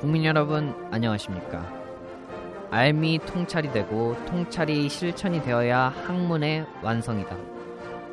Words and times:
국민 0.00 0.24
여러분 0.24 0.72
안녕하십니까? 0.92 1.66
알미 2.70 3.18
통찰이 3.26 3.72
되고 3.72 4.16
통찰이 4.26 4.88
실천이 4.88 5.42
되어야 5.42 5.92
학문의 6.06 6.64
완성이다. 6.82 7.36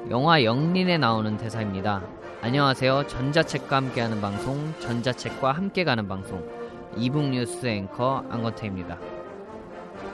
영화 0.10 0.44
영린에 0.44 0.98
나오는 0.98 1.38
대사입니다. 1.38 2.02
안녕하세요. 2.42 3.06
전자책과 3.06 3.76
함께하는 3.76 4.20
방송 4.20 4.74
전자책과 4.80 5.52
함께 5.52 5.84
가는 5.84 6.08
방송 6.08 6.44
이북 6.98 7.30
뉴스 7.30 7.68
앵커 7.68 8.26
안건태입니다. 8.32 8.98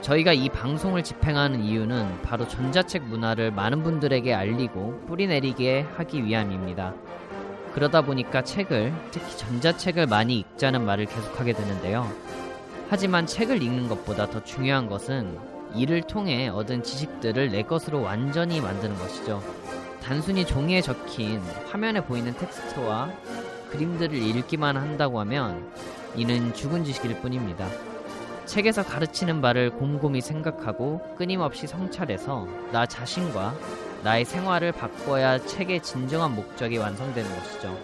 저희가 0.02 0.34
이 0.34 0.50
방송을 0.50 1.02
집행하는 1.02 1.60
이유는 1.60 2.20
바로 2.20 2.46
전자책 2.46 3.04
문화를 3.04 3.50
많은 3.50 3.82
분들에게 3.82 4.34
알리고 4.34 5.00
뿌리내리게 5.06 5.86
하기 5.96 6.22
위함입니다. 6.22 6.92
그러다 7.74 8.02
보니까 8.02 8.42
책을, 8.42 8.92
특히 9.10 9.36
전자책을 9.36 10.06
많이 10.06 10.38
읽자는 10.38 10.84
말을 10.84 11.06
계속하게 11.06 11.54
되는데요. 11.54 12.10
하지만 12.88 13.26
책을 13.26 13.62
읽는 13.62 13.88
것보다 13.88 14.28
더 14.28 14.44
중요한 14.44 14.86
것은 14.86 15.38
이를 15.74 16.02
통해 16.02 16.48
얻은 16.48 16.82
지식들을 16.82 17.50
내 17.50 17.62
것으로 17.62 18.02
완전히 18.02 18.60
만드는 18.60 18.96
것이죠. 18.96 19.42
단순히 20.02 20.44
종이에 20.44 20.82
적힌 20.82 21.40
화면에 21.70 22.04
보이는 22.04 22.34
텍스트와 22.34 23.10
그림들을 23.70 24.14
읽기만 24.14 24.76
한다고 24.76 25.20
하면 25.20 25.72
이는 26.14 26.52
죽은 26.52 26.84
지식일 26.84 27.20
뿐입니다. 27.20 27.66
책에서 28.44 28.82
가르치는 28.82 29.40
바를 29.40 29.70
곰곰이 29.70 30.20
생각하고 30.20 31.00
끊임없이 31.16 31.66
성찰해서 31.66 32.46
나 32.70 32.84
자신과 32.84 33.54
나의 34.02 34.24
생활을 34.24 34.72
바꿔야 34.72 35.38
책의 35.38 35.82
진정한 35.82 36.34
목적이 36.34 36.78
완성되는 36.78 37.36
것이죠. 37.36 37.78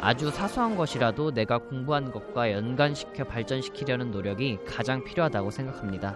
아주 0.00 0.30
사소한 0.30 0.76
것이라도 0.76 1.32
내가 1.32 1.58
공부한 1.58 2.10
것과 2.10 2.52
연관시켜 2.52 3.24
발전시키려는 3.24 4.12
노력이 4.12 4.58
가장 4.66 5.04
필요하다고 5.04 5.50
생각합니다. 5.50 6.14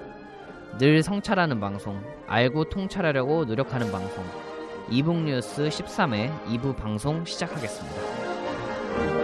늘 0.78 1.02
성찰하는 1.02 1.60
방송, 1.60 2.02
알고 2.27 2.70
통찰하려고 2.70 3.44
노력하는 3.44 3.92
방송. 3.92 4.24
이북 4.90 5.22
뉴스 5.22 5.68
13회 5.68 6.46
2부 6.46 6.77
방송 6.77 7.24
시작하겠습니다. 7.24 9.23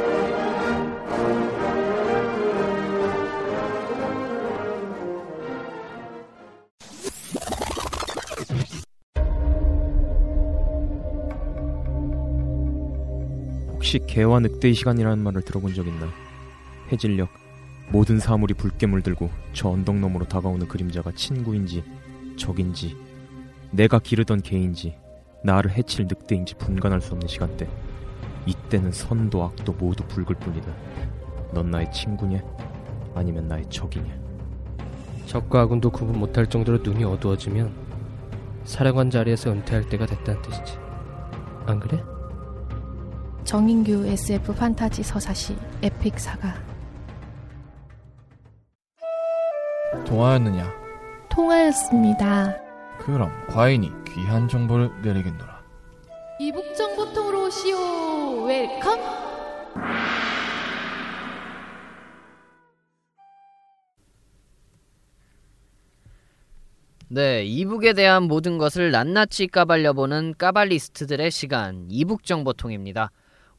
혹시 13.91 14.07
개와 14.07 14.39
늑대의 14.39 14.73
시간이라는 14.75 15.19
말을 15.19 15.43
들어본 15.43 15.75
적 15.75 15.85
있나? 15.85 16.09
해질녘 16.93 17.29
모든 17.89 18.21
사물이 18.21 18.55
붉게 18.55 18.87
물들고 18.87 19.31
저 19.53 19.69
언덕 19.69 19.97
너머로 19.97 20.27
다가오는 20.27 20.69
그림자가 20.69 21.11
친구인지 21.11 21.83
적인지 22.37 22.97
내가 23.73 23.99
기르던 23.99 24.43
개인지 24.43 24.95
나를 25.43 25.73
해칠 25.73 26.07
늑대인지 26.07 26.55
분간할 26.55 27.01
수 27.01 27.15
없는 27.15 27.27
시간대 27.27 27.69
이때는 28.47 28.93
선도 28.93 29.43
악도 29.43 29.73
모두 29.73 30.05
붉을 30.05 30.37
뿐이다 30.37 30.73
넌 31.53 31.73
나의 31.73 31.91
친구냐? 31.91 32.41
아니면 33.17 33.49
나의 33.49 33.69
적이냐? 33.71 34.15
적과 35.27 35.63
아군도 35.63 35.91
구분 35.91 36.17
못할 36.17 36.47
정도로 36.47 36.79
눈이 36.85 37.03
어두워지면 37.03 37.73
사령관 38.63 39.11
자리에서 39.11 39.51
은퇴할 39.51 39.89
때가 39.89 40.07
됐다는 40.07 40.43
뜻이지. 40.43 40.79
안 41.67 41.81
그래? 41.81 42.01
정인규 43.45 44.07
SF 44.07 44.55
판타지 44.55 45.03
서사시 45.03 45.57
epic 45.83 46.19
saga 46.19 46.71
통하였느냐? 50.07 50.73
통하였습니다. 51.29 52.57
그럼 52.99 53.31
과인이 53.49 53.91
귀한 54.09 54.49
정보를 54.49 54.91
내리겠노라. 55.03 55.61
이북정보통으로 56.41 57.47
오시오 57.47 58.45
welcome 58.45 58.99
네, 67.13 67.45
이북에 67.45 67.93
대한 67.93 68.25
모든 68.25 68.57
것을 68.57 68.93
낱낱이 68.93 69.49
까발려보는 69.49 70.35
까발리스트들의 70.39 71.31
시간, 71.33 71.87
이북 71.91 72.25
정보통입니다. 72.25 73.11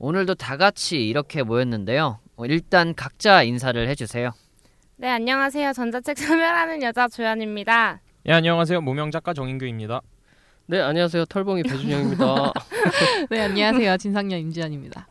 오늘도 0.03 0.33
다 0.33 0.57
같이 0.57 1.07
이렇게 1.07 1.43
모였는데요. 1.43 2.17
어, 2.35 2.45
일단 2.45 2.95
각자 2.95 3.43
인사를 3.43 3.87
해주세요. 3.87 4.31
네, 4.97 5.07
안녕하세요. 5.09 5.73
전자책 5.73 6.17
소멸하는 6.17 6.81
여자 6.81 7.07
조연입니다. 7.07 8.01
예 8.27 8.33
안녕하세요 8.33 8.81
무명 8.81 9.11
작가 9.11 9.31
정인규입니다. 9.35 10.01
네, 10.65 10.79
안녕하세요. 10.79 11.25
털봉이 11.25 11.61
배준영입니다. 11.63 12.51
네, 13.29 13.41
안녕하세요. 13.41 13.97
진상년 13.97 14.39
임지연입니다. 14.39 15.07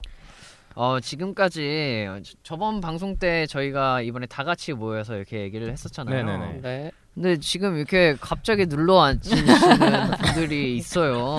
어, 0.75 0.99
지금까지 0.99 2.07
저- 2.25 2.35
저번 2.43 2.81
방송 2.81 3.17
때 3.17 3.47
저희가 3.47 4.03
이번에 4.03 4.27
다 4.27 4.43
같이 4.43 4.73
모여서 4.73 5.15
이렇게 5.15 5.39
얘기를 5.43 5.71
했었잖아요. 5.71 6.25
네네네. 6.25 6.61
네. 6.63 6.91
근데 7.15 7.37
지금 7.39 7.77
이렇게 7.77 8.17
갑자기 8.21 8.67
눌러 8.67 9.01
앉히시는 9.03 10.11
분들이 10.23 10.77
있어요. 10.77 11.39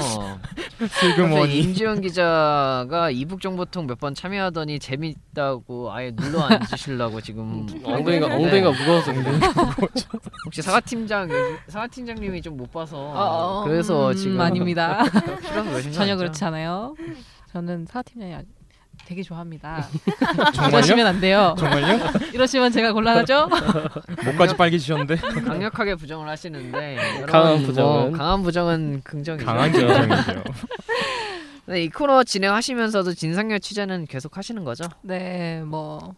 그래서 0.78 0.94
슬그머니 1.00 1.60
임지영 1.60 2.02
기자가 2.02 3.10
이북 3.12 3.42
정보통 3.42 3.88
몇 3.88 3.98
번 3.98 4.14
참여하더니 4.14 4.80
재밌다고 4.80 5.92
아예 5.94 6.12
눌러 6.12 6.42
앉으시려고 6.42 7.22
지금 7.22 7.68
엉덩이가 7.84 8.28
엉덩이가 8.28 8.70
있는데 8.70 8.80
무거워서. 8.80 9.12
혹시 10.46 10.62
사과 10.62 10.80
팀장 10.82 11.30
사과 11.68 11.88
팀장님이 11.88 12.42
좀 12.42 12.58
못 12.58 12.70
봐서 12.72 12.98
어, 13.00 13.64
그래서 13.64 14.10
음, 14.12 14.16
지금 14.16 14.42
아닙니다. 14.42 15.04
전혀? 15.94 16.16
그렇지 16.18 16.44
않아요. 16.46 16.96
저는 17.54 17.86
사팀장이 17.86 18.34
아주 18.34 18.48
되게 19.06 19.24
좋아합니다. 19.24 19.88
정말요? 20.54 20.78
이러시면 20.78 21.08
안 21.08 21.20
돼요. 21.22 21.56
정말요? 21.58 22.00
이러시면 22.34 22.72
제가 22.72 22.94
곤란하죠? 22.94 23.50
목까지 24.26 24.56
빨개지셨는데 24.56 25.16
강력하게 25.16 25.96
부정을 25.96 26.28
하시는데 26.30 26.98
강한 27.28 27.52
여러분, 27.52 27.66
부정은? 27.66 28.10
뭐 28.10 28.18
강한 28.18 28.42
부정은 28.44 29.02
긍정이죠. 29.04 29.46
강한 29.46 29.72
긍정이죠. 29.72 30.44
네, 31.66 31.84
이 31.84 31.90
코너 31.90 32.24
진행하시면서도 32.24 33.14
진상열 33.14 33.60
취재는 33.60 34.08
계속 34.08 34.38
하시는 34.38 34.64
거죠? 34.64 34.86
네, 35.02 35.62
뭐 35.66 36.16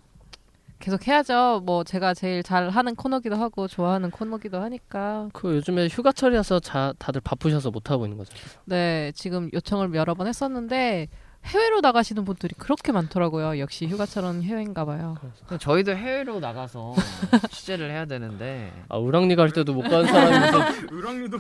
계속 0.80 1.08
해야죠. 1.08 1.62
뭐 1.64 1.84
제가 1.84 2.14
제일 2.14 2.44
잘 2.44 2.70
하는 2.70 2.96
코너기도 2.96 3.36
하고 3.36 3.68
좋아하는 3.68 4.12
코너기도 4.12 4.62
하니까. 4.62 5.30
그 5.32 5.56
요즘에 5.56 5.88
휴가철이라서 5.88 6.60
자, 6.60 6.94
다들 7.00 7.22
바쁘셔서 7.22 7.72
못 7.72 7.90
하고 7.90 8.06
있는 8.06 8.18
거죠. 8.18 8.34
네, 8.66 9.12
지금 9.16 9.50
요청을 9.54 9.94
여러 9.96 10.14
번 10.14 10.28
했었는데 10.28 11.08
해외로 11.46 11.82
나가시는 11.82 12.24
분들이 12.26 12.54
그렇게 12.58 12.92
많더라고요. 12.92 13.60
역시 13.60 13.86
휴가철은 13.88 14.44
해외인가 14.44 14.86
봐요. 14.86 15.18
저희도 15.60 15.96
해외로 15.96 16.40
나가서 16.40 16.96
취재를 17.52 17.92
해야 17.92 18.06
되는데 18.06 18.72
아, 18.90 18.98
우랑리 18.98 19.36
갈 19.36 19.52
때도 19.52 19.74
못 19.74 19.82
가는 19.84 20.06
사람이서 20.06 20.88
의랑리도 20.92 21.38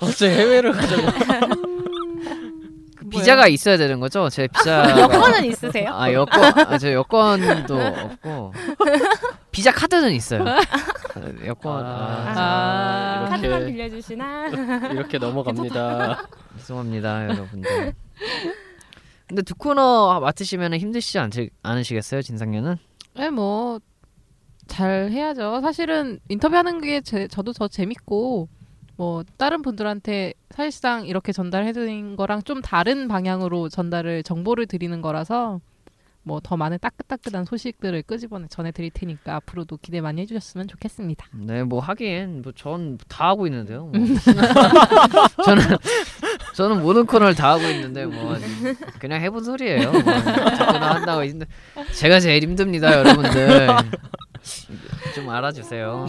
갑자기 0.00 0.32
해외를 0.34 0.72
가자고. 0.72 1.02
그 2.96 3.08
비자가 3.08 3.46
있어야 3.46 3.76
되는 3.76 4.00
거죠? 4.00 4.28
제 4.28 4.48
비자 4.52 4.98
여권은 5.00 5.44
있으세요? 5.44 5.90
아 5.94 6.12
여권 6.12 6.42
아 6.58 6.76
저 6.76 6.92
여권도 6.92 7.76
없고 7.80 8.52
비자 9.52 9.70
카드는 9.70 10.12
있어요. 10.12 10.44
여권 11.46 11.84
아, 11.86 12.34
아, 12.36 13.28
카드만 13.30 13.60
이렇게 13.60 13.72
빌려주시나? 13.72 14.48
이렇게 14.92 15.18
넘어갑니다. 15.18 16.26
죄송합니다 16.58 17.24
여러분들. 17.28 17.94
근데 19.26 19.42
두 19.42 19.54
코너 19.54 20.20
맡으시면 20.20 20.74
힘드시지 20.74 21.18
않, 21.18 21.30
않으시겠어요 21.62 22.22
진상년은? 22.22 22.76
네, 23.16 23.30
뭐, 23.30 23.80
잘 24.66 25.10
해야죠. 25.10 25.60
사실은 25.62 26.20
인터뷰하는 26.28 26.80
게 26.80 27.00
제, 27.00 27.26
저도 27.28 27.52
더 27.52 27.66
재밌고, 27.68 28.48
뭐, 28.96 29.24
다른 29.36 29.62
분들한테 29.62 30.34
사실상 30.50 31.06
이렇게 31.06 31.32
전달해드린 31.32 32.16
거랑 32.16 32.42
좀 32.42 32.62
다른 32.62 33.08
방향으로 33.08 33.68
전달을, 33.68 34.22
정보를 34.22 34.66
드리는 34.66 35.00
거라서, 35.00 35.60
뭐 36.26 36.40
더 36.40 36.56
많은 36.56 36.78
따끈따끈한 36.80 37.44
소식들을 37.44 38.02
끄집어내 38.02 38.48
전해드릴 38.50 38.90
테니까 38.90 39.36
앞으로도 39.36 39.78
기대 39.80 40.00
많이 40.00 40.20
해주셨으면 40.22 40.66
좋겠습니다. 40.68 41.26
네, 41.32 41.62
뭐 41.62 41.78
하긴 41.80 42.42
뭐 42.42 42.52
전 42.56 42.98
다 43.08 43.28
하고 43.28 43.46
있는데요. 43.46 43.86
뭐. 43.86 43.92
저는 45.44 45.62
저는 46.54 46.82
모든 46.82 47.06
코너를 47.06 47.34
다 47.34 47.50
하고 47.52 47.62
있는데 47.68 48.06
뭐 48.06 48.36
그냥 48.98 49.20
해본 49.22 49.44
소리예요. 49.44 49.92
뭐 49.92 50.02
자꾸나 50.02 50.94
한다고 50.96 51.22
있는데 51.24 51.46
제가 51.94 52.18
제일 52.20 52.42
힘듭니다, 52.42 52.92
여러분들. 52.98 53.68
좀 55.14 55.30
알아주세요. 55.30 56.06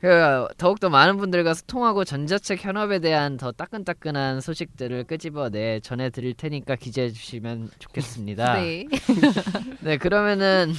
그 0.00 0.46
더욱더 0.56 0.88
많은 0.88 1.16
분들과 1.16 1.54
소통하고 1.54 2.04
전자책 2.04 2.64
현업에 2.64 3.00
대한 3.00 3.36
더 3.36 3.50
따끈따끈한 3.52 4.40
소식들을 4.40 5.04
끄집어내 5.04 5.80
전해드릴 5.80 6.34
테니까 6.34 6.76
기대해 6.76 7.10
주시면 7.10 7.70
좋겠습니다. 7.78 8.54
네. 8.60 8.86
네 9.82 9.96
그러면은 9.96 10.72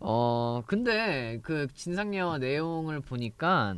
어 0.00 0.62
근데 0.66 1.40
그 1.42 1.66
진상녀 1.74 2.38
내용을 2.38 3.00
보니까 3.00 3.76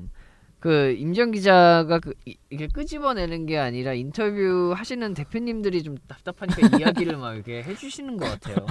그 0.61 0.95
임정 0.99 1.31
기자가 1.31 1.99
그 2.01 2.12
이- 2.27 2.37
이렇게 2.51 2.69
끄집어내는 2.73 3.47
게 3.47 3.59
아니라 3.59 3.95
인터뷰 3.95 4.75
하시는 4.77 5.15
대표님들이 5.15 5.83
좀 5.83 5.97
답답하니까 6.07 6.61
이야기를 6.85 7.17
막 7.17 7.35
이렇게 7.35 7.62
해주시는 7.62 8.19
것 8.19 8.27
같아요. 8.27 8.67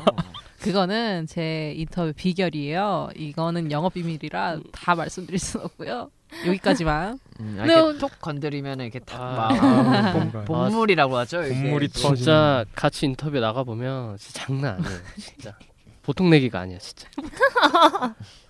그거는 0.61 1.25
제 1.27 1.73
인터뷰 1.75 2.13
비결이에요. 2.15 3.09
이거는 3.15 3.71
영업 3.71 3.93
비밀이라 3.95 4.59
다 4.71 4.93
말씀드릴 4.95 5.39
수는 5.39 5.65
없고요. 5.65 6.11
여기까지만. 6.45 7.17
음, 7.39 7.57
아, 7.59 7.65
네, 7.65 7.73
이렇게 7.73 7.97
톡 7.97 8.11
건드리면 8.21 8.81
이렇게 8.81 8.99
탁 8.99 9.19
아, 9.19 9.35
막 9.49 9.63
아. 9.63 10.43
본물이라고 10.45 11.17
하죠. 11.17 11.41
이게. 11.43 11.55
본물이 11.55 11.89
진짜 11.89 12.65
같이 12.75 13.07
인터뷰 13.07 13.39
나가 13.39 13.63
보면 13.63 14.17
진짜 14.17 14.45
장난 14.45 14.75
아니에요. 14.75 14.99
진짜 15.17 15.57
보통 16.03 16.29
내기가 16.29 16.59
아니야 16.59 16.77
진짜. 16.77 17.07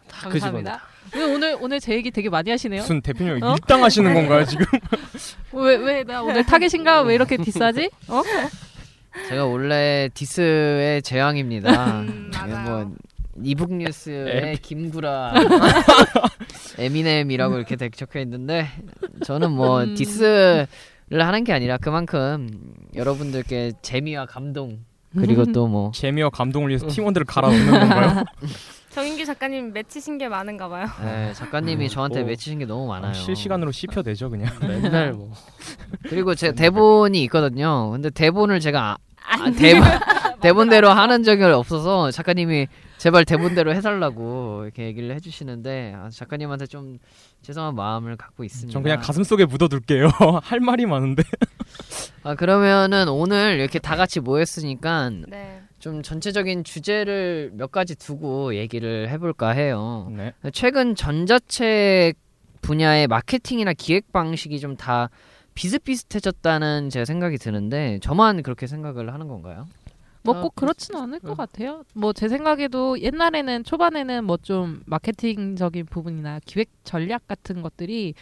다 0.09 0.30
끄집어내. 0.30 0.71
오늘 1.15 1.25
오늘 1.35 1.57
오늘 1.59 1.79
제 1.79 1.94
얘기 1.94 2.11
되게 2.11 2.29
많이 2.29 2.50
하시네요. 2.51 2.81
무슨 2.81 3.01
대표님 3.01 3.41
어? 3.44 3.53
일당하시는 3.56 4.13
건가요 4.13 4.45
지금? 4.45 4.65
왜 5.53 5.75
왜 5.77 6.03
나 6.03 6.21
오늘 6.21 6.45
타겟인가 6.45 7.01
왜 7.01 7.15
이렇게 7.15 7.38
디스하지? 7.38 7.89
어? 8.07 8.21
제가 9.27 9.45
원래 9.45 10.09
디스의 10.13 11.01
제왕입니다. 11.01 12.01
음, 12.01 12.31
네. 12.47 12.56
뭐 12.63 12.91
이북 13.44 13.73
뉴스의 13.73 14.57
김구라 14.61 15.33
에미넴이라고 16.77 17.55
이렇게 17.57 17.75
되- 17.75 17.89
적혀 17.89 18.19
있는데 18.21 18.67
저는 19.25 19.51
뭐 19.51 19.83
음. 19.83 19.95
디스를 19.95 20.67
하는 21.12 21.44
게 21.44 21.53
아니라 21.53 21.77
그만큼 21.77 22.50
여러분들께 22.95 23.73
재미와 23.81 24.25
감동 24.25 24.79
그리고 25.17 25.45
또 25.51 25.67
뭐 25.67 25.91
재미와 25.94 26.29
감동을 26.29 26.69
위해서 26.69 26.88
팀원들을 26.88 27.25
갈아넣는 27.25 27.71
건가요? 27.79 28.23
정인규 29.00 29.24
작가님 29.24 29.72
맺히신 29.72 30.18
게 30.18 30.28
많은가 30.28 30.68
봐요. 30.68 30.86
네, 31.01 31.31
작가님이 31.34 31.86
음, 31.86 31.88
저한테 31.88 32.19
뭐. 32.19 32.28
맺히신 32.28 32.60
게 32.60 32.66
너무 32.66 32.86
많아요. 32.88 33.12
아, 33.12 33.13
실시간으로 33.13 33.72
씹혀내죠 33.72 34.30
그냥. 34.30 34.51
맨날 34.60 35.13
뭐 35.13 35.31
그리고 36.04 36.36
제 36.36 36.51
대본이 36.51 37.24
있거든요. 37.24 37.92
근데 37.92 38.10
대본을 38.10 38.60
제가 38.60 38.98
아, 39.25 39.34
아, 39.42 39.51
대본 39.51 39.84
대본대로 40.42 40.90
하는 40.90 41.24
적이 41.24 41.44
없어서 41.46 42.12
작가님이 42.12 42.68
제발 42.98 43.24
대본대로 43.24 43.74
해달라고 43.74 44.63
이렇게 44.66 44.84
얘기를 44.84 45.16
해주시는데 45.16 45.94
아, 45.96 46.10
작가님한테 46.12 46.68
좀 46.68 46.98
죄송한 47.42 47.75
마음을 47.75 48.18
갖고 48.18 48.44
있습니다. 48.44 48.74
전 48.74 48.84
그냥 48.84 49.00
가슴 49.00 49.24
속에 49.24 49.46
묻어둘게요. 49.46 50.10
할 50.44 50.60
말이 50.60 50.86
많은데. 50.86 51.24
아 52.24 52.36
그러면은 52.36 53.07
오늘 53.07 53.60
이렇게 53.60 53.80
다 53.80 53.96
같이 53.96 54.19
모였으니까 54.19 55.10
네. 55.30 55.62
좀 55.79 56.01
전체적인 56.03 56.63
주제를 56.63 57.51
몇 57.53 57.71
가지 57.71 57.95
두고 57.95 58.55
얘기를 58.55 59.09
해볼까 59.09 59.51
해요. 59.51 60.11
네. 60.15 60.33
최근 60.53 60.95
전자책 60.95 62.15
분야의 62.61 63.07
마케팅이나 63.07 63.73
기획 63.73 64.11
방식이 64.11 64.59
좀 64.59 64.75
다 64.75 65.09
비슷비슷해졌다는 65.55 66.89
제 66.89 67.03
생각이 67.05 67.37
드는데 67.37 67.99
저만 68.01 68.43
그렇게 68.43 68.65
생각을 68.67 69.13
하는 69.13 69.27
건가요? 69.27 69.67
뭐 70.23 70.35
아, 70.37 70.41
꼭 70.41 70.55
그렇지는 70.55 71.01
않을 71.01 71.19
것 71.19 71.31
응. 71.31 71.35
같아요. 71.35 71.83
뭐 71.93 72.13
제 72.13 72.27
생각에도 72.29 72.99
옛날에는 73.01 73.63
초반에는 73.63 74.23
뭐 74.25 74.37
좀 74.37 74.81
마케팅적인 74.85 75.85
부분이나 75.87 76.39
기획 76.45 76.69
전략 76.83 77.27
같은 77.27 77.61
것들이 77.61 78.13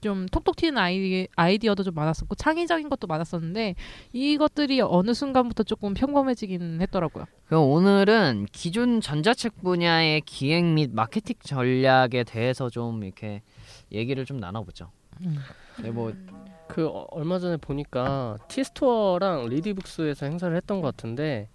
좀 0.00 0.26
톡톡 0.26 0.56
튀는 0.56 0.78
아이디, 0.78 1.28
아이디어도 1.36 1.82
좀 1.82 1.94
많았었고 1.94 2.34
창의적인 2.34 2.88
것도 2.88 3.06
많았었는데 3.06 3.74
이것들이 4.12 4.80
어느 4.80 5.14
순간부터 5.14 5.62
조금 5.62 5.94
평범해지긴 5.94 6.80
했더라고요. 6.82 7.24
그럼 7.46 7.64
오늘은 7.70 8.46
기존 8.52 9.00
전자책 9.00 9.62
분야의 9.62 10.22
기획 10.22 10.64
및 10.64 10.90
마케팅 10.92 11.36
전략에 11.42 12.24
대해서 12.24 12.68
좀 12.68 13.02
이렇게 13.04 13.42
얘기를 13.92 14.24
좀 14.24 14.38
나눠보죠. 14.38 14.90
음. 15.22 15.38
네, 15.82 15.90
뭐그 15.90 16.86
어, 16.86 17.06
얼마 17.10 17.38
전에 17.38 17.56
보니까 17.56 18.38
티스토어랑 18.48 19.48
리디북스에서 19.48 20.26
행사를 20.26 20.54
했던 20.54 20.80
것 20.80 20.94
같은데 20.94 21.48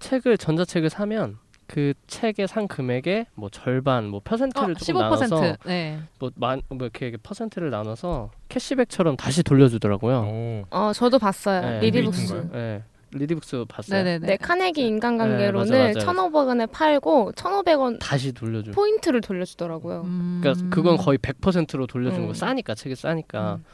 책을 0.00 0.38
전자책을 0.38 0.90
사면 0.90 1.38
그 1.66 1.94
책의 2.06 2.46
산 2.48 2.68
금액의 2.68 3.26
뭐 3.34 3.48
절반 3.50 4.06
뭐 4.08 4.20
퍼센트를 4.22 4.72
어, 4.72 4.74
조금 4.74 4.94
15%. 4.94 4.98
나눠서 5.00 5.56
네. 5.64 5.98
뭐만 6.18 6.62
뭐 6.68 6.78
이렇게 6.82 7.16
퍼센트를 7.22 7.70
나눠서 7.70 8.30
캐시백처럼 8.48 9.16
다시 9.16 9.42
돌려주더라고요. 9.42 10.18
오. 10.20 10.64
어 10.70 10.92
저도 10.92 11.18
봤어요. 11.18 11.60
네. 11.60 11.80
리디북스. 11.80 12.48
네. 12.52 12.82
리디북스 13.16 13.64
봤어요. 13.68 14.02
네네네. 14.02 14.26
네, 14.26 14.36
카네기 14.36 14.82
네, 14.82 14.88
인간관계론을 14.88 15.94
맞아, 15.94 16.00
맞아. 16.00 16.12
1,500원에 16.12 16.68
팔고 16.70 17.32
1,500원 17.36 17.98
다시 18.00 18.32
돌려줘. 18.32 18.72
포인트를 18.72 19.20
돌려주더라고요. 19.20 20.02
음. 20.04 20.40
그러니까 20.42 20.68
그건 20.70 20.96
거의 20.96 21.18
100%로 21.18 21.86
돌려주는 21.86 22.24
음. 22.24 22.28
거 22.28 22.34
싸니까 22.34 22.74
책이 22.74 22.96
싸니까. 22.96 23.54
음. 23.60 23.64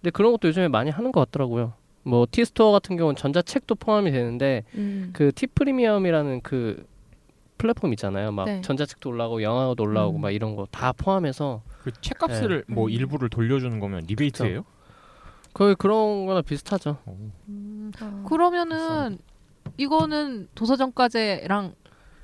근데 0.00 0.10
그런 0.10 0.32
것도 0.32 0.48
요즘에 0.48 0.66
많이 0.68 0.90
하는 0.90 1.12
것 1.12 1.20
같더라고요. 1.26 1.74
뭐 2.02 2.26
티스토어 2.30 2.72
같은 2.72 2.96
경우는 2.96 3.14
전자책도 3.16 3.76
포함이 3.76 4.10
되는데 4.10 4.64
음. 4.74 5.10
그 5.12 5.30
티 5.32 5.46
프리미엄이라는 5.46 6.40
그 6.42 6.84
플랫폼 7.58 7.92
있잖아요. 7.92 8.32
막 8.32 8.44
네. 8.46 8.60
전자책도 8.62 9.10
올라오고 9.10 9.42
영화도 9.42 9.82
올라오고 9.82 10.18
음. 10.18 10.20
막 10.22 10.30
이런 10.30 10.54
거 10.56 10.66
다 10.70 10.92
포함해서 10.92 11.62
그 11.82 11.90
책값을 12.00 12.64
뭐 12.68 12.84
음. 12.86 12.90
일부를 12.90 13.28
돌려주는 13.28 13.78
거면 13.80 14.04
리베이트예요? 14.06 14.64
거의 15.54 15.74
그런 15.74 16.26
거나 16.26 16.40
비슷하죠. 16.42 16.98
음. 17.48 17.90
어. 18.00 18.24
그러면은 18.28 19.18
이거는 19.76 20.48
도서정가제랑 20.54 21.74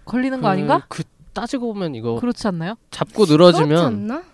걸리는 0.05 0.41
거 0.41 0.47
그- 0.47 0.53
아닌가? 0.53 0.87
그 0.89 1.03
따지고 1.33 1.73
보면 1.75 1.95
이거 1.97 2.15
그렇지 2.21 2.47
않나요? 2.47 2.77
잡고 2.91 3.25
늘어지면 3.27 3.85
않나? 3.87 4.25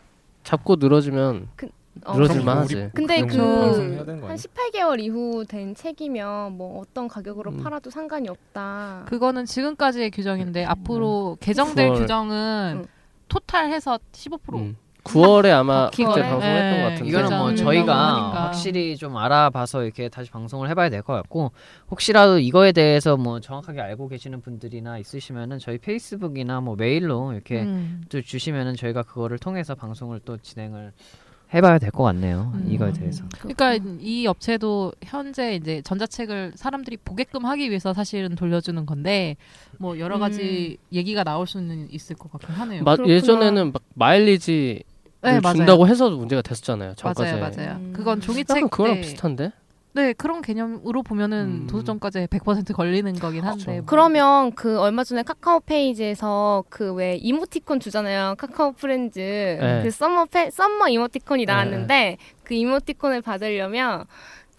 잡고 0.45 0.77
늘어지면 0.77 1.49
어. 1.63 1.67
늘어질만 2.07 2.45
그럼 2.45 2.59
하지. 2.59 2.91
근데 2.95 3.21
그런 3.23 3.29
그거 3.29 3.61
방송해야 3.67 4.05
되는 4.05 4.21
거한 4.21 4.23
아니야? 4.23 4.37
18개월 4.37 5.01
이후 5.01 5.45
된 5.49 5.75
책이면 5.75 6.57
뭐 6.57 6.81
어떤 6.81 7.09
가격으로 7.09 7.51
음. 7.53 7.63
팔아도 7.63 7.91
상관이 7.91 8.29
없다. 8.29 9.05
그거는 9.09 9.45
지금까지의 9.45 10.11
규정인데 10.11 10.65
앞으로 10.65 11.37
개정될 11.41 11.89
구월. 11.89 12.01
규정은 12.03 12.75
음. 12.81 12.87
토탈해서 13.29 13.99
15%. 14.13 14.55
음. 14.55 14.77
9월에 15.03 15.51
아마 15.51 15.85
바뀌고 15.87 16.11
그때 16.11 16.23
네. 16.23 16.29
방송했던 16.29 16.71
네, 16.73 16.83
것 16.83 16.89
같은데 16.91 17.09
이거는 17.09 17.39
뭐 17.39 17.49
음, 17.49 17.57
저희가. 17.57 18.33
확실히 18.45 18.99
좀 18.99 19.17
알아봐서 19.17 19.83
이렇게 19.85 20.11
다시 20.11 20.31
방송을 20.31 20.69
해봐야 20.69 20.91
될 20.91 21.01
것 21.03 21.15
같고 21.15 21.53
혹시라도 21.91 22.39
이거에 22.39 22.73
대해서 22.73 23.17
뭐 23.17 23.41
정확하게 23.41 23.81
알고 23.81 24.09
계시는 24.09 24.43
분들이나 24.43 24.99
있으시면은 24.99 25.59
저희 25.59 25.79
페이스북이나 25.79 26.61
뭐 26.61 26.77
메일로 26.77 27.33
이렇게 27.33 27.63
음. 27.63 28.03
또 28.11 28.21
주시면은 28.21 28.77
저희가 28.77 29.03
그거를 29.05 29.39
통해서 29.39 29.75
방송을 29.75 30.21
또 30.27 30.37
진행을 30.37 30.93
해봐야 31.53 31.79
될 31.79 31.91
것 31.91 32.05
같네요. 32.05 32.53
음. 32.55 32.67
이거에 32.71 32.93
대해서. 32.93 33.25
그러니까 33.41 33.75
이 34.01 34.27
업체도 34.27 34.93
현재 35.03 35.57
이제 35.57 35.83
전자책을 35.83 36.53
사람들이 36.55 36.97
보게끔 36.99 37.45
하기 37.45 37.69
위해서 37.71 37.93
사실은 37.93 38.37
돌려주는 38.37 38.87
건데 38.87 39.37
뭐 39.79 39.99
여러 39.99 40.19
가지 40.19 40.79
얘기가 40.93 41.25
나올 41.25 41.47
수는 41.47 41.89
있을 41.91 42.15
것 42.17 42.31
같긴 42.31 42.51
하네요. 42.55 42.83
마-. 42.85 42.97
예전에는 43.05 43.73
막 43.73 43.83
마일리지 43.95 44.83
네, 45.23 45.41
맞아요. 45.41 45.57
준다고 45.57 45.87
해서도 45.89 46.17
문제가 46.17 46.41
됐었잖아요. 46.41 46.95
전과제. 46.95 47.33
맞아요, 47.37 47.55
맞아요. 47.57 47.77
음. 47.79 47.93
그건 47.95 48.21
종이책 48.21 48.57
약간 48.57 48.69
그거랑 48.71 48.95
때- 48.95 49.01
비슷한데? 49.03 49.53
네 49.93 50.13
그런 50.13 50.41
개념으로 50.41 51.03
보면은 51.03 51.63
음. 51.63 51.67
도서정가제 51.67 52.27
100% 52.29 52.73
걸리는 52.75 53.13
거긴 53.15 53.43
한데 53.45 53.59
그쵸. 53.59 53.71
뭐. 53.73 53.83
그러면 53.87 54.53
그 54.53 54.79
얼마 54.79 55.03
전에 55.03 55.23
카카오 55.25 55.61
페이지에서 55.61 56.63
그 56.69 56.93
왜 56.95 57.17
이모티콘 57.17 57.81
주잖아요. 57.81 58.37
카카오 58.39 58.73
프렌즈. 58.73 59.19
네. 59.19 59.81
그 59.83 59.91
썸머 59.91 60.27
페, 60.27 60.51
썸머 60.51 60.89
이모티콘이 60.89 61.45
나왔는데 61.45 62.19
그 62.45 62.55
이모티콘을 62.55 63.21
받으려면 63.23 64.05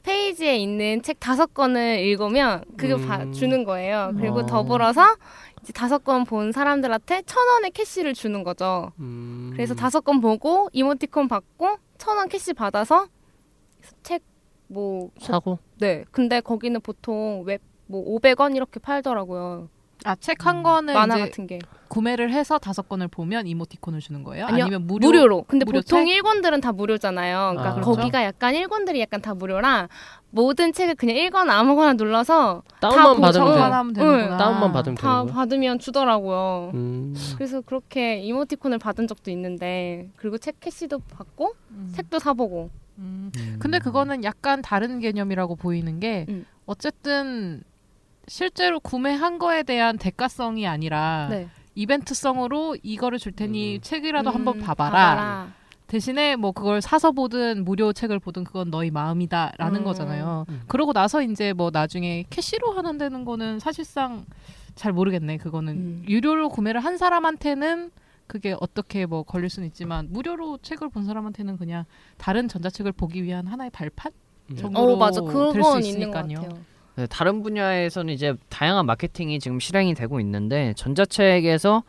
페이지에 0.03 0.57
있는 0.57 1.01
책 1.01 1.19
다섯 1.19 1.53
권을 1.53 1.99
읽으면 1.99 2.63
그거 2.75 2.95
음. 2.95 3.07
봐- 3.07 3.31
주는 3.31 3.63
거예요. 3.63 4.11
그리고 4.17 4.39
어. 4.39 4.45
더불어서 4.45 5.15
이제 5.61 5.71
다섯 5.71 6.03
권 6.03 6.23
본 6.25 6.51
사람들한테 6.51 7.21
천 7.25 7.47
원의 7.47 7.71
캐시를 7.71 8.13
주는 8.15 8.43
거죠. 8.43 8.91
음. 8.99 9.51
그래서 9.53 9.75
다섯 9.75 10.01
권 10.01 10.19
보고 10.19 10.67
이모티콘 10.73 11.27
받고 11.27 11.77
천 11.99 12.17
원 12.17 12.27
캐시 12.27 12.53
받아서 12.53 13.07
책 14.03 14.23
뭐 14.71 15.11
사고 15.19 15.59
네. 15.79 16.05
근데 16.11 16.39
거기는 16.39 16.79
보통 16.79 17.43
웹뭐 17.45 18.05
500원 18.19 18.55
이렇게 18.55 18.79
팔더라고요. 18.79 19.69
아 20.05 20.15
책 20.15 20.45
한 20.45 20.63
권을 20.63 20.93
만화 20.93 21.15
이제 21.17 21.25
같은 21.25 21.47
게. 21.47 21.59
구매를 21.87 22.31
해서 22.31 22.57
다섯 22.57 22.87
권을 22.87 23.09
보면 23.09 23.47
이모티콘을 23.47 23.99
주는 23.99 24.23
거예요? 24.23 24.45
아니요, 24.45 24.63
아니면 24.63 24.87
무료, 24.87 25.07
무료 25.07 25.27
로. 25.27 25.43
근데 25.43 25.65
무료 25.65 25.79
보통 25.81 26.05
책? 26.05 26.21
1권들은 26.21 26.61
다 26.61 26.71
무료잖아요. 26.71 27.37
그러니까 27.49 27.69
아, 27.69 27.73
그렇죠. 27.73 27.91
거기가 27.91 28.23
약간 28.23 28.53
1권들이 28.53 28.99
약간 29.01 29.21
다 29.21 29.33
무료라 29.33 29.89
모든 30.29 30.71
책을 30.71 30.95
그냥 30.95 31.17
1권 31.17 31.49
아무거나 31.49 31.93
눌러서 31.93 32.63
다운만 32.79 33.15
다 33.15 33.21
받으면 33.21 33.53
돼. 33.53 33.59
하면 33.59 33.93
되는구나. 33.93 34.31
응, 34.33 34.37
다운만 34.37 34.71
받으면 34.71 34.95
다 34.95 35.01
되는 35.11 35.25
거야. 35.25 35.33
받으면 35.35 35.79
주더라고요. 35.79 36.71
음. 36.73 37.13
그래서 37.35 37.59
그렇게 37.59 38.19
이모티콘을 38.19 38.77
받은 38.79 39.07
적도 39.07 39.29
있는데 39.31 40.07
그리고 40.15 40.37
책 40.37 40.61
캐시도 40.61 40.99
받고 40.99 41.53
음. 41.71 41.91
책도 41.93 42.19
사보고 42.19 42.69
음. 42.99 43.31
근데 43.59 43.79
그거는 43.79 44.23
약간 44.23 44.61
다른 44.61 44.99
개념이라고 45.01 45.57
보이는 45.57 45.99
게 45.99 46.25
음. 46.29 46.45
어쨌든 46.65 47.63
실제로 48.27 48.79
구매한 48.79 49.39
거에 49.39 49.63
대한 49.63 49.97
대가성이 49.97 50.67
아니라 50.67 51.27
네. 51.29 51.47
이벤트성으로 51.75 52.77
이거를 52.83 53.17
줄 53.19 53.31
테니 53.31 53.79
책이라도 53.81 54.29
음, 54.29 54.35
한번 54.35 54.59
봐봐라. 54.59 54.91
봐봐라. 54.91 55.53
대신에 55.87 56.35
뭐 56.37 56.51
그걸 56.53 56.81
사서 56.81 57.11
보든 57.11 57.65
무료 57.65 57.91
책을 57.91 58.19
보든 58.19 58.45
그건 58.45 58.69
너희 58.71 58.91
마음이다라는 58.91 59.81
음. 59.81 59.83
거잖아요. 59.83 60.45
그러고 60.67 60.93
나서 60.93 61.21
이제 61.21 61.51
뭐 61.51 61.69
나중에 61.71 62.25
캐시로 62.29 62.71
하는다는 62.71 63.25
거는 63.25 63.59
사실상 63.59 64.25
잘 64.75 64.93
모르겠네. 64.93 65.37
그거는 65.37 65.73
음. 65.73 66.05
유료로 66.07 66.49
구매를 66.49 66.79
한 66.83 66.97
사람한테는 66.97 67.91
그게 68.27 68.55
어떻게 68.61 69.05
뭐 69.05 69.23
걸릴 69.23 69.49
수는 69.49 69.67
있지만 69.67 70.07
무료로 70.11 70.59
책을 70.61 70.87
본 70.87 71.05
사람한테는 71.05 71.57
그냥 71.57 71.83
다른 72.17 72.47
전자책을 72.47 72.93
보기 72.93 73.23
위한 73.23 73.47
하나의 73.47 73.69
발판 73.71 74.13
정도로 74.57 74.93
어 74.93 74.95
맞아 74.95 75.19
될 75.21 75.29
그건 75.29 75.81
수 75.81 75.89
있는 75.89 76.11
것 76.11 76.19
있으니까요. 76.25 76.61
네, 76.95 77.07
다른 77.07 77.41
분야에서는 77.41 78.13
이제 78.13 78.33
다양한 78.49 78.85
마케팅이 78.85 79.39
지금 79.39 79.59
실행이 79.59 79.93
되고 79.93 80.19
있는데 80.19 80.73
전자책에서 80.75 81.83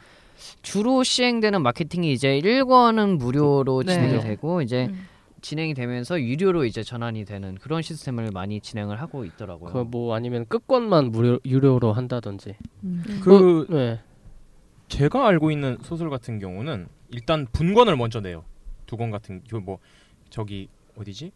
주로 0.63 1.03
시행되는 1.03 1.63
마케팅이 1.63 2.13
이제 2.13 2.39
1권은 2.41 3.19
무료로 3.19 3.83
네. 3.85 3.93
진행이 3.95 4.21
되고 4.21 4.63
이제 4.63 4.87
음. 4.87 5.07
진행이 5.41 5.75
되면서 5.75 6.21
유료로 6.21 6.65
이제 6.65 6.85
전환이 6.85 7.25
되는 7.25 7.57
그런 7.57 7.83
시스템을 7.83 8.31
많이 8.33 8.61
진행을 8.61 9.01
하고 9.01 9.25
있더라고요. 9.25 9.73
그 9.73 9.79
뭐 9.85 10.15
아니면 10.15 10.47
끝권만 10.49 11.11
무료 11.11 11.41
유료로 11.45 11.93
한다든지. 11.93 12.55
그 13.23 13.67
네. 13.69 14.01
제가 14.87 15.27
알고 15.27 15.51
있는 15.51 15.79
소설 15.83 16.11
같은 16.11 16.39
경우는 16.39 16.87
일단 17.11 17.47
분권을 17.53 17.97
먼저 17.97 18.21
내요. 18.21 18.45
두 18.87 18.97
권 18.97 19.11
같은 19.11 19.43
그뭐 19.51 19.79
저기 20.31 20.69
어디지? 20.97 21.33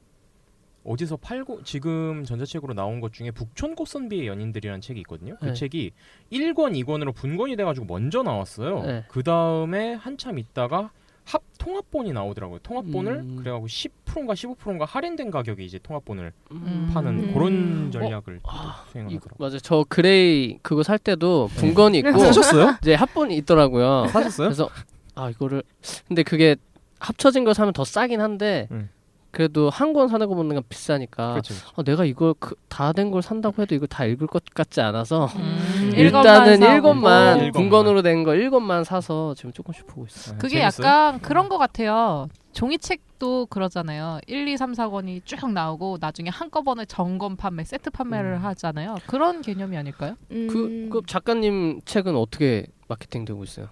어디서 0.86 1.16
팔고 1.16 1.62
지금 1.64 2.24
전자책으로 2.24 2.74
나온 2.74 3.00
것 3.00 3.12
중에 3.12 3.30
북촌 3.30 3.74
꽃선비의 3.74 4.26
연인들이라는 4.26 4.80
책이 4.80 5.00
있거든요. 5.00 5.36
그 5.40 5.46
네. 5.46 5.52
책이 5.52 5.92
1권, 6.32 6.80
2권으로 6.84 7.14
분권이 7.14 7.56
돼가지고 7.56 7.86
먼저 7.86 8.22
나왔어요. 8.22 8.82
네. 8.82 9.04
그 9.08 9.22
다음에 9.22 9.94
한참 9.94 10.38
있다가 10.38 10.90
합 11.24 11.42
통합본이 11.58 12.12
나오더라고요. 12.12 12.60
통합본을 12.60 13.12
음. 13.12 13.36
그래가지고 13.36 13.66
10%인가 13.66 14.34
15%인가 14.34 14.84
할인된 14.84 15.32
가격에 15.32 15.64
이제 15.64 15.80
통합본을 15.82 16.32
음. 16.52 16.90
파는 16.94 17.18
음. 17.18 17.34
그런 17.34 17.90
전략을 17.90 18.38
또 18.44 18.48
아, 18.48 18.84
이, 18.86 18.90
수행하더라고요. 18.92 19.36
맞아. 19.38 19.58
저 19.58 19.84
그레이 19.88 20.58
그거 20.62 20.84
살 20.84 20.98
때도 21.00 21.48
분권이 21.56 21.98
있고 21.98 22.12
사셨어요? 22.18 22.76
이제 22.80 22.94
합본이 22.94 23.36
있더라고요. 23.38 24.06
사셨어요? 24.06 24.48
그래서 24.48 24.68
아 25.16 25.28
이거를 25.30 25.64
근데 26.06 26.22
그게 26.22 26.54
합쳐진 27.00 27.42
거 27.42 27.52
사면 27.52 27.72
더 27.72 27.84
싸긴 27.84 28.20
한데 28.20 28.68
음. 28.70 28.88
그래도 29.36 29.68
한 29.70 29.92
권 29.92 30.08
사는 30.08 30.26
거 30.28 30.34
보는 30.34 30.54
건 30.54 30.64
비싸니까 30.68 31.32
그렇죠. 31.32 31.54
그렇죠. 31.54 31.72
어, 31.76 31.82
내가 31.84 32.04
이거 32.04 32.34
다된 32.68 33.10
걸 33.10 33.22
산다고 33.22 33.60
해도 33.62 33.74
이거 33.74 33.86
다 33.86 34.04
읽을 34.04 34.26
것 34.26 34.42
같지 34.54 34.80
않아서 34.80 35.26
음, 35.36 35.92
일단은 35.96 36.56
사고. 36.58 36.72
1권만 36.72 37.36
일권만. 37.38 37.52
분권으로 37.52 38.02
된거 38.02 38.32
1권만 38.32 38.84
사서 38.84 39.34
지금 39.34 39.52
조금씩 39.52 39.86
보고 39.86 40.06
있어. 40.06 40.32
네, 40.32 40.38
그게 40.38 40.58
재밌어요? 40.60 40.86
약간 40.86 41.20
그런 41.20 41.48
것 41.48 41.58
같아요. 41.58 42.28
종이책도 42.52 43.46
그러잖아요. 43.46 44.20
1, 44.26 44.48
2, 44.48 44.56
3, 44.56 44.72
4권이 44.72 45.24
쭉 45.26 45.50
나오고 45.52 45.98
나중에 46.00 46.30
한꺼번에 46.30 46.84
전권 46.86 47.36
판매, 47.36 47.64
세트 47.64 47.90
판매를 47.90 48.34
음. 48.38 48.44
하잖아요. 48.44 48.96
그런 49.06 49.42
개념이 49.42 49.76
아닐까요? 49.76 50.16
음. 50.30 50.48
그, 50.50 50.88
그 50.90 51.02
작가님 51.06 51.80
책은 51.84 52.16
어떻게 52.16 52.66
마케팅 52.88 53.24
되고 53.24 53.42
있어요? 53.44 53.68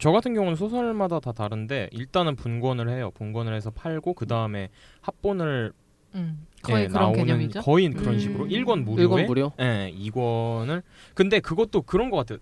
저 0.00 0.12
같은 0.12 0.32
경우는 0.32 0.56
소설마다 0.56 1.20
다 1.20 1.32
다른데 1.32 1.90
일단은 1.92 2.34
분권을 2.34 2.88
해요. 2.88 3.10
분권을 3.14 3.54
해서 3.54 3.70
팔고 3.70 4.14
그 4.14 4.26
다음에 4.26 4.70
합본을 5.02 5.72
음, 6.14 6.46
거의 6.62 6.84
예, 6.84 6.88
그런 6.88 7.02
나오는 7.02 7.18
개념이죠. 7.24 7.60
거의 7.60 7.90
그런 7.90 8.14
음. 8.14 8.18
식으로 8.18 8.46
1권 8.46 8.82
무료에 8.84 9.06
1권 9.06 9.26
무료? 9.26 9.52
예, 9.60 9.92
2권을 9.94 10.82
근데 11.14 11.38
그것도 11.38 11.82
그런 11.82 12.08
것 12.08 12.16
같아요. 12.16 12.38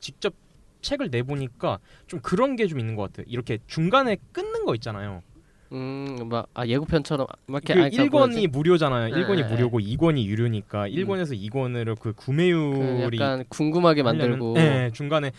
직접 0.00 0.34
책을 0.82 1.08
내보니까 1.10 1.78
좀 2.08 2.18
그런 2.20 2.56
게 2.56 2.66
좀 2.66 2.80
있는 2.80 2.96
것 2.96 3.02
같아요. 3.04 3.26
이렇게 3.28 3.58
중간에 3.68 4.16
끊는 4.32 4.64
거 4.66 4.74
있잖아요. 4.74 5.22
음, 5.70 6.16
막 6.28 6.48
아, 6.54 6.66
예고편처럼 6.66 7.26
막그 7.46 7.72
이렇게 7.72 7.74
그러니까 7.74 8.02
1권이 8.04 8.10
뭐지? 8.10 8.46
무료잖아요. 8.48 9.14
네, 9.14 9.22
1권이 9.22 9.36
네, 9.36 9.44
무료고 9.44 9.78
2권이 9.78 10.24
유료니까 10.24 10.88
1권에서 10.88 11.38
2권으로 11.48 11.98
그그 11.98 12.12
구매율이 12.24 13.18
약간 13.20 13.44
궁금하게 13.48 14.02
만들고 14.02 14.54
예, 14.56 14.90
중간에 14.92 15.30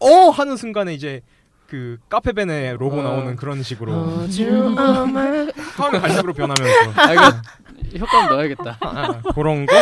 어 0.00 0.30
하는 0.30 0.56
순간에 0.56 0.94
이제 0.94 1.20
그 1.66 1.98
카페벤의 2.08 2.76
로고 2.78 2.98
어. 2.98 3.02
나오는 3.02 3.36
그런 3.36 3.62
식으로 3.62 3.92
어, 3.92 4.26
지금 4.30 4.76
아마- 4.76 5.46
처음 5.76 5.92
갈색으로 6.00 6.32
변하면서 6.32 7.00
아 7.00 7.12
이거 7.12 7.98
효과음 7.98 8.28
넣어야겠다. 8.30 8.78
아, 8.80 9.22
그런 9.34 9.66
거 9.66 9.74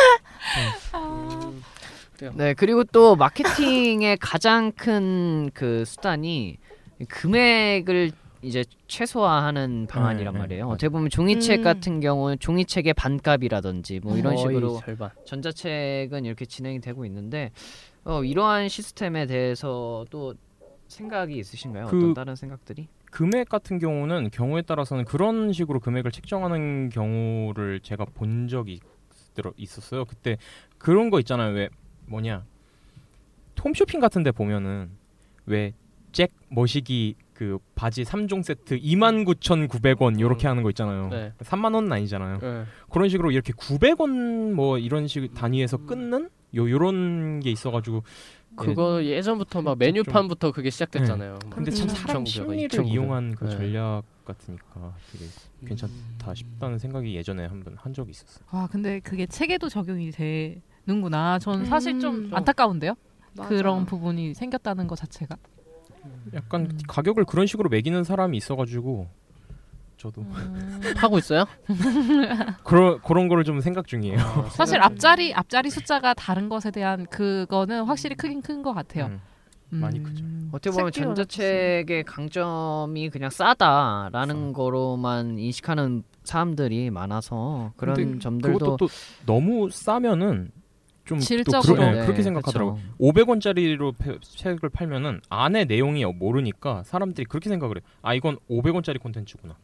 네, 2.35 2.53
그리고 2.55 2.83
또 2.85 3.15
마케팅의 3.17 4.17
가장 4.19 4.73
큰 4.73 5.51
그 5.55 5.85
수단이 5.85 6.57
금액을 7.09 8.11
이제 8.43 8.65
최소화하는 8.87 9.87
방안이란 9.89 10.33
네, 10.33 10.39
네, 10.39 10.43
말이에요. 10.43 10.65
맞아요. 10.65 10.75
어떻게 10.75 10.89
보면 10.89 11.11
종이책 11.11 11.61
음. 11.61 11.65
같은 11.65 12.01
경우는 12.01 12.39
종이책의 12.39 12.95
반값이라든지 12.95 14.01
뭐 14.03 14.17
이런 14.17 14.37
식으로 14.37 14.81
절반. 14.85 15.11
전자책은 15.27 16.25
이렇게 16.25 16.45
진행이 16.45 16.81
되고 16.81 17.05
있는데 17.05 17.51
어, 18.09 18.25
이러한 18.25 18.69
시스템에 18.71 19.27
대해서 19.27 20.07
또 20.09 20.33
생각이 20.87 21.37
있으신가요? 21.37 21.89
그- 21.89 21.99
어떤 21.99 22.15
다른 22.15 22.35
생각들이? 22.37 22.89
금액 23.11 23.51
같은 23.51 23.79
경우는 23.79 24.31
경우에 24.31 24.63
따라서는 24.63 25.05
그런 25.05 25.53
식으로 25.53 25.79
금액을 25.79 26.11
책정하는 26.11 26.89
경우를 26.89 27.81
제가 27.81 28.07
본 28.07 28.49
적이 28.49 28.75
있- 28.75 28.83
있었어요. 29.57 30.05
그때 30.07 30.39
그런 30.79 31.11
거 31.11 31.21
있잖아요. 31.21 31.55
왜 31.55 31.69
뭐냐 32.07 32.45
홈쇼핑 33.63 34.01
같은 34.01 34.23
데 34.23 34.31
보면은 34.33 34.91
왜 35.47 35.75
잭 36.11 36.33
머시기 36.49 37.15
그 37.35 37.59
바지 37.75 38.03
3종 38.03 38.43
세트 38.43 38.79
29,900원 38.81 40.19
요렇게 40.19 40.49
하는 40.49 40.63
거 40.63 40.71
있잖아요. 40.71 41.09
네. 41.11 41.33
3만 41.41 41.75
원은 41.75 41.93
아니잖아요. 41.93 42.39
네. 42.39 42.65
그런 42.91 43.11
식으로 43.11 43.31
이렇게 43.31 43.53
900원 43.53 44.53
뭐 44.55 44.79
이런 44.79 45.07
식 45.07 45.35
단위에서 45.35 45.77
끊는 45.77 46.31
요 46.55 46.71
요런 46.71 47.41
게 47.41 47.51
있어 47.51 47.71
가지고 47.71 48.03
그거 48.57 49.05
예전부터 49.05 49.63
막 49.63 49.73
좀- 49.73 49.79
메뉴판부터 49.79 50.53
그게 50.53 50.71
시작됐잖아요. 50.71 51.33
막 51.33 51.51
근데 51.51 51.71
참 51.71 51.89
음. 51.89 51.95
사람 51.95 52.25
2,900원, 52.25 52.27
심리를 52.27 52.69
2,900원. 52.81 52.87
이용한 52.89 53.35
그 53.35 53.45
네. 53.45 53.51
전략 53.51 54.03
같으니까 54.25 54.95
되게 55.13 55.25
괜찮다 55.67 56.35
싶다는 56.35 56.79
생각이 56.79 57.15
예전에 57.15 57.47
한번 57.47 57.75
한 57.77 57.93
적이 57.93 58.11
있었어요. 58.11 58.45
아 58.51 58.69
근데 58.71 59.01
그게 59.01 59.27
책에도 59.27 59.69
적용이 59.69 60.11
되는구나. 60.11 61.39
전 61.39 61.65
사실 61.67 62.01
좀 62.01 62.17
음. 62.27 62.31
안타까운데요. 62.35 62.95
맞아. 63.37 63.49
그런 63.49 63.85
부분이 63.87 64.35
생겼다는 64.35 64.87
것 64.87 64.97
자체가. 64.97 65.37
약간 66.35 66.63
음. 66.71 66.79
가격을 66.89 67.25
그런 67.27 67.47
식으로 67.47 67.69
매기는 67.69 68.03
사람이 68.05 68.37
있어가지고 68.39 69.09
저도 69.99 70.23
음. 70.23 70.81
하고 70.97 71.19
있어요? 71.19 71.45
그런 72.65 73.01
그런 73.03 73.29
거를 73.29 73.45
좀 73.45 73.61
생각 73.61 73.87
중이에요. 73.89 74.17
사실 74.53 74.81
앞자리 74.81 75.35
앞자리 75.35 75.71
숫자가 75.71 76.15
다른 76.15 76.49
것에 76.49 76.71
대한 76.71 77.05
그거는 77.07 77.85
확실히 77.85 78.15
크긴 78.17 78.41
큰 78.41 78.63
것 78.63 78.73
같아요. 78.73 79.07
음. 79.07 79.21
음. 79.73 79.81
많이 79.81 80.03
크죠. 80.03 80.25
어떻게 80.51 80.71
보면 80.75 80.91
전자책의 80.93 82.05
강점이 82.05 83.11
그냥 83.11 83.29
싸다라는 83.31 84.53
거로만 84.53 85.39
인식하는 85.39 86.03
사람들이 86.25 86.91
많아서 86.91 87.73
그런 87.77 88.19
점들도 88.19 88.59
그것도 88.59 88.77
또 88.79 88.89
너무 89.27 89.69
싸면은 89.71 90.51
좀 91.09 91.19
질적으로. 91.19 91.63
또 91.63 91.75
그러, 91.75 91.91
네, 91.91 92.01
네, 92.01 92.05
그렇게 92.05 92.23
생각하더라고. 92.23 92.75
그쵸. 92.75 92.85
500원짜리로 93.01 93.95
책을 94.21 94.69
팔면은 94.69 95.23
안에 95.31 95.65
내용이 95.65 96.05
모르니까 96.05 96.83
사람들이 96.85 97.25
그렇게 97.25 97.49
생각을 97.49 97.79
해. 97.79 97.81
아 98.03 98.13
이건 98.13 98.37
500원짜리 98.51 99.01
콘텐츠구나. 99.01 99.57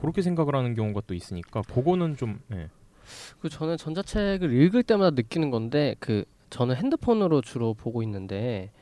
그렇게 0.00 0.20
생각을 0.20 0.56
하는 0.56 0.74
경우가 0.74 1.02
또 1.06 1.14
있으니까 1.14 1.62
그거는 1.62 2.16
좀 2.16 2.40
예. 2.52 2.68
그 3.40 3.48
저는 3.48 3.76
전자책을 3.76 4.52
읽을 4.52 4.82
때마다 4.82 5.10
느끼는 5.14 5.50
건데 5.50 5.94
그 6.00 6.24
저는 6.50 6.74
핸드폰으로 6.74 7.40
주로 7.40 7.74
보고 7.74 8.02
있는데 8.02 8.72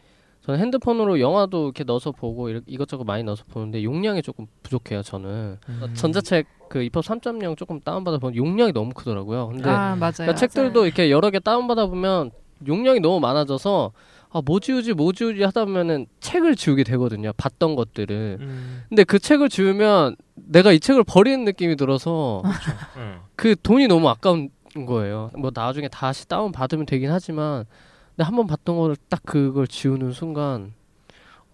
저는 0.48 0.60
핸드폰으로 0.60 1.20
영화도 1.20 1.64
이렇게 1.66 1.84
넣어서 1.84 2.10
보고 2.10 2.48
이렇- 2.48 2.62
이것저것 2.66 3.04
많이 3.04 3.22
넣어서 3.22 3.44
보는데 3.50 3.84
용량이 3.84 4.22
조금 4.22 4.46
부족해요. 4.62 5.02
저는 5.02 5.58
음. 5.68 5.90
전자책 5.92 6.46
그 6.70 6.82
입법 6.82 7.04
3.0 7.04 7.54
조금 7.54 7.80
다운받아 7.80 8.16
보면 8.16 8.34
용량이 8.34 8.72
너무 8.72 8.94
크더라고요. 8.94 9.48
근데 9.48 9.68
아. 9.68 9.94
그러니까 9.94 10.34
책들도 10.34 10.86
이렇게 10.86 11.10
여러 11.10 11.28
개 11.30 11.38
다운받아 11.38 11.88
보면 11.88 12.30
용량이 12.66 13.00
너무 13.00 13.20
많아져서 13.20 13.92
아, 14.30 14.40
뭐 14.42 14.58
지우지 14.58 14.94
뭐 14.94 15.12
지우지 15.12 15.42
하다 15.42 15.66
보면은 15.66 16.06
책을 16.20 16.56
지우게 16.56 16.82
되거든요. 16.84 17.32
봤던 17.36 17.76
것들을. 17.76 18.38
음. 18.40 18.82
근데 18.88 19.04
그 19.04 19.18
책을 19.18 19.50
지우면 19.50 20.16
내가 20.34 20.72
이 20.72 20.80
책을 20.80 21.04
버리는 21.04 21.44
느낌이 21.44 21.76
들어서 21.76 22.40
음. 22.96 23.18
그 23.36 23.54
돈이 23.62 23.86
너무 23.86 24.08
아까운 24.08 24.48
거예요. 24.86 25.30
뭐 25.36 25.50
나중에 25.54 25.88
다시 25.88 26.26
다운 26.26 26.52
받으면 26.52 26.86
되긴 26.86 27.10
하지만 27.10 27.66
근데 28.18 28.26
한 28.26 28.34
번 28.34 28.48
봤던 28.48 28.76
거를 28.76 28.96
딱 29.08 29.22
그걸 29.24 29.68
지우는 29.68 30.10
순간 30.10 30.74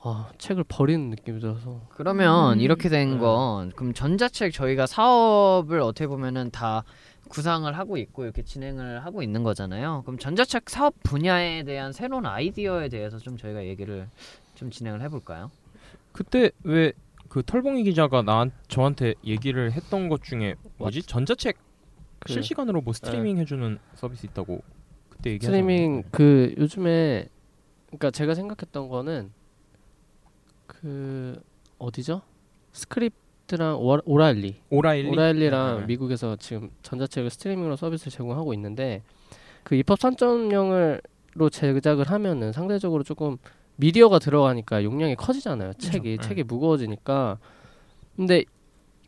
아, 0.01 0.31
책을 0.39 0.65
버리는 0.67 1.11
느낌이 1.11 1.39
들어서 1.39 1.83
그러면 1.91 2.55
음. 2.57 2.61
이렇게 2.63 2.89
된 2.89 3.19
건 3.19 3.71
그럼 3.73 3.93
전자책 3.93 4.51
저희가 4.55 4.87
사업을 4.87 5.81
어떻게 5.83 6.07
보면은 6.07 6.51
다 6.51 6.83
구상을 7.29 7.71
하고 7.77 7.99
있고 7.99 8.25
이렇게 8.25 8.43
진행을 8.43 9.05
하고 9.05 9.23
있는 9.23 9.43
거잖아요. 9.43 10.05
그럼 10.07 10.19
전자책 10.19 10.71
사업 10.71 10.95
분야에 11.03 11.65
대한 11.65 11.93
새로운 11.93 12.25
아이디어에 12.25 12.89
대해서 12.89 13.19
좀 13.19 13.37
저희가 13.37 13.67
얘기를 13.67 14.09
좀 14.55 14.71
진행을 14.71 15.03
해볼까요? 15.03 15.51
그때 16.13 16.51
왜 16.63 16.93
그 17.29 17.43
털봉이 17.45 17.83
기자가 17.83 18.23
나 18.23 18.47
저한테 18.69 19.15
얘기를 19.25 19.73
했던 19.73 20.09
것 20.09 20.23
중에 20.23 20.55
뭐지 20.79 21.03
전자책 21.03 21.57
그- 22.21 22.33
실시간으로 22.33 22.81
뭐 22.81 22.93
스트리밍 22.95 23.37
해주는 23.39 23.79
서비스 23.97 24.25
있다고 24.27 24.63
그때 25.25 25.31
얘기하지 25.31 25.47
스트리밍? 25.47 26.03
그 26.11 26.55
요즘에 26.59 27.29
그러니까 27.87 28.11
제가 28.11 28.35
생각했던 28.35 28.89
거는 28.89 29.31
그 30.67 31.41
어디죠? 31.79 32.21
스크립드랑 32.73 33.79
오라- 33.79 34.03
오라일리 34.05 34.57
오라일리 34.71 35.09
오라일리랑 35.09 35.75
네, 35.75 35.81
네. 35.81 35.87
미국에서 35.87 36.37
지금 36.37 36.71
전자책을 36.83 37.31
스트리밍으로 37.31 37.77
서비스를 37.77 38.11
제공하고 38.13 38.53
있는데 38.55 39.03
그 39.63 39.75
EPUB 39.77 39.99
3.0로 40.01 41.51
제작을 41.51 42.11
하면은 42.11 42.53
상대적으로 42.53 43.03
조금 43.03 43.39
미디어가 43.77 44.19
들어가니까 44.19 44.85
용량이 44.85 45.17
커지잖아요. 45.17 45.73
책이 45.75 46.19
네. 46.19 46.23
책이 46.23 46.43
무거워지니까. 46.45 47.39
근데 48.17 48.45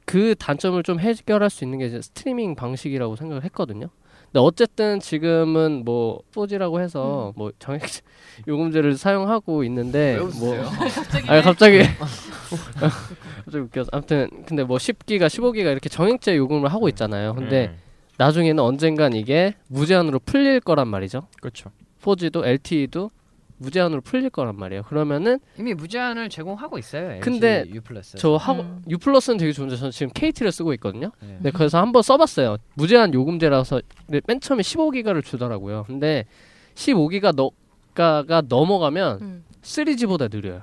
그 0.06 0.34
단점을 0.36 0.82
좀 0.82 0.98
해결할 0.98 1.50
수 1.50 1.62
있는 1.64 1.78
게 1.78 1.86
이제 1.86 2.00
스트리밍 2.00 2.54
방식이라고 2.54 3.16
생각을 3.16 3.44
했거든요. 3.44 3.88
근데 4.36 4.44
어쨌든 4.44 5.00
지금은 5.00 5.82
뭐 5.86 6.20
4G라고 6.34 6.78
해서 6.78 7.32
뭐 7.36 7.52
정액 7.58 7.80
요금제를 8.46 8.98
사용하고 8.98 9.64
있는데 9.64 10.16
왜뭐 10.16 10.26
웃으세요? 10.26 10.70
아니 11.26 11.42
갑자기 11.42 11.78
갑자기 11.88 13.58
웃겨서 13.58 13.88
아무튼 13.92 14.28
근데 14.44 14.62
뭐 14.62 14.76
10기가 14.76 15.28
15기가 15.28 15.72
이렇게 15.72 15.88
정액제 15.88 16.36
요금을 16.36 16.70
하고 16.70 16.90
있잖아요. 16.90 17.34
근데 17.34 17.68
음, 17.68 17.78
나중에는 18.18 18.62
언젠간 18.62 19.14
이게 19.14 19.54
무제한으로 19.68 20.18
풀릴 20.18 20.60
거란 20.60 20.88
말이죠. 20.88 21.28
그렇죠. 21.40 21.70
4G도 22.02 22.44
LTE도 22.44 23.10
무제한으로 23.58 24.00
풀릴 24.00 24.30
거란 24.30 24.56
말이에요. 24.56 24.82
그러면은 24.82 25.38
이미 25.58 25.74
무제한을 25.74 26.28
제공하고 26.28 26.78
있어요. 26.78 27.12
LG 27.12 27.20
근데 27.20 27.64
U 27.68 27.80
플러스. 27.80 28.16
저 28.18 28.36
하고 28.36 28.62
음. 28.62 28.82
U 28.88 28.98
플러스는 28.98 29.38
되게 29.38 29.52
좋은데 29.52 29.76
저는 29.76 29.90
지금 29.90 30.12
KT를 30.14 30.52
쓰고 30.52 30.72
있거든요. 30.74 31.10
네. 31.20 31.38
네, 31.40 31.50
그래서 31.50 31.78
한번 31.78 32.02
써봤어요. 32.02 32.58
무제한 32.74 33.14
요금제라서 33.14 33.80
맨 34.26 34.40
처음에 34.40 34.62
15기가를 34.62 35.24
주더라고요. 35.24 35.84
근데 35.86 36.24
15기가 36.74 37.34
너가가 37.34 38.42
넘어가면 38.48 39.18
음. 39.22 39.44
3G보다 39.62 40.30
느려요. 40.30 40.62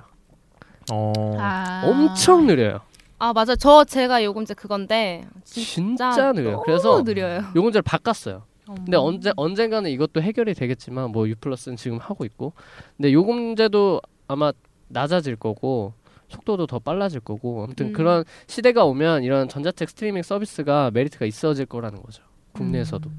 어. 0.92 1.12
아. 1.38 1.82
엄청 1.84 2.46
느려요. 2.46 2.80
아 3.18 3.32
맞아 3.32 3.56
저 3.56 3.84
제가 3.84 4.22
요금제 4.24 4.54
그건데 4.54 5.24
진짜, 5.44 6.10
진짜 6.10 6.32
느려요. 6.32 6.52
너무 6.52 6.64
그래서 6.64 7.02
느려요. 7.02 7.44
요금제를 7.56 7.82
바꿨어요. 7.82 8.42
음. 8.68 8.74
근데 8.76 8.96
언제 8.96 9.32
언젠가는 9.36 9.90
이것도 9.90 10.22
해결이 10.22 10.54
되겠지만 10.54 11.10
뭐 11.10 11.28
U 11.28 11.34
플러스는 11.34 11.76
지금 11.76 11.98
하고 11.98 12.24
있고, 12.24 12.52
근데 12.96 13.12
요금제도 13.12 14.00
아마 14.28 14.52
낮아질 14.88 15.36
거고 15.36 15.92
속도도 16.28 16.66
더 16.66 16.78
빨라질 16.78 17.20
거고 17.20 17.64
아무튼 17.64 17.88
음. 17.88 17.92
그런 17.92 18.24
시대가 18.46 18.84
오면 18.84 19.22
이런 19.22 19.48
전자책 19.48 19.90
스트리밍 19.90 20.22
서비스가 20.22 20.90
메리트가 20.92 21.26
있어질 21.26 21.66
거라는 21.66 22.02
거죠. 22.02 22.22
국내에서도 22.52 23.10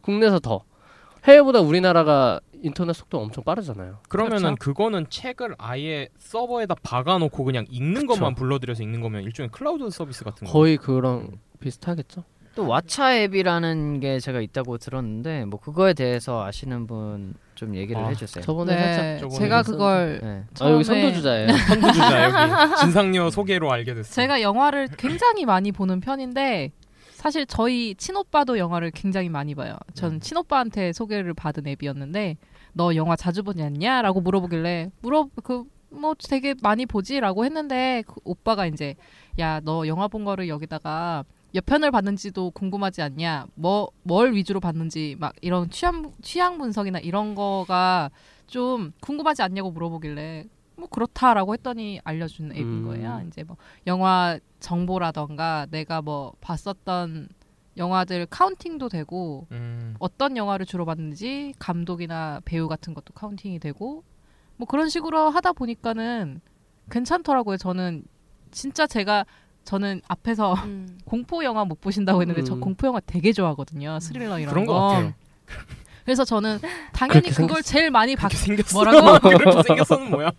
국내에서 0.00 0.38
더 0.40 0.64
해외보다 1.24 1.60
우리나라가 1.60 2.40
인터넷 2.62 2.92
속도 2.92 3.18
가 3.18 3.24
엄청 3.24 3.44
빠르잖아요. 3.44 3.98
그러면은 4.08 4.54
그렇죠. 4.54 4.56
그거는 4.58 5.06
책을 5.08 5.54
아예 5.58 6.08
서버에다 6.18 6.76
박아놓고 6.82 7.44
그냥 7.44 7.64
읽는 7.68 8.06
그쵸. 8.06 8.14
것만 8.14 8.34
불러들여서 8.34 8.82
읽는 8.82 9.00
거면 9.00 9.22
일종의 9.24 9.50
클라우드 9.50 9.88
서비스 9.90 10.24
같은 10.24 10.46
거. 10.46 10.52
거의 10.52 10.76
그런 10.76 11.38
비슷하겠죠. 11.60 12.24
또 12.54 12.66
왓챠 12.66 13.16
앱이라는 13.24 14.00
게 14.00 14.18
제가 14.20 14.40
있다고 14.40 14.78
들었는데 14.78 15.44
뭐 15.46 15.58
그거에 15.60 15.94
대해서 15.94 16.44
아시는 16.44 16.86
분 16.86 17.34
좀 17.54 17.76
얘기를 17.76 18.02
아, 18.02 18.08
해주세요. 18.08 18.42
저번에 18.42 18.74
네, 18.74 18.94
살짝 18.94 19.18
저번에 19.20 19.38
제가. 19.38 19.62
그걸 19.62 20.20
네. 20.20 20.44
아 20.60 20.70
여기 20.70 20.82
선두주자예요. 20.82 21.46
선두주자 21.68 22.24
여기 22.24 22.74
진상녀 22.80 23.30
소개로 23.30 23.70
알게 23.70 23.94
됐어. 23.94 24.12
제가 24.14 24.42
영화를 24.42 24.88
굉장히 24.98 25.44
많이 25.44 25.70
보는 25.70 26.00
편인데 26.00 26.72
사실 27.12 27.46
저희 27.46 27.94
친오빠도 27.94 28.58
영화를 28.58 28.90
굉장히 28.90 29.28
많이 29.28 29.54
봐요. 29.54 29.76
전 29.94 30.18
친오빠한테 30.18 30.92
소개를 30.92 31.34
받은 31.34 31.68
앱이었는데 31.68 32.36
너 32.72 32.96
영화 32.96 33.14
자주 33.14 33.44
보지 33.44 33.62
않냐?라고 33.62 34.20
물어보길래 34.20 34.90
물어 35.02 35.28
그 35.44 35.64
뭐 35.94 36.14
되게 36.18 36.54
많이 36.62 36.86
보지라고 36.86 37.44
했는데 37.44 38.02
그 38.06 38.14
오빠가 38.24 38.64
이제 38.66 38.94
야 39.38 39.60
너 39.62 39.86
영화 39.86 40.08
본 40.08 40.24
거를 40.24 40.48
여기다가 40.48 41.22
몇 41.52 41.64
편을 41.66 41.90
봤는지도 41.90 42.50
궁금하지 42.52 43.02
않냐? 43.02 43.46
뭐 43.54 43.88
뭘 44.04 44.32
위주로 44.34 44.60
봤는지 44.60 45.16
막 45.18 45.34
이런 45.42 45.70
취향 45.70 46.12
취향 46.22 46.58
분석이나 46.58 46.98
이런 46.98 47.34
거가 47.34 48.10
좀 48.46 48.92
궁금하지 49.00 49.42
않냐고 49.42 49.70
물어보길래 49.70 50.46
뭐 50.76 50.88
그렇다라고 50.88 51.52
했더니 51.54 52.00
알려준 52.04 52.52
앱인 52.52 52.66
음. 52.66 52.84
거예요. 52.84 53.22
이제 53.28 53.44
뭐 53.44 53.56
영화 53.86 54.38
정보라던가 54.60 55.66
내가 55.70 56.02
뭐 56.02 56.32
봤었던 56.40 57.28
영화들 57.76 58.26
카운팅도 58.26 58.88
되고 58.88 59.46
음. 59.52 59.94
어떤 59.98 60.36
영화를 60.36 60.66
주로 60.66 60.84
봤는지 60.84 61.54
감독이나 61.58 62.40
배우 62.44 62.68
같은 62.68 62.92
것도 62.94 63.14
카운팅이 63.14 63.58
되고 63.60 64.04
뭐 64.56 64.66
그런 64.66 64.88
식으로 64.88 65.30
하다 65.30 65.52
보니까는 65.52 66.40
괜찮더라고요. 66.90 67.56
저는 67.56 68.04
진짜 68.50 68.86
제가 68.86 69.24
저는 69.64 70.00
앞에서 70.08 70.54
음. 70.54 70.98
공포 71.04 71.44
영화 71.44 71.64
못 71.64 71.80
보신다고 71.80 72.20
했는데 72.22 72.42
저 72.44 72.54
음. 72.54 72.60
공포 72.60 72.86
영화 72.86 73.00
되게 73.00 73.32
좋아하거든요. 73.32 73.98
스릴러 74.00 74.38
이런 74.38 74.52
그런 74.52 74.66
거. 74.66 74.72
것 74.74 74.80
같아요. 74.88 75.14
그래서 76.04 76.24
저는 76.24 76.58
당연히 76.92 77.30
그걸 77.30 77.62
제일 77.62 77.92
많이 77.92 78.16
받 78.16 78.32
생겼어. 78.32 78.76
뭐라고? 78.76 79.20
그렇게 79.28 79.62
생겼어는 79.62 80.10
뭐야? 80.10 80.32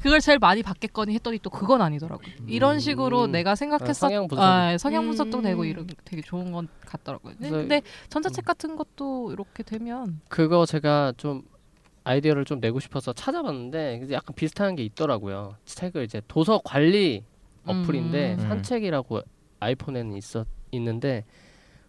그걸 0.00 0.20
제일 0.22 0.38
많이 0.38 0.62
받겠거니 0.62 1.12
했더니 1.14 1.38
또 1.40 1.50
그건 1.50 1.82
아니더라고요. 1.82 2.26
이런 2.46 2.80
식으로 2.80 3.26
음. 3.26 3.32
내가 3.32 3.50
아, 3.50 3.54
생각했었 3.54 3.94
성향 4.08 4.26
분석. 4.26 4.42
아, 4.42 4.78
성향 4.78 5.04
분석도 5.06 5.38
음. 5.38 5.42
되고 5.42 5.64
이런 5.66 5.86
되게 6.06 6.22
좋은 6.22 6.50
건 6.50 6.66
같더라고요. 6.86 7.34
근데, 7.34 7.50
그래서- 7.50 7.56
근데 7.68 7.82
전자책 8.08 8.46
같은 8.46 8.76
것도 8.76 9.32
이렇게 9.32 9.62
되면 9.62 10.18
그거 10.30 10.64
제가 10.64 11.12
좀 11.18 11.42
아이디어를 12.04 12.46
좀 12.46 12.58
내고 12.60 12.80
싶어서 12.80 13.12
찾아봤는데 13.12 14.00
이제 14.02 14.14
약간 14.14 14.34
비슷한 14.34 14.76
게 14.76 14.82
있더라고요. 14.82 15.56
책을 15.66 16.04
이제 16.04 16.22
도서 16.26 16.62
관리 16.64 17.22
어플인데 17.68 18.34
음. 18.34 18.38
산책이라고 18.40 19.20
아이폰에는 19.60 20.16
있어 20.16 20.44
있는데 20.72 21.24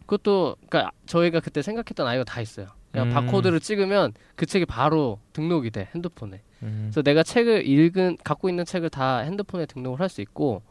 그것도 0.01 0.55
그러니까 0.69 0.91
저희가 1.05 1.39
그때 1.39 1.61
생각했던 1.61 2.05
아이디어 2.07 2.23
다 2.23 2.41
있어요. 2.41 2.67
그냥 2.91 3.09
음. 3.09 3.13
바코드를 3.13 3.59
찍으면 3.59 4.13
그 4.35 4.45
책이 4.45 4.65
바로 4.65 5.19
등록이 5.33 5.69
돼 5.71 5.89
핸드폰에. 5.93 6.41
음. 6.63 6.87
그래서 6.91 7.01
내가 7.03 7.21
책을 7.23 7.67
읽은 7.67 8.17
갖고 8.23 8.49
있는 8.49 8.65
책을 8.65 8.89
다 8.89 9.19
핸드폰에 9.19 9.65
등록을 9.67 9.99
할 9.99 10.09
수 10.09 10.21
있고 10.21 10.63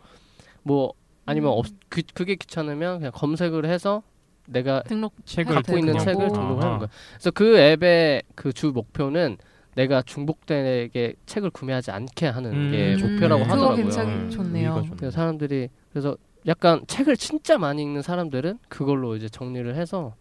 뭐 0.63 0.93
아니면 1.27 1.53
없, 1.53 1.67
그, 1.89 2.03
그게 2.15 2.35
귀찮으면 2.35 2.99
그냥 2.99 3.13
검색을 3.15 3.67
해서 3.67 4.03
내가 4.47 4.83
등록 4.85 5.13
책을 5.27 5.55
갖고 5.55 5.77
있는 5.79 5.93
그냥 5.93 6.05
책을 6.07 6.27
보고. 6.29 6.35
등록을 6.35 6.63
하는 6.65 6.75
아. 6.75 6.79
거야. 6.79 6.89
그래서 7.13 7.31
그 7.31 7.59
앱의 7.59 8.23
그 8.35 8.53
주 8.53 8.73
목표는 8.73 9.37
내가 9.79 10.03
중복되게 10.03 11.15
책을 11.27 11.51
구매하지 11.51 11.93
않게 11.93 12.27
하는 12.27 12.53
음. 12.53 12.71
게 12.73 12.95
음. 12.97 13.01
목표라고 13.13 13.43
그거 13.45 13.53
하더라고요. 13.55 13.77
괜찮 13.77 14.09
음. 14.09 14.31
좋네요. 14.31 14.85
그래서 14.97 15.15
사람들이 15.15 15.69
그래서 15.93 16.17
약간 16.49 16.83
책을 16.89 17.17
진짜 17.17 17.59
많이 17.59 17.83
읽는 17.83 18.03
사람들은 18.03 18.59
그걸로 18.69 19.15
이제 19.15 19.29
정리를 19.29 19.73
해서 19.77 20.15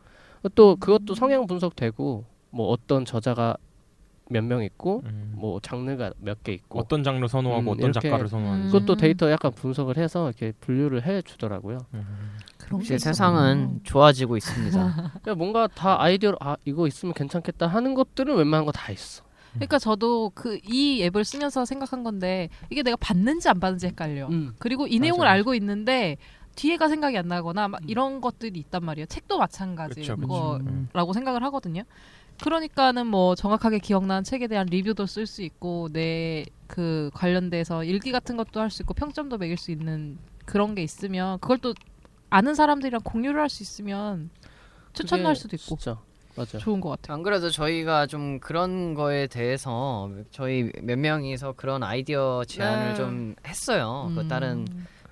또 0.54 0.76
그것도 0.76 1.16
성향 1.16 1.48
분석되고 1.48 2.26
뭐 2.52 2.68
어떤 2.68 3.04
저자가 3.04 3.58
몇 4.30 4.44
명 4.44 4.62
있고 4.64 5.02
음. 5.06 5.34
뭐 5.38 5.60
장르가 5.62 6.12
몇 6.20 6.38
개 6.44 6.52
있고 6.54 6.80
어떤 6.80 7.02
장르 7.02 7.26
선호하고 7.28 7.72
음, 7.72 7.78
어떤 7.80 7.94
작가를 7.94 8.28
선호하는지. 8.28 8.72
그것도 8.72 8.94
음. 8.94 8.98
데이터 8.98 9.32
약간 9.32 9.52
분석을 9.54 9.98
해서 9.98 10.28
이렇게 10.28 10.52
분류를 10.60 11.06
해 11.08 11.22
주더라고요. 11.24 11.80
음. 11.96 12.38
이제. 12.82 12.98
세상은 13.00 13.80
좋아지고 13.84 14.36
있습니다. 14.38 14.78
그러니까 15.24 15.36
뭔가 15.36 15.68
다 15.68 16.00
아이디어로 16.02 16.38
아 16.42 16.58
이거 16.66 16.86
있으면 16.88 17.14
괜찮겠다 17.16 17.66
하는 17.68 17.94
것들은 17.96 18.36
웬만한 18.36 18.66
거 18.66 18.72
다 18.74 18.92
있어. 18.92 19.24
그러니까 19.58 19.80
저도 19.80 20.32
그 20.34 20.60
이 20.64 21.02
앱을 21.04 21.24
쓰면서 21.26 21.66
생각한 21.66 22.04
건데 22.04 22.50
이게 22.70 22.84
내가 22.84 22.98
받는지 22.98 23.50
안 23.50 23.60
받는지 23.60 23.88
헷갈려. 23.88 24.28
음. 24.30 24.54
그리고 24.60 24.88
이 24.88 24.98
맞아, 25.00 25.02
내용을 25.04 25.26
맞아. 25.26 25.34
알고 25.34 25.54
있는데 25.56 26.18
뒤에가 26.56 26.88
생각이 26.90 27.18
안 27.18 27.28
나거나 27.28 27.68
막 27.68 27.82
음. 27.84 27.90
이런 27.90 28.22
것들이 28.22 28.60
있단 28.60 28.84
말이에요. 28.84 29.06
책도 29.08 29.38
마찬가지일 29.38 30.08
그쵸, 30.08 30.16
그쵸. 30.16 30.60
거라고 30.94 31.14
생각을 31.14 31.44
하거든요. 31.44 31.84
그러니까는 32.44 33.08
뭐 33.08 33.34
정확하게 33.36 33.80
기억나는 33.80 34.24
책에 34.24 34.48
대한 34.48 34.68
리뷰도 34.68 35.06
쓸 35.06 35.26
수 35.26 35.42
있고 35.44 35.90
내 35.92 36.46
그 36.68 37.10
관련돼서 37.14 37.86
일기 37.86 38.12
같은 38.12 38.36
것도 38.36 38.60
할 38.60 38.70
수 38.70 38.82
있고 38.82 38.94
평점도 38.94 39.38
매길 39.38 39.56
수 39.58 39.72
있는 39.72 40.18
그런 40.46 40.76
게 40.76 40.84
있으면 40.84 41.40
그걸 41.40 41.58
또 41.60 41.74
아는 42.30 42.56
사람들이랑 42.56 43.00
공유를 43.06 43.40
할 43.40 43.48
수 43.50 43.64
있으면 43.64 44.30
추천할 44.92 45.38
수도 45.38 45.56
있고 45.56 45.78
진짜 45.78 45.98
맞아. 46.38 46.58
좋은 46.60 46.80
것 46.80 46.90
같아요. 46.90 47.16
안 47.16 47.24
그래도 47.24 47.50
저희가 47.50 48.06
좀 48.08 48.40
그런 48.40 48.94
거에 48.94 49.28
대해서 49.28 50.10
저희 50.32 50.72
몇 50.84 50.98
명이서 51.00 51.54
그런 51.58 51.84
아이디어 51.84 52.44
제안을 52.48 52.90
네. 52.90 52.96
좀 52.96 53.36
했어요. 53.46 54.12
그 54.16 54.22
음. 54.22 54.28
다른 54.28 54.66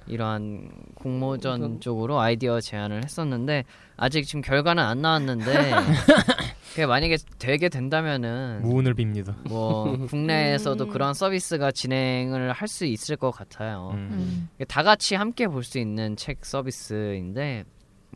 이러한 0.07 0.69
공모전 0.93 1.63
음. 1.63 1.79
쪽으로 1.79 2.19
아이디어 2.19 2.61
제안을 2.61 3.03
했었는데 3.03 3.63
아직 3.97 4.23
지금 4.25 4.41
결과는 4.41 4.83
안 4.83 5.01
나왔는데 5.01 5.45
그게 6.69 6.85
만약에 6.85 7.17
되게 7.39 7.69
된다면은 7.69 8.61
무운을 8.61 8.93
빕니다. 8.93 9.33
뭐 9.49 9.97
국내에서도 10.07 10.83
음. 10.83 10.89
그런 10.89 11.13
서비스가 11.15 11.71
진행을 11.71 12.51
할 12.51 12.67
수 12.67 12.85
있을 12.85 13.15
것 13.15 13.31
같아요. 13.31 13.91
음. 13.93 14.49
다 14.67 14.83
같이 14.83 15.15
함께 15.15 15.47
볼 15.47 15.63
수 15.63 15.79
있는 15.79 16.15
책 16.17 16.45
서비스인데 16.45 17.63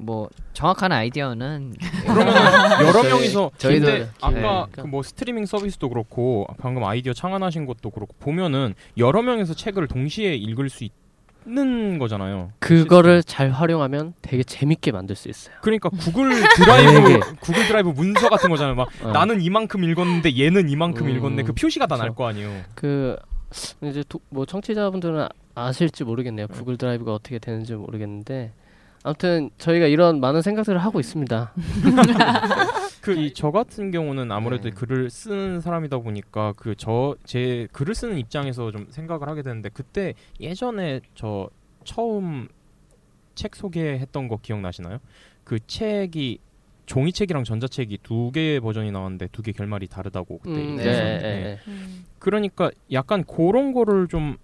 뭐 0.02 0.30
정확한 0.54 0.92
아이디어는 0.94 1.74
여러 2.82 2.94
저희- 3.02 3.10
명이서 3.10 3.52
저희도 3.58 3.86
근데 3.86 4.00
네. 4.06 4.10
아까 4.22 4.68
그뭐 4.72 5.04
스트리밍 5.04 5.46
서비스도 5.46 5.90
그렇고 5.90 6.48
방금 6.58 6.86
아이디어 6.86 7.12
창안하신 7.14 7.66
것도 7.66 7.90
그렇고 7.90 8.16
보면은 8.20 8.76
여러 8.98 9.22
명이서 9.22 9.54
책을 9.56 9.88
동시에 9.88 10.36
읽을 10.36 10.70
수 10.70 10.88
있는 11.46 12.00
거잖아요. 12.00 12.52
그거를 12.60 13.24
잘 13.24 13.50
활용하면 13.52 14.14
되게 14.22 14.42
재밌게 14.44 14.92
만들 14.94 15.16
수 15.18 15.28
있어요. 15.28 15.56
그러니까 15.62 15.90
구글 16.00 16.30
드라이브. 16.56 17.20
구글 17.42 17.68
드라이브 17.68 17.90
문서 17.90 18.30
같은 18.30 18.50
거잖아요. 18.50 18.76
막 18.76 18.88
어. 19.04 19.12
나는 19.12 19.42
이만큼 19.42 19.84
읽었는데 19.84 20.38
얘는 20.40 20.70
이만큼 20.70 21.08
음. 21.08 21.16
읽었네. 21.16 21.44
그 21.44 21.52
표시가 21.54 21.88
다 21.88 21.98
날. 21.98 22.16
거 22.16 22.28
아니에요. 22.28 22.50
그 22.74 23.18
이제 23.84 24.04
도, 24.08 24.20
뭐 24.30 24.46
청취자분들은 24.46 25.28
아실지 25.56 26.06
모르겠네요. 26.06 26.48
구글 26.48 26.78
드라이브가 26.78 27.14
어떻게 27.14 27.38
되는지 27.40 27.74
모르겠는데 27.74 28.54
아무튼 29.04 29.50
저희가 29.58 29.88
이런 29.88 30.20
많은 30.20 30.42
생각들을 30.42 30.78
하고 30.80 31.00
있습니다. 31.00 31.54
그 33.02 33.14
이 33.16 33.34
저 33.34 33.50
같은 33.52 33.92
경우는 33.92 34.32
아무래도 34.32 34.64
네. 34.64 34.72
글을 34.72 35.10
쓰는 35.10 35.62
사람이다 35.62 36.00
보니까 36.00 36.54
그 36.54 36.76
저 36.76 37.16
제 37.24 37.68
글을 37.72 37.96
쓰는 37.96 38.18
입장에서 38.18 38.72
좀 38.72 38.88
생각을 38.90 39.28
하게 39.30 39.42
되는데 39.42 39.70
그때 39.70 40.14
예전에 40.40 41.00
저 41.16 41.50
처음 41.86 42.48
책 43.36 43.56
소개했던 43.56 44.28
거 44.28 44.38
기억나시나요? 44.42 45.00
그 45.46 45.60
책이 45.66 46.40
종이책이랑 46.88 47.44
전자책이 47.46 48.00
두 48.04 48.32
개의 48.32 48.60
버전이 48.60 48.92
나왔는데 48.92 49.28
두 49.32 49.42
개 49.44 49.52
결말이 49.54 49.88
다르다고 49.88 50.40
그때 50.40 50.60
음, 50.60 50.76
네, 50.76 50.84
네, 50.84 50.90
얘기했었는데 50.90 51.22
네, 51.24 51.44
네. 51.44 51.60
음. 51.68 52.06
그러니까 52.20 52.70
약간 52.92 53.24
그런 53.24 53.72
거를 53.74 54.08
좀 54.08 54.38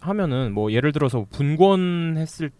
하면은 0.00 0.52
뭐 0.52 0.70
예를 0.72 0.92
들어서 0.92 1.24
분권했을 1.30 2.50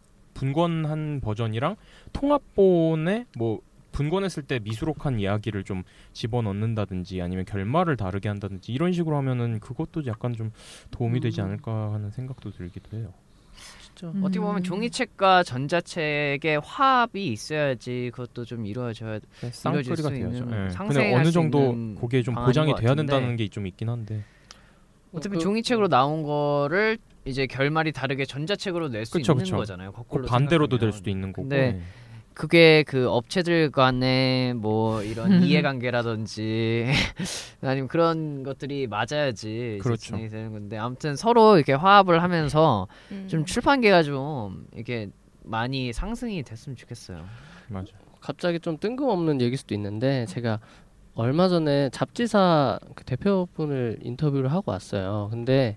분권한 0.47 1.21
버전이랑 1.23 1.77
통합본에 2.13 3.27
뭐 3.39 3.61
분권했을 3.93 4.43
때 4.43 4.59
미수록한 4.59 5.21
이야기를 5.21 5.63
좀 5.65 5.83
집어넣는다든지 6.13 7.21
아니면 7.23 7.45
결말을 7.45 7.97
다르게 7.97 8.29
한다든지 8.29 8.73
이런 8.73 8.93
식으로 8.93 9.17
하면은 9.19 9.61
그것도 9.61 10.07
약간 10.07 10.33
좀 10.35 10.51
도움이 10.91 11.21
되지 11.21 11.41
음. 11.43 11.47
않을까 11.47 11.93
하는 11.93 12.11
생각도 12.11 12.51
들기도 12.51 12.97
해요. 12.97 13.13
진짜 13.83 14.09
음. 14.09 14.25
어떻게 14.25 14.41
보면 14.41 14.63
종이책과 14.65 15.43
전자책의 15.45 16.61
화합이 16.65 17.29
있어야지 17.29 18.11
그것도 18.15 18.47
좀 18.47 18.65
이루어져야 18.67 19.21
네, 19.43 19.51
돼야죠. 20.15 20.37
있는, 20.39 20.47
예. 20.47 20.57
근데 20.57 20.71
상생할 20.71 21.15
어느 21.15 21.25
수 21.27 21.33
정도 21.33 21.73
그게 22.01 22.23
좀 22.23 22.35
보장이 22.35 22.73
것 22.73 22.81
돼야. 22.81 22.95
된다는 22.95 23.37
게 23.37 23.47
좀 23.49 23.67
있긴 23.67 23.91
한데. 23.91 24.25
어차피 25.13 25.37
그- 25.37 25.43
종이책으로 25.43 25.89
나온 25.89 26.23
거를 26.23 26.97
이제 27.25 27.47
결말이 27.47 27.93
다르게 27.93 28.25
전자책으로 28.25 28.89
낼수 28.89 29.13
그쵸, 29.13 29.33
있는 29.33 29.45
그쵸. 29.45 29.57
거잖아요. 29.57 29.93
그 29.93 29.99
거꾸로 29.99 30.27
반대로도 30.27 30.79
될 30.79 30.93
생각하면. 30.93 30.93
수도 30.93 31.11
있는 31.11 31.33
거고. 31.33 31.43
근데 31.49 31.73
네. 31.73 31.81
그게 32.35 32.83
그 32.87 33.09
업체들 33.11 33.71
간의 33.71 34.55
뭐 34.55 35.03
이런 35.03 35.33
음. 35.33 35.43
이해관계라든지 35.43 36.87
아니면 37.61 37.89
그런 37.89 38.43
것들이 38.43 38.87
맞아야지 38.87 39.79
그렇죠. 39.83 40.01
진행이 40.01 40.29
되는 40.31 40.53
건데 40.53 40.79
아무튼 40.79 41.15
서로 41.15 41.57
이렇게 41.57 41.75
화합을 41.75 42.23
하면서 42.23 42.89
음. 43.13 43.27
좀 43.29 43.45
출판계가 43.45 44.03
좀 44.03 44.67
이렇게 44.75 45.11
많이 45.45 45.93
상승이 45.93 46.43
됐으면 46.43 46.77
좋겠어요. 46.77 47.25
맞아. 47.69 47.93
갑자기 48.21 48.61
좀 48.61 48.79
뜬금없는 48.79 49.41
얘기일 49.41 49.59
수도 49.59 49.75
있는데 49.75 50.25
제가 50.27 50.59
얼마 51.15 51.49
전에 51.49 51.91
잡지사 51.91 52.79
그 52.95 53.05
대표분을 53.05 53.99
인터뷰를 54.03 54.51
하고 54.53 54.71
왔어요. 54.73 55.29
근데 55.31 55.77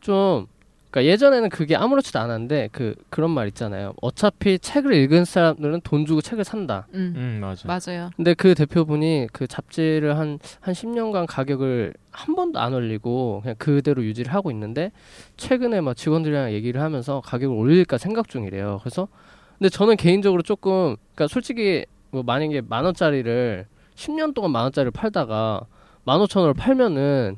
좀 0.00 0.46
그러니까 0.90 1.12
예전에는 1.12 1.48
그게 1.50 1.76
아무렇지도 1.76 2.18
않았는데 2.18 2.70
그 2.72 2.96
그런 3.10 3.30
말 3.30 3.46
있잖아요. 3.48 3.94
어차피 4.02 4.58
책을 4.58 4.92
읽은 4.92 5.24
사람들은 5.24 5.82
돈 5.82 6.04
주고 6.04 6.20
책을 6.20 6.42
산다. 6.42 6.88
음. 6.94 7.14
음 7.16 7.38
맞아. 7.40 7.68
맞아요. 7.68 8.10
근데 8.16 8.34
그 8.34 8.56
대표분이 8.56 9.28
그 9.32 9.46
잡지를 9.46 10.18
한, 10.18 10.40
한 10.60 10.74
10년간 10.74 11.26
가격을 11.28 11.94
한 12.10 12.34
번도 12.34 12.58
안 12.58 12.74
올리고 12.74 13.40
그냥 13.42 13.54
그대로 13.56 14.02
유지를 14.02 14.34
하고 14.34 14.50
있는데 14.50 14.90
최근에 15.36 15.80
막 15.80 15.96
직원들이랑 15.96 16.52
얘기를 16.52 16.80
하면서 16.80 17.20
가격을 17.20 17.56
올릴까 17.56 17.96
생각 17.98 18.28
중이래요. 18.28 18.78
그래서 18.80 19.06
근데 19.58 19.68
저는 19.68 19.96
개인적으로 19.96 20.42
조금 20.42 20.96
그러니까 21.14 21.28
솔직히 21.32 21.86
뭐 22.10 22.24
만약에 22.24 22.62
만 22.62 22.84
원짜리를 22.84 23.66
10년 23.94 24.34
동안 24.34 24.50
만 24.50 24.64
원짜리를 24.64 24.90
팔다가 24.90 25.60
만 26.02 26.20
오천 26.20 26.42
원을 26.42 26.54
팔면은 26.54 27.36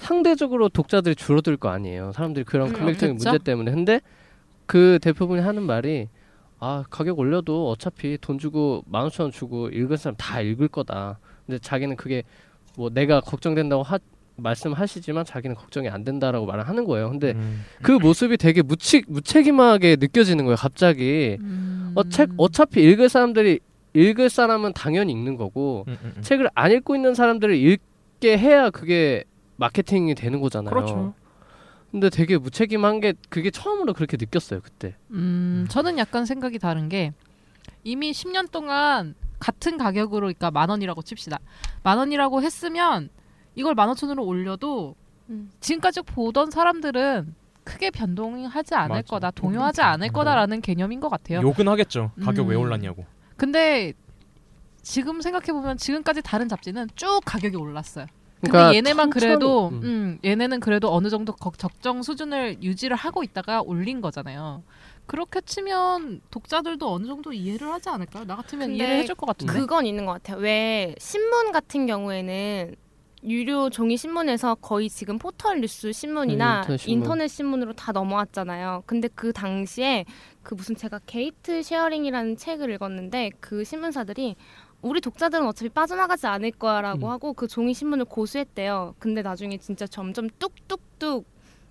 상대적으로 0.00 0.68
독자들이 0.68 1.14
줄어들 1.14 1.56
거 1.56 1.68
아니에요. 1.68 2.12
사람들이 2.14 2.44
그런 2.44 2.68
음, 2.68 2.72
금액적인. 2.72 3.16
문제 3.16 3.38
때문에. 3.38 3.70
근데 3.70 4.00
그 4.66 4.98
대표분이 5.02 5.40
하는 5.42 5.62
말이 5.62 6.08
아 6.58 6.84
가격 6.90 7.18
올려도 7.18 7.70
어차피 7.70 8.18
돈 8.20 8.38
주고 8.38 8.82
만 8.86 9.06
오천 9.06 9.24
원 9.24 9.32
주고 9.32 9.68
읽은 9.68 9.96
사람 9.96 10.14
다 10.18 10.40
읽을 10.40 10.68
거다. 10.68 11.18
근데 11.46 11.58
자기는 11.58 11.96
그게 11.96 12.22
뭐 12.76 12.90
내가 12.90 13.20
걱정된다고 13.20 13.82
하, 13.82 13.98
말씀하시지만 14.36 15.24
자기는 15.24 15.54
걱정이 15.56 15.88
안 15.88 16.02
된다라고 16.04 16.46
말을 16.46 16.66
하는 16.68 16.84
거예요. 16.84 17.10
근데 17.10 17.32
음. 17.32 17.62
그 17.82 17.92
모습이 17.92 18.36
되게 18.36 18.62
무책 18.62 19.04
무책임하게 19.08 19.96
느껴지는 20.00 20.44
거예요. 20.44 20.56
갑자기 20.56 21.36
음. 21.40 21.92
어 21.94 22.04
책 22.04 22.30
어차피 22.36 22.82
읽을 22.82 23.08
사람들이 23.08 23.60
읽을 23.92 24.30
사람은 24.30 24.72
당연히 24.72 25.12
읽는 25.12 25.36
거고 25.36 25.84
음, 25.88 25.96
음, 26.04 26.12
음. 26.16 26.22
책을 26.22 26.48
안 26.54 26.70
읽고 26.72 26.94
있는 26.94 27.14
사람들을 27.14 27.54
읽게 27.56 28.38
해야 28.38 28.70
그게 28.70 29.24
마케팅이 29.60 30.14
되는 30.14 30.40
거잖아요. 30.40 30.74
그렇죠. 30.74 31.14
근데 31.90 32.08
되게 32.08 32.38
무책임한 32.38 33.00
게 33.00 33.14
그게 33.28 33.50
처음으로 33.50 33.92
그렇게 33.92 34.16
느꼈어요 34.16 34.60
그때. 34.62 34.96
음, 35.10 35.66
저는 35.68 35.98
약간 35.98 36.24
생각이 36.24 36.58
다른 36.58 36.88
게 36.88 37.12
이미 37.84 38.12
10년 38.12 38.50
동안 38.50 39.14
같은 39.38 39.76
가격으로 39.76 40.26
그러니까 40.26 40.50
만 40.50 40.70
원이라고 40.70 41.02
칩시다. 41.02 41.38
만 41.82 41.98
원이라고 41.98 42.42
했으면 42.42 43.10
이걸 43.54 43.74
만 43.74 43.88
오천 43.90 44.08
원으로 44.08 44.24
올려도 44.24 44.94
음. 45.28 45.50
지금까지 45.60 46.02
보던 46.02 46.50
사람들은 46.50 47.34
크게 47.64 47.90
변동하지 47.90 48.74
않을 48.74 48.88
맞아. 48.88 49.02
거다, 49.02 49.30
동요하지 49.32 49.82
않을 49.82 50.10
거다라는 50.12 50.60
개념인 50.60 51.00
것 51.00 51.08
같아요. 51.08 51.40
욕은 51.42 51.68
하겠죠. 51.68 52.12
가격 52.22 52.46
왜 52.46 52.56
음. 52.56 52.62
올랐냐고. 52.62 53.04
근데 53.36 53.92
지금 54.82 55.20
생각해 55.20 55.52
보면 55.52 55.76
지금까지 55.76 56.22
다른 56.22 56.48
잡지는 56.48 56.88
쭉 56.94 57.20
가격이 57.24 57.56
올랐어요. 57.56 58.06
근데 58.40 58.50
그러니까 58.52 58.74
얘네만 58.76 59.10
천천히, 59.10 59.26
그래도 59.34 59.68
음. 59.68 59.80
음, 59.84 60.18
얘네는 60.24 60.60
그래도 60.60 60.92
어느 60.94 61.08
정도 61.10 61.32
거- 61.32 61.52
적정 61.56 62.02
수준을 62.02 62.62
유지를 62.62 62.96
하고 62.96 63.22
있다가 63.22 63.62
올린 63.62 64.00
거잖아요. 64.00 64.62
그렇게 65.06 65.40
치면 65.40 66.20
독자들도 66.30 66.90
어느 66.92 67.06
정도 67.06 67.32
이해를 67.32 67.68
하지 67.72 67.88
않을까요? 67.88 68.24
나 68.24 68.36
같으면 68.36 68.68
근데 68.68 68.76
이해를 68.84 68.96
해줄 69.02 69.14
것 69.16 69.26
같은데. 69.26 69.52
그건 69.52 69.84
있는 69.86 70.06
것 70.06 70.12
같아요. 70.12 70.38
왜 70.38 70.94
신문 70.98 71.52
같은 71.52 71.86
경우에는 71.86 72.74
유료 73.24 73.68
종이 73.68 73.98
신문에서 73.98 74.54
거의 74.54 74.88
지금 74.88 75.18
포털 75.18 75.60
뉴스 75.60 75.92
신문이나 75.92 76.52
네, 76.54 76.60
인터넷 76.60 76.78
신문. 76.78 76.98
인터넷 77.02 77.28
신문 77.28 77.62
으로 77.62 77.72
다 77.74 77.92
넘어왔잖아요. 77.92 78.84
근데 78.86 79.08
그 79.14 79.32
당시에 79.34 80.06
그 80.42 80.54
무슨 80.54 80.74
제가 80.74 81.00
게이트 81.04 81.62
쉐어링이라는 81.62 82.36
책을 82.38 82.70
읽었는데 82.70 83.32
그 83.40 83.62
신문사들이 83.64 84.36
우리 84.82 85.00
독자들은 85.00 85.46
어차피 85.46 85.68
빠져나가지 85.68 86.26
않을 86.26 86.52
거야라고 86.52 87.06
음. 87.06 87.10
하고 87.10 87.32
그 87.34 87.46
종이 87.46 87.74
신문을 87.74 88.06
고수했대요. 88.06 88.94
근데 88.98 89.20
나중에 89.22 89.58
진짜 89.58 89.86
점점 89.86 90.28
뚝뚝뚝 90.38 91.26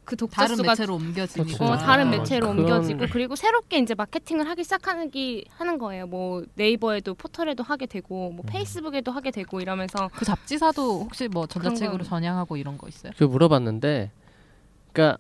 그 0.05 0.15
독자 0.15 0.41
다른 0.43 0.55
수가 0.55 0.71
매체로 0.71 0.95
옮겨지니까. 0.95 1.57
그렇죠. 1.57 1.63
어, 1.73 1.77
다른 1.77 2.07
아, 2.07 2.09
매체로 2.11 2.47
그런- 2.51 2.59
옮겨지고 2.59 3.05
그리고 3.11 3.35
새롭게 3.35 3.77
이제 3.79 3.93
마케팅을 3.95 4.47
하기 4.49 4.63
시작하는 4.63 5.09
게 5.11 5.43
하는 5.49 5.77
거예요. 5.77 6.07
뭐 6.07 6.43
네이버에도 6.55 7.13
포털에도 7.13 7.63
하게 7.63 7.85
되고 7.85 8.31
뭐 8.31 8.43
페이스북에도 8.47 9.11
하게 9.11 9.29
되고 9.31 9.59
이러면서 9.61 10.09
그 10.13 10.25
잡지사도 10.25 11.01
혹시 11.01 11.27
뭐 11.27 11.45
전자책으로 11.47 11.97
건- 11.99 12.05
전향하고 12.07 12.57
이런 12.57 12.77
거 12.77 12.87
있어요? 12.87 13.11
그 13.17 13.23
물어봤는데, 13.23 14.11
그러니까 14.93 15.19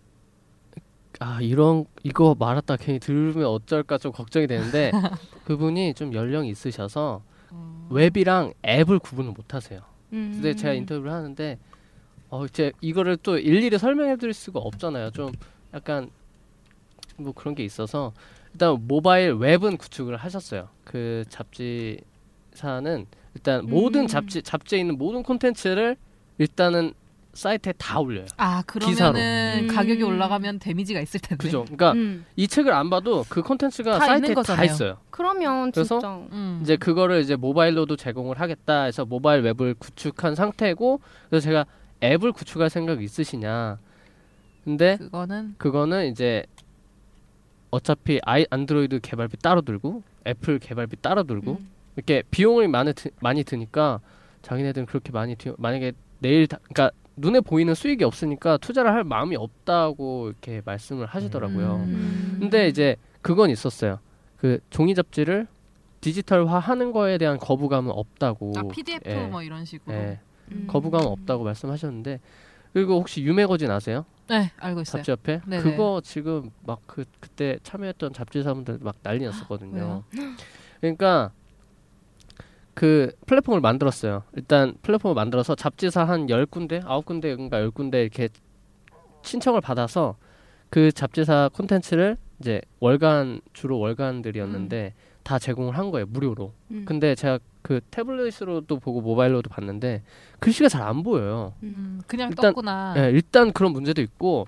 아 1.19 1.39
이런 1.41 1.85
이거 2.03 2.35
말았다 2.37 2.77
괜히 2.77 2.97
들으면 2.99 3.45
어쩔까 3.45 3.97
좀 3.99 4.11
걱정이 4.11 4.47
되는데 4.47 4.89
그분이 5.45 5.93
좀 5.95 6.13
연령이 6.13 6.49
있으셔서 6.49 7.21
웹이랑 7.89 8.53
앱을 8.65 8.99
구분을 8.99 9.31
못 9.31 9.53
하세요. 9.53 9.81
음. 10.13 10.31
근데 10.33 10.55
제가 10.55 10.73
인터뷰를 10.73 11.11
하는데 11.11 11.57
어 12.29 12.45
이제 12.45 12.71
이거를 12.81 13.17
또 13.17 13.37
일일이 13.37 13.77
설명해 13.77 14.17
드릴 14.17 14.33
수가 14.33 14.59
없잖아요. 14.59 15.11
좀 15.11 15.31
약간 15.73 16.09
뭐 17.17 17.33
그런 17.33 17.55
게 17.55 17.63
있어서 17.63 18.13
일단 18.53 18.77
모바일 18.87 19.33
웹은 19.33 19.77
구축을 19.77 20.15
하셨어요. 20.17 20.69
그 20.83 21.23
잡지사는 21.29 23.05
일단 23.35 23.65
모든 23.65 24.01
음. 24.01 24.07
잡지 24.07 24.41
잡지에 24.41 24.79
있는 24.79 24.97
모든 24.97 25.23
콘텐츠를 25.23 25.97
일단은 26.37 26.93
사이트에 27.39 27.73
다 27.77 27.99
올려요. 27.99 28.25
아 28.37 28.61
기사로. 28.63 29.13
그러면은 29.13 29.63
음. 29.63 29.67
가격이 29.67 30.03
올라가면 30.03 30.59
데미지가 30.59 30.99
있을 30.99 31.19
텐데. 31.19 31.41
그죠? 31.43 31.63
그러니까 31.63 31.93
음. 31.93 32.25
이 32.35 32.47
책을 32.47 32.73
안 32.73 32.89
봐도 32.89 33.25
그 33.29 33.41
콘텐츠가 33.41 33.97
다 33.97 34.05
사이트에 34.05 34.35
다. 34.35 34.63
있어요. 34.63 34.97
그러면 35.09 35.71
그래서 35.71 35.99
음. 36.31 36.59
이제 36.61 36.75
그거를 36.75 37.21
이제 37.21 37.35
모바일로도 37.35 37.95
제공을 37.95 38.39
하겠다 38.39 38.83
해서 38.83 39.05
모바일 39.05 39.41
웹을 39.41 39.75
구축한 39.75 40.35
상태고 40.35 40.99
그래서 41.29 41.43
제가 41.45 41.65
앱을 42.03 42.31
구축할 42.31 42.69
생각 42.69 43.01
있으시냐 43.01 43.77
근데 44.63 44.97
그거는 44.97 45.55
그거는 45.57 46.07
이제 46.07 46.43
어차피 47.71 48.19
아이 48.23 48.45
안드로이드 48.49 48.99
개발비 49.01 49.37
따로 49.37 49.61
들고 49.61 50.03
애플 50.27 50.59
개발비 50.59 50.97
따로 51.01 51.23
들고 51.23 51.53
음. 51.59 51.69
이렇게 51.95 52.23
비용이 52.31 52.67
많이 52.67 52.93
드, 52.93 53.09
많이 53.21 53.43
드니까 53.43 53.99
자기네들은 54.41 54.85
그렇게 54.85 55.11
많이 55.11 55.35
드, 55.35 55.53
만약에 55.57 55.91
내일 56.19 56.47
다, 56.47 56.57
그러니까 56.63 56.91
눈에 57.19 57.41
보이는 57.41 57.73
수익이 57.73 58.03
없으니까 58.03 58.57
투자를 58.57 58.91
할 58.93 59.03
마음이 59.03 59.35
없다고 59.35 60.27
이렇게 60.29 60.61
말씀을 60.65 61.05
하시더라고요. 61.05 61.75
음. 61.85 62.37
근데 62.39 62.67
이제 62.67 62.95
그건 63.21 63.49
있었어요. 63.49 63.99
그 64.37 64.59
종이 64.69 64.95
잡지를 64.95 65.47
디지털화 66.01 66.59
하는 66.59 66.91
거에 66.93 67.17
대한 67.17 67.37
거부감은 67.37 67.91
없다고. 67.91 68.53
아 68.55 68.61
PDF 68.63 69.01
예. 69.09 69.27
뭐 69.27 69.43
이런 69.43 69.65
식으로. 69.65 69.93
예. 69.95 70.19
음. 70.51 70.65
거부감은 70.67 71.05
없다고 71.07 71.43
말씀하셨는데 71.43 72.19
그리고 72.73 72.95
혹시 72.99 73.21
유매거진 73.23 73.69
아세요? 73.69 74.05
네 74.29 74.51
알고 74.57 74.81
있어요. 74.81 75.01
잡지 75.01 75.11
옆에 75.11 75.41
네네. 75.45 75.63
그거 75.63 76.01
지금 76.03 76.51
막 76.65 76.79
그 76.85 77.03
그때 77.19 77.57
참여했던 77.63 78.13
잡지사분들 78.13 78.79
막 78.81 78.95
난리 79.03 79.25
났었거든요. 79.25 80.03
그러니까 80.79 81.31
그 82.73 83.11
플랫폼을 83.25 83.59
만들었어요. 83.61 84.23
일단 84.35 84.73
플랫폼을 84.81 85.15
만들어서 85.15 85.55
잡지사 85.55 86.03
한 86.05 86.27
10군데, 86.27 86.83
9군데인가 86.83 87.51
10군데 87.71 87.95
이렇게 88.01 88.29
신청을 89.23 89.59
받아서 89.61 90.15
그 90.69 90.91
잡지사 90.91 91.49
콘텐츠를 91.53 92.17
이제 92.39 92.61
월간 92.79 93.41
주로 93.53 93.79
월간들이었는데 93.79 94.93
다 95.23 95.37
제공을 95.39 95.77
한 95.77 95.91
거예요. 95.91 96.05
무료로. 96.07 96.53
음. 96.71 96.85
근데 96.87 97.15
제가 97.15 97.39
그 97.61 97.81
태블릿으로도 97.91 98.79
보고 98.79 99.01
모바일로도 99.01 99.49
봤는데 99.49 100.01
글씨가 100.39 100.69
잘 100.69 100.83
안 100.83 101.03
보여요. 101.03 101.53
음, 101.63 102.01
그냥 102.07 102.29
일단- 102.29 102.51
떴구나. 102.53 102.93
예, 102.97 103.11
일단 103.11 103.51
그런 103.51 103.73
문제도 103.73 104.01
있고 104.01 104.47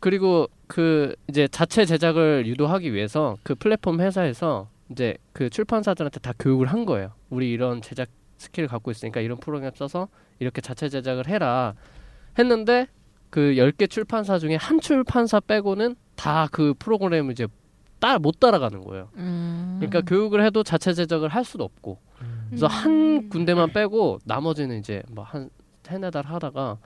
그리고 0.00 0.48
그 0.66 1.14
이제 1.28 1.46
자체 1.48 1.84
제작을 1.84 2.46
유도하기 2.46 2.92
위해서 2.92 3.36
그 3.42 3.54
플랫폼 3.54 4.00
회사에서 4.00 4.68
이제 4.90 5.16
그 5.32 5.50
출판사들한테 5.50 6.20
다 6.20 6.32
교육을 6.38 6.66
한 6.66 6.84
거예요. 6.84 7.12
우리 7.30 7.50
이런 7.50 7.82
제작 7.82 8.08
스킬을 8.38 8.68
갖고 8.68 8.90
있으니까 8.90 9.20
이런 9.20 9.38
프로그램 9.38 9.72
써서 9.74 10.08
이렇게 10.38 10.60
자체 10.60 10.88
제작을 10.88 11.26
해라 11.28 11.74
했는데 12.38 12.86
그 13.30 13.54
10개 13.56 13.88
출판사 13.90 14.38
중에 14.38 14.56
한 14.56 14.80
출판사 14.80 15.40
빼고는 15.40 15.96
다 16.16 16.48
그 16.52 16.74
프로그램을 16.78 17.32
이제 17.32 17.46
따 17.98 18.18
못 18.18 18.38
따라가는 18.40 18.84
거예요. 18.84 19.08
음. 19.16 19.76
그러니까 19.80 20.02
교육을 20.02 20.44
해도 20.44 20.62
자체 20.62 20.92
제작을 20.92 21.30
할 21.30 21.44
수도 21.44 21.64
없고 21.64 21.98
그래서 22.48 22.66
한 22.66 23.28
군데만 23.30 23.72
빼고 23.72 24.18
나머지는 24.24 24.78
이제 24.78 25.02
뭐한 25.10 25.50
세네 25.82 26.10
달 26.10 26.26
하다가 26.26 26.78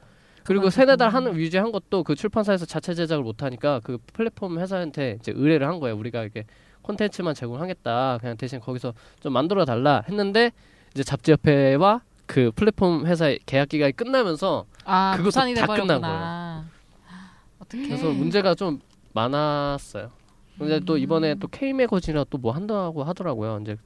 그리고 0.45 0.71
세네 0.71 0.97
달 0.97 1.11
하는 1.11 1.37
유지한 1.37 1.73
것도 1.73 2.05
그 2.05 2.15
출판사에서 2.15 2.65
자체 2.65 2.95
제작을 2.95 3.25
못 3.25 3.43
하니까 3.43 3.81
그 3.83 3.99
플랫폼 4.13 4.59
회사한테 4.59 5.17
이제 5.21 5.33
의뢰를 5.35 5.67
한 5.67 5.81
거예요. 5.81 5.97
우리가 5.97 6.23
이렇게 6.23 6.45
콘텐츠만 6.91 7.35
제공하겠다. 7.35 8.19
그냥 8.21 8.37
대신 8.37 8.61
거기서 8.61 8.93
좀 9.21 9.33
만들어 9.33 9.65
달라 9.65 10.03
했는데 10.09 10.53
이제 10.95 11.03
잡지협회와 11.05 12.01
그 12.27 12.51
플랫폼 12.55 13.07
회사의 13.07 13.41
계약 13.47 13.69
기간이 13.69 13.93
끝나면서 13.93 14.65
아 14.85 15.15
그것도 15.17 15.31
다 15.31 15.45
끝난 15.45 15.55
돼버렸구나. 15.77 16.65
어떻게? 17.61 17.83
그래서 17.89 18.11
문제가 18.11 18.55
좀 18.55 18.81
많았어요. 19.13 20.11
근데 20.59 20.79
또 20.81 20.99
이번에 20.99 21.35
또 21.37 21.49
K 21.49 21.73
매거진이라 21.73 22.25
또 22.25 22.39
뭐 22.39 22.53
한다고 22.53 23.03
하더라고요. 23.05 23.59
이제 23.63 23.77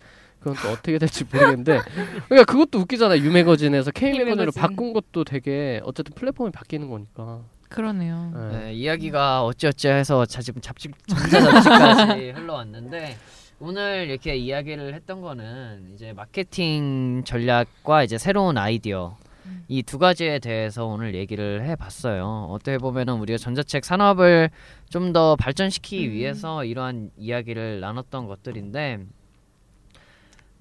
그건 0.40 0.56
또 0.62 0.68
어떻게 0.70 0.98
될지 0.98 1.24
모르겠는데 1.24 1.80
그러니까 2.28 2.50
그것도 2.52 2.78
웃기잖아요. 2.80 3.20
유 3.24 3.30
매거진에서 3.32 3.90
K 3.92 4.12
매거진으로 4.12 4.36
매거진. 4.46 4.60
바꾼 4.60 4.92
것도 4.92 5.24
되게 5.24 5.80
어쨌든 5.84 6.14
플랫폼이 6.14 6.50
바뀌는 6.50 6.90
거니까. 6.90 7.40
그러네요. 7.74 8.30
네. 8.32 8.58
네, 8.58 8.74
이야기가 8.74 9.44
어찌어찌 9.44 9.88
해서 9.88 10.24
자, 10.26 10.40
지금 10.40 10.60
잡지 10.60 10.88
전자잡지까지 11.08 12.30
흘러왔는데 12.38 13.16
오늘 13.58 14.06
이렇게 14.08 14.36
이야기를 14.36 14.94
했던 14.94 15.20
거는 15.20 15.90
이제 15.92 16.12
마케팅 16.12 17.24
전략과 17.24 18.04
이제 18.04 18.16
새로운 18.16 18.58
아이디어 18.58 19.16
이두 19.68 19.98
가지에 19.98 20.38
대해서 20.38 20.86
오늘 20.86 21.16
얘기를 21.16 21.64
해봤어요. 21.64 22.46
어떻게 22.50 22.78
보면은 22.78 23.14
우리가 23.14 23.38
전자책 23.38 23.84
산업을 23.84 24.50
좀 24.88 25.12
더 25.12 25.34
발전시키기 25.34 26.12
위해서 26.12 26.64
이러한 26.64 27.10
이야기를 27.18 27.80
나눴던 27.80 28.26
것들인데 28.28 29.00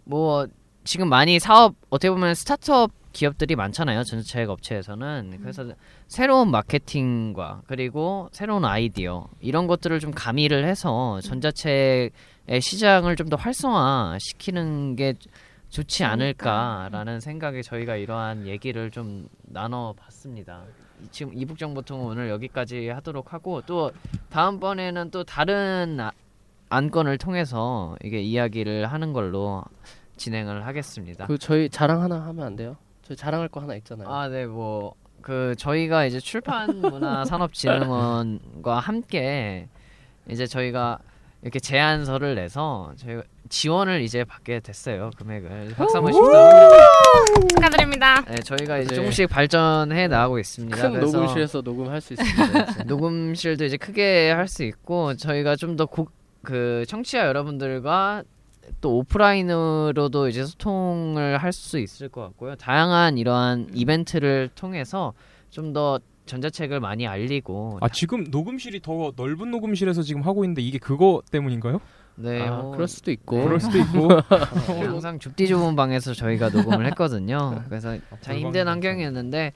뭐 0.06 0.48
지금 0.84 1.08
많이 1.10 1.40
사업 1.40 1.76
어떻게 1.90 2.10
보면 2.10 2.36
스타트업 2.36 2.92
기업들이 3.14 3.56
많잖아요. 3.56 4.04
전자책 4.04 4.50
업체에서는 4.50 5.38
그래서 5.42 5.72
새로운 6.08 6.50
마케팅과 6.52 7.62
그리고 7.68 8.28
새로운 8.32 8.66
아이디어 8.66 9.28
이런 9.40 9.68
것들을 9.68 10.00
좀 10.00 10.12
가미를 10.12 10.66
해서 10.66 11.22
전자책의 11.22 12.12
시장을 12.62 13.16
좀 13.16 13.30
더 13.30 13.36
활성화 13.38 14.18
시키는 14.20 14.96
게 14.96 15.14
좋지 15.70 16.04
않을까라는 16.04 17.20
생각에 17.20 17.62
저희가 17.62 17.96
이러한 17.96 18.46
얘기를 18.48 18.92
좀 18.92 19.28
나눠봤습니다. 19.44 20.64
지금 21.12 21.34
이북정 21.36 21.74
보통은 21.74 22.06
오늘 22.06 22.30
여기까지 22.30 22.90
하도록 22.90 23.32
하고 23.34 23.62
또 23.66 23.92
다음번에는 24.30 25.12
또 25.12 25.24
다른 25.24 25.98
아- 26.00 26.12
안건을 26.70 27.18
통해서 27.18 27.96
이게 28.04 28.22
이야기를 28.22 28.88
하는 28.92 29.14
걸로 29.14 29.64
진행을 30.18 30.66
하겠습니다. 30.66 31.28
그 31.28 31.38
저희 31.38 31.70
자랑 31.70 32.02
하나 32.02 32.22
하면 32.28 32.46
안 32.46 32.56
돼요? 32.56 32.78
저희 33.04 33.18
자랑할 33.18 33.50
거 33.50 33.60
하나 33.60 33.76
있잖아요. 33.76 34.08
아, 34.10 34.28
네, 34.30 34.46
뭐, 34.46 34.94
그, 35.22 35.54
저희가 35.58 36.06
이제 36.06 36.20
출판문화산업진흥원과 36.20 38.80
함께 38.80 39.68
이제 40.30 40.48
저희가 40.48 41.00
이렇게 41.42 41.60
제안서를 41.60 42.36
내서 42.36 42.94
저희가 42.98 43.24
지원을 43.50 44.02
이제 44.02 44.24
받게 44.24 44.62
됐어요, 44.62 45.10
금액을. 45.18 45.74
박수 45.76 45.98
한번 45.98 46.14
칩시다. 46.14 46.70
축하드립니다. 47.50 48.22
네, 48.22 48.36
저희가 48.36 48.78
이제 48.78 48.88
네. 48.90 48.96
조금씩 48.96 49.28
발전해 49.30 50.08
나가고 50.08 50.40
있습니다. 50.40 50.78
큰 50.78 50.94
그래서 50.94 51.18
녹음실에서 51.18 51.62
녹음할 51.62 52.00
수 52.00 52.14
있습니다. 52.14 52.84
녹음실도 52.88 53.66
이제 53.66 53.76
크게 53.78 54.32
할 54.32 54.48
수 54.48 54.64
있고 54.64 55.16
저희가 55.16 55.56
좀 55.58 55.76
더 55.76 55.88
그 56.44 56.84
청취자 56.90 57.26
여러분들과 57.28 58.24
또 58.82 58.98
오프라인으로도 59.00 60.28
이제 60.30 60.44
소통을 60.46 61.38
할 61.38 61.52
수 61.54 61.80
있을 61.80 62.10
것 62.10 62.22
같고요. 62.22 62.56
다양한 62.56 63.18
이러한 63.18 63.70
이벤트를 63.74 64.50
통해서 64.56 65.14
좀 65.50 65.74
더 65.74 66.00
전자책을 66.26 66.80
많이 66.80 67.06
알리고 67.06 67.80
아 67.82 67.90
지금 67.90 68.24
녹음실이 68.32 68.82
더 68.82 69.12
넓은 69.16 69.52
녹음실에서 69.52 70.04
지금 70.04 70.22
하고 70.22 70.46
있는데 70.46 70.62
이게 70.62 70.78
그거 70.78 71.22
때문인가요? 71.32 71.82
네, 72.16 72.48
아, 72.48 72.58
뭐, 72.62 72.72
그럴 72.72 72.88
수도 72.88 73.12
있고. 73.12 73.44
그럴 73.44 73.60
수도 73.60 73.78
있고 73.80 74.08
네, 74.80 74.86
항상 74.86 75.20
좁디 75.20 75.48
좁은 75.48 75.76
방에서 75.76 76.14
저희가 76.14 76.50
녹음을 76.50 76.86
했거든요. 76.88 77.62
그래서 77.68 77.98
참 78.22 78.38
힘든. 78.38 78.68
환경이었는데 78.68 79.52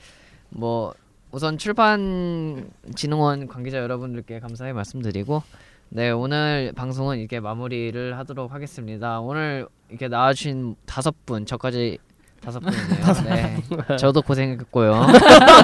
뭐 0.49 0.93
우선 1.31 1.57
출판진흥원 1.57 3.47
관계자 3.47 3.77
여러분들께 3.77 4.39
감사의 4.39 4.73
말씀드리고 4.73 5.43
네 5.89 6.09
오늘 6.11 6.73
방송은 6.75 7.17
이렇게 7.19 7.39
마무리를 7.39 8.17
하도록 8.17 8.51
하겠습니다. 8.51 9.19
오늘 9.19 9.67
이렇게 9.89 10.07
나와주신 10.07 10.75
다섯 10.85 11.13
분 11.25 11.45
저까지 11.45 11.97
다섯 12.41 12.59
분이네요. 12.59 13.13
네 13.25 13.95
저도 13.97 14.21
고생했고요. 14.21 15.07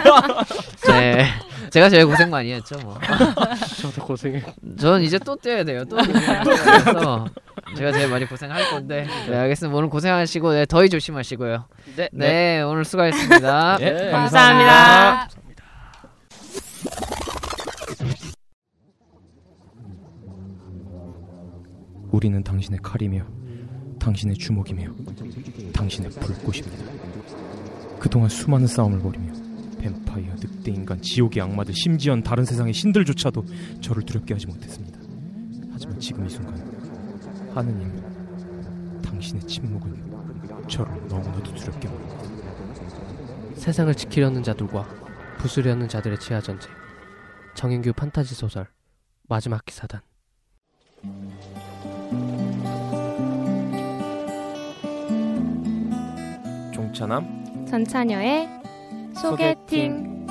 네 0.88 1.26
제가 1.72 1.90
제일 1.90 2.08
고생 2.08 2.30
많이 2.30 2.54
했죠 2.54 2.78
뭐. 2.84 2.98
저도 3.82 4.06
고생해. 4.06 4.42
저는 4.80 5.02
이제 5.02 5.20
또 5.20 5.36
뛰어야 5.36 5.64
돼요. 5.64 5.84
또 5.86 5.98
그래서 5.98 7.26
제가 7.76 7.92
제일 7.92 8.10
많이 8.10 8.26
고생할 8.26 8.70
건데. 8.70 9.06
네, 9.28 9.36
알겠습니다. 9.36 9.76
오늘 9.78 9.90
고생하시고 9.90 10.54
네, 10.54 10.66
더위 10.66 10.90
조심하시고요. 10.90 11.66
네, 11.98 12.10
네, 12.14 12.62
오늘 12.62 12.86
수고하셨습니다. 12.86 13.78
네, 13.78 14.12
감사합니다. 14.12 15.28
우리는 22.14 22.44
당신의 22.44 22.80
칼이며 22.84 23.26
당신의 24.00 24.36
주먹이며 24.38 24.94
당신의 25.74 26.12
불꽃입니다. 26.12 26.86
그동안 28.00 28.30
수많은 28.30 28.68
싸움을 28.68 29.00
벌이며 29.00 29.34
뱀파이어, 29.80 30.36
늑대 30.36 30.72
인간, 30.72 31.02
지옥의 31.02 31.42
악마들, 31.42 31.74
심지어 31.74 32.16
다른 32.22 32.46
세상의 32.46 32.72
신들조차도 32.72 33.46
저를 33.82 34.04
두렵게 34.04 34.36
하지 34.36 34.46
못했습니다. 34.46 35.00
하지만 35.72 36.00
지금 36.00 36.26
이 36.26 36.30
순간 36.30 36.56
하느님, 37.56 37.92
당신의 39.02 39.48
침묵은 39.48 40.68
저를 40.70 40.94
너무나도 41.08 41.52
두렵게 41.56 41.88
합니다. 41.88 42.16
세상을 43.56 43.94
지키려는 43.96 44.44
자들과 44.44 44.88
부수려는 45.40 45.88
자들의 45.88 46.20
지하 46.20 46.40
전쟁. 46.40 46.72
정인규 47.56 47.94
판타지 47.94 48.36
소설 48.36 48.68
마지막 49.28 49.66
기사단. 49.66 50.02
종차남 56.94 57.66
전차녀의 57.66 58.48
소개팅. 59.16 60.28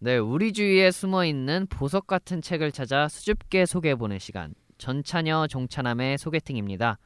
네, 0.00 0.16
우리 0.16 0.52
주위에 0.52 0.90
숨어 0.90 1.24
있는 1.24 1.66
보석 1.68 2.08
같은 2.08 2.42
책을 2.42 2.72
찾아 2.72 3.06
수줍게 3.06 3.64
소개해 3.64 3.94
보는 3.94 4.18
시간. 4.18 4.54
전차녀 4.76 5.46
종차남의 5.46 6.18
소개팅입니다. 6.18 6.98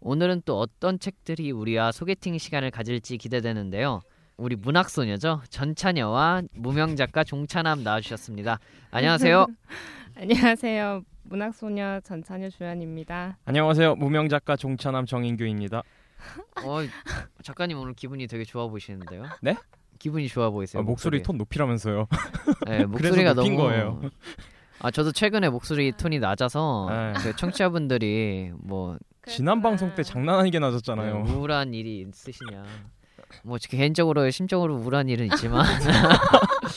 오늘은 0.00 0.42
또 0.46 0.58
어떤 0.58 0.98
책들이 0.98 1.50
우리와 1.50 1.92
소개팅 1.92 2.38
시간을 2.38 2.70
가질지 2.70 3.18
기대되는데요. 3.18 4.00
우리 4.36 4.56
문학소녀죠. 4.56 5.42
전차녀와 5.48 6.42
무명 6.54 6.96
작가 6.96 7.22
종차남 7.22 7.82
나와주셨습니다. 7.84 8.58
안녕하세요. 8.90 9.46
안녕하세요. 10.16 11.02
문학소녀 11.24 12.00
전차녀 12.00 12.50
주연입니다. 12.50 13.38
안녕하세요. 13.44 13.94
무명 13.96 14.28
작가 14.28 14.56
종차남 14.56 15.06
정인규입니다. 15.06 15.82
어, 16.64 16.78
작가님 17.42 17.78
오늘 17.78 17.94
기분이 17.94 18.26
되게 18.26 18.44
좋아 18.44 18.66
보이시는데요. 18.66 19.24
네? 19.40 19.56
기분이 19.98 20.28
좋아 20.28 20.50
보이세요. 20.50 20.80
아, 20.80 20.84
목소리 20.84 21.22
톤 21.22 21.38
높이라면서요. 21.38 22.06
네, 22.66 22.84
목소리가 22.86 23.34
그래서 23.34 23.34
높인 23.34 23.56
너무 23.56 23.68
거예요. 23.68 24.00
아 24.80 24.90
저도 24.90 25.12
최근에 25.12 25.48
목소리 25.48 25.92
톤이 25.92 26.18
낮아서 26.18 26.88
네. 26.90 27.12
그 27.22 27.36
청취자분들이 27.36 28.50
뭐 28.58 28.98
지난 29.26 29.62
방송 29.62 29.94
때 29.94 30.02
장난 30.02 30.40
아니게 30.40 30.58
낮았잖아요. 30.58 31.22
네, 31.22 31.32
우울한 31.32 31.72
일이 31.72 32.00
있으시냐. 32.08 32.64
뭐 33.42 33.58
개인적으로 33.60 34.30
심적으로 34.30 34.76
우울한 34.76 35.08
일은 35.08 35.26
있지만 35.26 35.64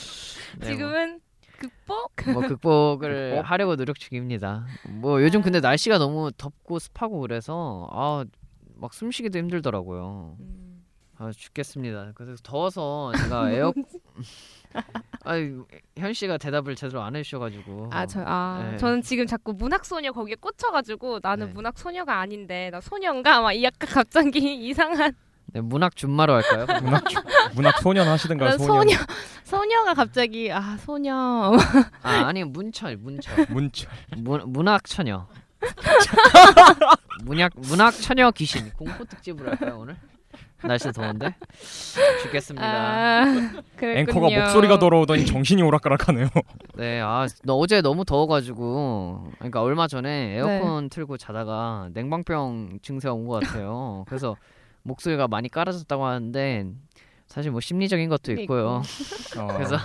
네, 0.60 0.66
지금은 0.66 1.20
극복? 1.58 2.12
뭐, 2.26 2.32
뭐 2.34 2.48
극복을 2.48 3.30
극복? 3.30 3.50
하려고 3.50 3.76
노력 3.76 3.98
중입니다. 3.98 4.66
뭐 4.88 5.22
요즘 5.22 5.42
근데 5.42 5.60
날씨가 5.60 5.98
너무 5.98 6.30
덥고 6.36 6.78
습하고 6.78 7.20
그래서 7.20 7.88
아 7.92 8.24
막 8.80 8.94
숨쉬기도 8.94 9.38
힘들더라고요. 9.38 10.36
음. 10.40 10.84
아 11.18 11.32
죽겠습니다. 11.32 12.12
그래서 12.14 12.36
더워서 12.44 13.10
제가 13.16 13.50
에어 13.50 13.72
아현 15.24 16.12
씨가 16.14 16.38
대답을 16.38 16.76
제대로 16.76 17.02
안 17.02 17.16
해주셔가지고 17.16 17.88
아, 17.92 18.06
저, 18.06 18.22
아, 18.24 18.68
네. 18.70 18.76
저는 18.78 19.02
지금 19.02 19.26
자꾸 19.26 19.52
문학 19.52 19.84
소녀 19.84 20.12
거기에 20.12 20.36
꽂혀가지고 20.36 21.18
나는 21.22 21.46
네. 21.48 21.52
문학 21.52 21.76
소녀가 21.78 22.20
아닌데, 22.20 22.70
나 22.70 22.80
소녀인가? 22.80 23.40
막 23.40 23.52
이 23.52 23.64
약간 23.64 23.88
갑자기 23.90 24.54
이상한. 24.68 25.12
네, 25.52 25.60
문학 25.60 25.96
준마로 25.96 26.34
할까요? 26.34 26.66
문학 26.82 27.04
문학 27.54 27.78
소년 27.80 28.06
하시든가. 28.08 28.58
소녀, 28.58 28.96
소녀가 29.44 29.94
갑자기, 29.94 30.52
아, 30.52 30.76
소녀. 30.78 31.12
아 32.02 32.10
아니 32.26 32.44
문철 32.44 32.96
문철 32.98 33.46
문철. 33.48 33.88
문 34.18 34.42
문학 34.52 34.84
처녀 34.84 35.26
문학 37.24 37.52
문학 37.56 37.92
처녀 37.92 38.30
귀신 38.30 38.70
공포 38.72 39.04
특집으로 39.04 39.50
할까요 39.50 39.78
오늘 39.80 39.96
날씨 40.62 40.90
더운데 40.92 41.34
죽겠습니다. 42.22 42.66
아. 42.66 43.24
앵커가 43.80 44.28
목소리가 44.28 44.78
돌아오더니 44.80 45.24
정신이 45.24 45.62
오락가락하네요. 45.62 46.28
네, 46.74 47.00
아, 47.00 47.26
너 47.44 47.54
어제 47.54 47.80
너무 47.80 48.04
더워가지고, 48.04 49.30
그러니까 49.38 49.62
얼마 49.62 49.86
전에 49.86 50.34
에어컨 50.36 50.84
네. 50.84 50.88
틀고 50.88 51.16
자다가 51.16 51.90
냉방병 51.94 52.80
증세가 52.82 53.14
온 53.14 53.28
것 53.28 53.40
같아요. 53.40 54.04
그래서 54.08 54.34
목소리가 54.88 55.28
많이 55.28 55.48
깔아졌다고 55.48 56.04
하는데 56.04 56.66
사실 57.26 57.50
뭐 57.50 57.60
심리적인 57.60 58.08
것도 58.08 58.32
있고요. 58.32 58.82
어, 59.38 59.46
그래서 59.54 59.76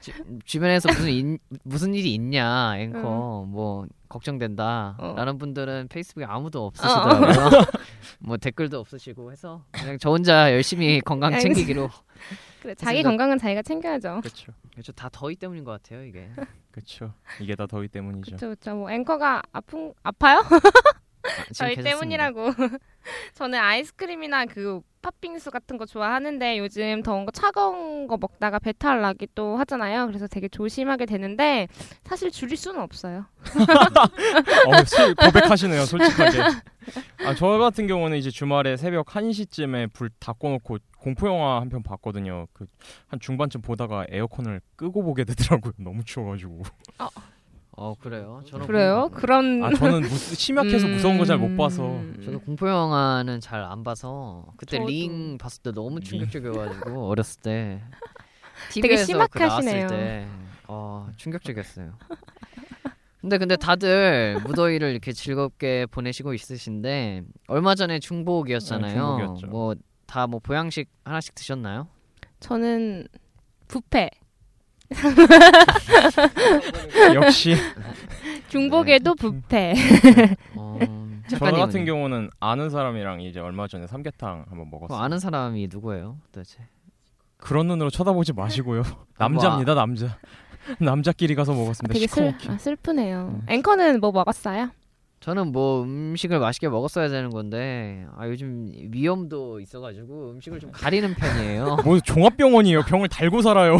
주, 0.00 0.12
주변에서 0.44 0.88
무슨 0.92 1.08
인- 1.08 1.38
무슨 1.62 1.94
일이 1.94 2.12
있냐 2.14 2.76
앵커 2.78 3.44
뭐 3.48 3.86
걱정된다 4.08 4.96
어. 4.98 5.14
라는 5.16 5.38
분들은 5.38 5.88
페이스북에 5.88 6.24
아무도 6.26 6.66
없으시더라고요. 6.66 7.62
뭐 8.20 8.36
댓글도 8.36 8.78
없으시고 8.80 9.32
해서 9.32 9.64
그냥 9.70 9.96
저 9.98 10.10
혼자 10.10 10.52
열심히 10.52 11.00
건강. 11.04 11.38
챙기기로 11.38 11.88
그래, 12.60 12.74
자기 12.74 13.02
건강은 13.02 13.38
자기가 13.38 13.62
챙겨야죠. 13.62 14.20
그렇죠. 14.20 14.52
그렇죠 14.72 14.92
다 14.92 15.08
더위 15.12 15.36
때문인 15.36 15.64
것 15.64 15.70
같아요 15.72 16.02
이게. 16.04 16.28
그렇죠. 16.70 17.12
이게 17.40 17.54
다 17.54 17.66
더위 17.66 17.86
때문이죠. 17.88 18.36
그쵸. 18.36 18.74
뭐, 18.74 18.90
앵커가 18.90 19.42
아픈, 19.52 19.92
아파요? 20.02 20.42
아, 21.24 21.44
저희. 21.52 21.76
때문이라고. 21.76 22.50
저는 23.34 23.58
아이스크림이나 23.58 24.46
그 24.46 24.80
팥빙수 25.02 25.50
같은 25.50 25.76
거 25.76 25.84
좋아하는데 25.84 26.58
요즘 26.58 27.02
더운 27.02 27.26
거 27.26 27.30
차가운 27.30 28.06
거 28.06 28.16
먹다가 28.16 28.58
배탈 28.58 29.02
나기 29.02 29.26
또 29.34 29.56
하잖아요. 29.58 30.06
그래서 30.06 30.26
되게 30.26 30.48
조심하게 30.48 31.04
되는데 31.06 31.68
사실 32.04 32.30
줄일 32.30 32.56
수는 32.56 32.80
없어요. 32.80 33.26
어, 34.66 34.84
술 34.86 35.14
고백하시네요, 35.14 35.84
솔직하게. 35.84 36.38
아, 37.26 37.34
저 37.34 37.48
같은 37.58 37.86
경우는 37.86 38.16
이제 38.18 38.30
주말에 38.30 38.76
새벽 38.76 39.06
1시쯤에 39.06 39.92
불 39.92 40.10
다 40.20 40.32
꺼놓고 40.32 40.78
공포 40.98 41.26
영화 41.28 41.60
한 41.60 41.68
편 41.68 41.82
봤거든요. 41.82 42.46
그 42.52 42.66
한 43.08 43.20
중반쯤 43.20 43.60
보다가 43.62 44.06
에어컨을 44.10 44.60
끄고 44.76 45.02
보게 45.02 45.24
되더라고요. 45.24 45.72
너무 45.78 46.02
추워가지고. 46.04 46.62
어 46.98 47.08
그래요? 48.00 48.42
저는 48.46 48.66
그래요? 48.66 49.10
그런 49.12 49.62
아, 49.64 49.70
저는 49.74 50.02
무, 50.02 50.08
심약해서 50.36 50.86
무서운 50.86 51.18
거 51.18 51.24
잘 51.24 51.38
못 51.38 51.56
봐서. 51.56 51.82
음. 51.98 52.20
저도 52.24 52.40
공포 52.40 52.68
영화는 52.68 53.40
잘 53.40 53.60
안 53.64 53.82
봐서 53.84 54.46
그때 54.56 54.76
저도. 54.78 54.88
링 54.88 55.38
봤을 55.38 55.62
때 55.62 55.72
너무 55.72 55.96
링. 55.98 56.04
충격적이어가지고 56.04 57.08
어렸을 57.10 57.40
때 57.42 57.82
되게 58.72 58.94
그 58.96 59.04
심각하시네요. 59.04 59.86
때 59.88 60.26
어, 60.68 61.08
충격적이었어요. 61.16 61.92
근데 63.20 63.38
근데 63.38 63.56
다들 63.56 64.36
무더위를 64.46 64.90
이렇게 64.90 65.12
즐겁게 65.12 65.86
보내시고 65.86 66.34
있으신데 66.34 67.22
얼마 67.48 67.74
전에 67.74 67.98
중복이었잖아요. 67.98 68.92
네, 68.92 68.94
중복이었죠. 68.98 69.46
뭐다뭐 69.46 70.40
보양식 70.42 70.90
하나씩 71.04 71.34
드셨나요? 71.34 71.88
저는 72.40 73.08
부패. 73.66 74.10
역시 77.14 77.56
중복에도 78.48 79.14
부패. 79.14 79.74
어, 80.56 80.78
저 81.28 81.36
작가님은요? 81.36 81.64
같은 81.66 81.84
경우는 81.84 82.30
아는 82.40 82.70
사람이랑 82.70 83.20
이제 83.22 83.40
얼마 83.40 83.66
전에 83.66 83.86
삼계탕 83.86 84.46
한번 84.48 84.68
먹었어요. 84.70 84.98
아는 84.98 85.18
사람이 85.18 85.68
누구예요, 85.70 86.18
도대체? 86.32 86.58
그런 87.36 87.66
눈으로 87.66 87.90
쳐다보지 87.90 88.32
마시고요. 88.32 88.82
뭐 88.88 89.06
남자입니다, 89.18 89.74
남자. 89.74 90.18
남자끼리 90.78 91.34
가서 91.34 91.52
먹었습니다. 91.52 91.92
되게 91.92 92.06
슬, 92.06 92.14
시커멓게. 92.32 92.50
아, 92.50 92.58
슬프네요. 92.58 93.40
음. 93.42 93.46
앵커는 93.48 94.00
뭐 94.00 94.12
먹었어요? 94.12 94.70
저는 95.24 95.52
뭐 95.52 95.82
음식을 95.84 96.38
맛있게 96.38 96.68
먹었어야 96.68 97.08
되는 97.08 97.30
건데 97.30 98.06
아 98.14 98.28
요즘 98.28 98.70
위염도 98.92 99.58
있어가지고 99.60 100.32
음식을 100.32 100.60
좀 100.60 100.70
가리는 100.70 101.14
편이에요. 101.14 101.78
뭐 101.82 101.98
종합병원이에요. 101.98 102.82
병을 102.82 103.08
달고 103.08 103.40
살아요. 103.40 103.78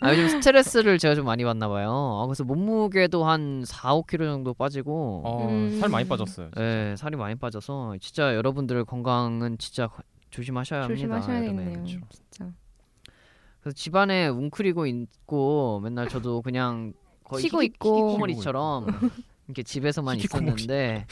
아 0.00 0.10
요즘 0.12 0.28
스트레스를 0.28 0.98
제가 0.98 1.14
좀 1.14 1.24
많이 1.24 1.42
받나 1.42 1.68
봐요. 1.70 2.20
아, 2.20 2.26
그래서 2.26 2.44
몸무게도 2.44 3.24
한 3.24 3.62
4, 3.64 3.94
5kg 3.94 4.18
정도 4.26 4.52
빠지고 4.52 5.22
어, 5.24 5.48
음. 5.48 5.78
살 5.80 5.88
많이 5.88 6.06
빠졌어요. 6.06 6.50
네, 6.54 6.94
살이 6.96 7.16
많이 7.16 7.34
빠져서 7.34 7.94
진짜 8.02 8.34
여러분들 8.34 8.84
건강은 8.84 9.56
진짜 9.56 9.86
거- 9.86 10.02
조심하셔야 10.28 10.82
합니다. 10.82 10.96
조심하셔야겠네요. 11.00 11.70
여름에. 11.70 11.84
진짜. 11.86 12.50
그래서 13.62 13.74
집안에 13.74 14.28
웅크리고 14.28 14.84
있고 14.86 15.80
맨날 15.82 16.10
저도 16.10 16.42
그냥 16.42 16.92
거의 17.24 17.40
쉬고 17.40 17.62
히키- 17.62 17.64
있고. 17.76 17.96
히키코모리처럼 18.08 18.86
이렇게 19.46 19.62
집에서만. 19.62 20.16
있었는데 20.16 21.06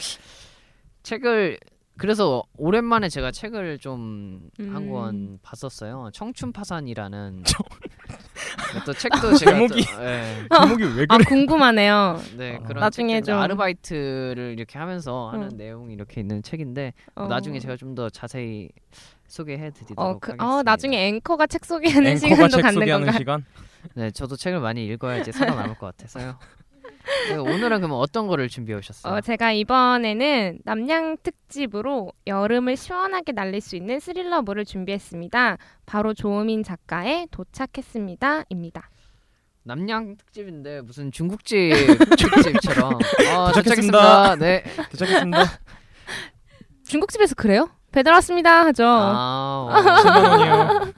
책을 1.03 1.59
그래서 1.97 2.41
오랜만에 2.57 3.07
제가 3.07 3.29
책을 3.31 3.77
좀한 3.77 4.49
음. 4.61 4.89
권 4.91 5.39
봤었어요. 5.43 6.09
청춘 6.11 6.51
파산이라는 6.51 7.43
또 8.85 8.93
책도 8.93 9.33
제가 9.37 9.51
제목이- 9.51 9.95
또, 9.95 10.03
예. 10.03 10.47
제목이 10.59 10.83
왜아 10.97 11.05
그래? 11.17 11.25
궁금하네요. 11.27 12.19
네, 12.37 12.55
어. 12.55 12.63
그런 12.63 12.79
나중에 12.81 13.21
좀- 13.21 13.37
아르바이트를 13.37 14.55
이렇게 14.57 14.79
하면서 14.79 15.29
하는 15.29 15.47
어. 15.47 15.49
내용이 15.55 15.93
이렇게 15.93 16.21
있는 16.21 16.41
책인데 16.41 16.93
어. 17.15 17.27
나중에 17.27 17.59
제가 17.59 17.77
좀 17.77 17.93
더 17.93 18.09
자세히 18.09 18.69
소개해드리도록 19.27 19.99
어, 19.99 20.17
그, 20.19 20.31
하겠습니다. 20.31 20.45
어, 20.57 20.63
나중에 20.63 21.07
앵커가 21.09 21.45
책 21.45 21.63
소개하는 21.65 22.11
앵커가 22.13 22.27
시간도 22.27 22.55
책 22.55 22.61
갖는 22.63 22.79
소개하는 22.81 23.05
건가요? 23.05 23.19
시간? 23.19 23.45
네, 23.93 24.09
저도 24.09 24.35
책을 24.35 24.59
많이 24.61 24.83
읽어야지 24.87 25.31
살아남을 25.31 25.75
것 25.77 25.85
같아서요. 25.95 26.39
네, 27.29 27.35
오늘은 27.35 27.77
그럼 27.81 27.91
어떤 27.93 28.27
거를 28.27 28.49
준비해 28.49 28.77
오셨어요? 28.77 29.13
어, 29.13 29.21
제가 29.21 29.51
이번에는 29.51 30.59
남양 30.63 31.17
특집으로 31.23 32.11
여름을 32.27 32.75
시원하게 32.77 33.31
날릴 33.31 33.61
수 33.61 33.75
있는 33.75 33.99
스릴러물을 33.99 34.65
준비했습니다. 34.65 35.57
바로 35.85 36.13
조우민 36.13 36.63
작가의 36.63 37.27
도착했습니다입니다. 37.31 38.89
남양 39.63 40.17
특집인데 40.17 40.81
무슨 40.81 41.11
중국집 41.11 41.71
특집처럼 42.17 42.93
어, 42.95 43.51
도착했습니다. 43.53 44.35
네. 44.35 44.63
도착했습니다. 44.91 45.43
중국집에서 46.87 47.35
그래요? 47.35 47.69
배달 47.91 48.13
왔습니다 48.15 48.65
하죠. 48.65 48.83
아, 48.85 49.67
어. 49.69 49.73
7만 50.03 50.29
원이요. 50.29 50.93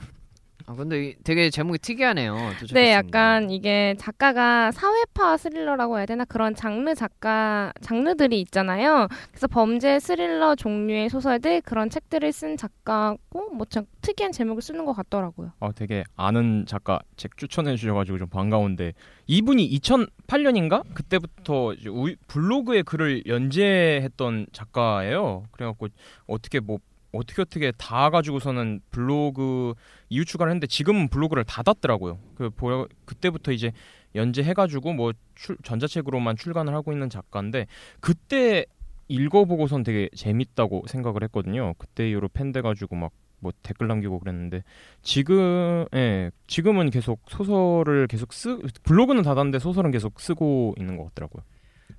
아, 0.68 0.74
근데 0.74 1.10
이- 1.10 1.16
되게 1.24 1.52
제목이 1.52 1.78
특이하네요. 1.78 2.34
네, 2.34 2.42
도착했습니다. 2.60 2.92
약간 2.92 3.50
이게 3.52 3.96
작가가 4.00 4.72
사회파 4.72 5.38
스릴러라고 5.38 5.98
해야 6.00 6.08
되나 6.08 6.26
그런 6.26 6.56
장르 6.56 6.96
작가 6.96 7.72
장르들이 7.82 8.42
있잖아요. 8.42 9.08
그래서 9.30 9.48
범죄 9.48 10.00
스릴러 10.00 10.56
종류의 10.56 11.10
소설들 11.10 11.62
그런 11.62 11.90
책들을 11.92 12.32
쓴 12.32 12.58
작가고 12.58 13.52
뭐 13.54 13.66
참 13.70 13.86
특이한 14.02 14.32
제목을 14.32 14.62
쓰는 14.62 14.86
것 14.86 14.94
같더라고요. 14.94 15.52
아, 15.60 15.72
되게 15.72 16.04
아는 16.16 16.66
작가 16.68 17.00
책 17.18 17.38
추천해 17.38 17.76
주셔가지고 17.76 18.18
좀 18.20 18.30
반가운데 18.30 18.94
이분이 19.28 19.70
2008년인가 19.80 20.84
그때부터 20.94 21.74
이제 21.74 21.90
우- 21.90 22.16
블로그에 22.28 22.82
글을 22.82 23.24
연재했던 23.28 24.48
작가예요. 24.52 25.44
그래갖고 25.52 25.88
어떻게 26.28 26.60
뭐 26.60 26.80
어떻게 27.16 27.42
어떻게 27.42 27.72
다 27.72 28.10
가지고서는 28.10 28.82
블로그 28.92 29.74
이유 30.10 30.26
추가를 30.26 30.52
했는데 30.52 30.68
지금은 30.68 31.08
블로그를 31.10 31.44
닫았더라고요. 31.44 32.20
그 32.36 32.50
보여 32.50 32.88
그때부터 33.06 33.52
이제 33.52 33.72
연재해가지고 34.16 34.94
뭐 34.94 35.14
출, 35.36 35.58
전자책으로만 35.64 36.38
출간을 36.38 36.74
하고 36.74 36.92
있는 36.92 37.10
작가인데 37.10 37.68
그때 38.00 38.66
읽어보고선 39.08 39.84
되게 39.84 40.10
재밌다고 40.16 40.86
생각을 40.88 41.24
했거든요. 41.24 41.74
그때 41.78 42.10
이후로 42.10 42.30
팬 42.30 42.52
돼가지고 42.52 42.96
막 42.96 43.12
뭐 43.46 43.52
댓글 43.62 43.88
남기고 43.88 44.20
그랬는데 44.20 44.64
지금 45.02 45.86
예 45.94 46.32
지금은 46.48 46.90
계속 46.90 47.22
소설을 47.28 48.08
계속 48.08 48.34
쓰 48.34 48.58
블로그는 48.84 49.22
닫았는데 49.22 49.60
소설은 49.60 49.92
계속 49.92 50.20
쓰고 50.20 50.76
있는 50.78 50.98
것 50.98 51.06
같더라고요. 51.06 51.44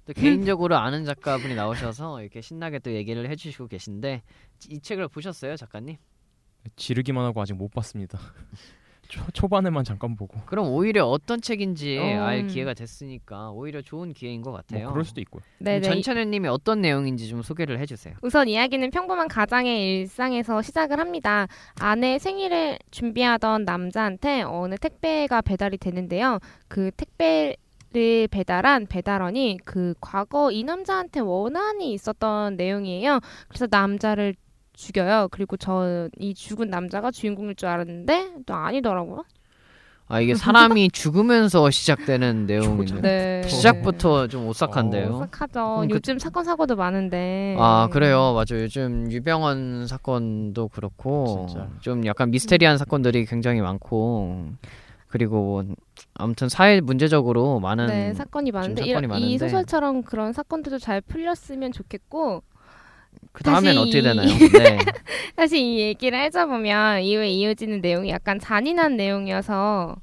또 0.07 0.13
개인적으로 0.13 0.77
아는 0.77 1.05
작가분이 1.05 1.55
나오셔서 1.55 2.23
이렇게 2.23 2.41
신나게 2.41 2.79
또 2.79 2.93
얘기를 2.93 3.29
해주시고 3.29 3.67
계신데 3.67 4.23
이 4.71 4.81
책을 4.81 5.09
보셨어요, 5.09 5.57
작가님? 5.57 5.97
지르기만 6.77 7.25
하고 7.25 7.41
아직 7.41 7.55
못 7.55 7.71
봤습니다. 7.73 8.19
초, 9.09 9.21
초반에만 9.33 9.85
잠깐 9.85 10.17
보고. 10.17 10.41
그럼 10.47 10.69
오히려 10.69 11.07
어떤 11.07 11.41
책인지 11.41 11.99
어. 11.99 12.25
알 12.25 12.47
기회가 12.47 12.75
됐으니까 12.75 13.51
오히려 13.51 13.81
좋은 13.81 14.13
기회인 14.13 14.43
것 14.43 14.53
같아요. 14.53 14.85
뭐 14.85 14.93
그럴 14.93 15.05
수도 15.05 15.21
있고요. 15.21 15.43
네, 15.59 15.79
네. 15.79 15.89
전찬현님이 15.89 16.49
어떤 16.49 16.81
내용인지 16.81 17.29
좀 17.29 17.43
소개를 17.43 17.79
해주세요. 17.79 18.15
우선 18.23 18.49
이야기는 18.49 18.91
평범한 18.91 19.29
가장의 19.29 20.01
일상에서 20.01 20.61
시작을 20.63 20.99
합니다. 20.99 21.47
아내 21.81 22.19
생일을 22.19 22.79
준비하던 22.91 23.65
남자한테 23.65 24.43
어느 24.43 24.75
택배가 24.77 25.41
배달이 25.41 25.79
되는데요. 25.79 26.41
그 26.69 26.91
택배 26.97 27.57
를 27.93 28.29
배달한 28.29 28.87
배달원이 28.87 29.59
그 29.65 29.95
과거 30.01 30.51
이 30.51 30.65
남자한테 30.65 31.21
원한이 31.21 31.93
있었던 31.95 32.57
내용이에요. 32.57 33.21
그래서 33.49 33.67
남자를 33.71 34.35
죽여요. 34.75 35.29
그리고 35.31 35.57
저 35.57 36.09
이 36.19 36.35
죽은 36.35 36.69
남자가 36.69 37.11
주인공일 37.11 37.55
줄 37.55 37.69
알았는데 37.69 38.33
또 38.45 38.55
아니더라고요. 38.55 39.25
아 40.09 40.21
이게 40.21 40.35
사람이 40.35 40.91
죽으면서 40.93 41.71
시작되는 41.71 42.47
내용인데 42.47 43.01
네. 43.43 43.49
시작부터 43.49 44.27
좀 44.29 44.47
오싹한데요. 44.49 45.09
오싹하죠. 45.17 45.83
음, 45.83 45.89
그- 45.89 45.95
요즘 45.95 46.19
사건 46.19 46.45
사고도 46.45 46.77
많은데. 46.77 47.57
아 47.59 47.89
그래요, 47.91 48.33
맞아요. 48.35 48.65
요즘 48.65 49.11
유병헌 49.11 49.87
사건도 49.87 50.69
그렇고 50.69 51.47
진짜. 51.49 51.69
좀 51.81 52.05
약간 52.07 52.31
미스테리한 52.31 52.79
사건들이 52.79 53.25
굉장히 53.27 53.61
많고 53.63 54.51
그리고 55.09 55.65
아무튼 56.15 56.49
사회 56.49 56.81
문제적으로 56.81 57.61
많은 57.61 57.87
네, 57.87 58.15
사건이 58.15 58.51
많은데, 58.53 58.83
사건이 58.87 59.05
이- 59.05 59.07
많은데. 59.09 59.27
이 59.27 59.39
소설처럼 59.39 60.03
그런 60.03 60.33
사건들도 60.33 60.79
잘 60.79 61.01
풀렸으면 61.01 61.73
좋겠고 61.73 62.43
그 63.33 63.43
다음엔 63.45 63.77
어떻게 63.79 63.99
이- 63.99 64.03
되나요? 64.03 64.27
네. 64.53 64.79
사실 65.37 65.59
이 65.59 65.81
얘기를 65.81 66.19
해줘보면 66.19 67.03
이후에 67.03 67.29
이어지는 67.29 67.81
내용이 67.81 68.11
약간 68.11 68.39
잔인한 68.39 68.97
내용이어서 68.97 69.97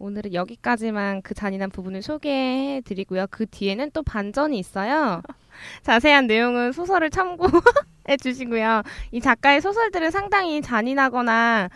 오늘은 0.00 0.32
여기까지만 0.32 1.22
그 1.22 1.34
잔인한 1.34 1.70
부분을 1.70 2.02
소개해드리고요. 2.02 3.26
그 3.30 3.46
뒤에는 3.46 3.90
또 3.92 4.02
반전이 4.04 4.56
있어요. 4.58 5.22
자세한 5.82 6.28
내용은 6.28 6.70
소설을 6.70 7.10
참고해 7.10 8.16
주시고요. 8.22 8.82
이 9.10 9.20
작가의 9.20 9.60
소설들은 9.60 10.12
상당히 10.12 10.62
잔인하거나 10.62 11.68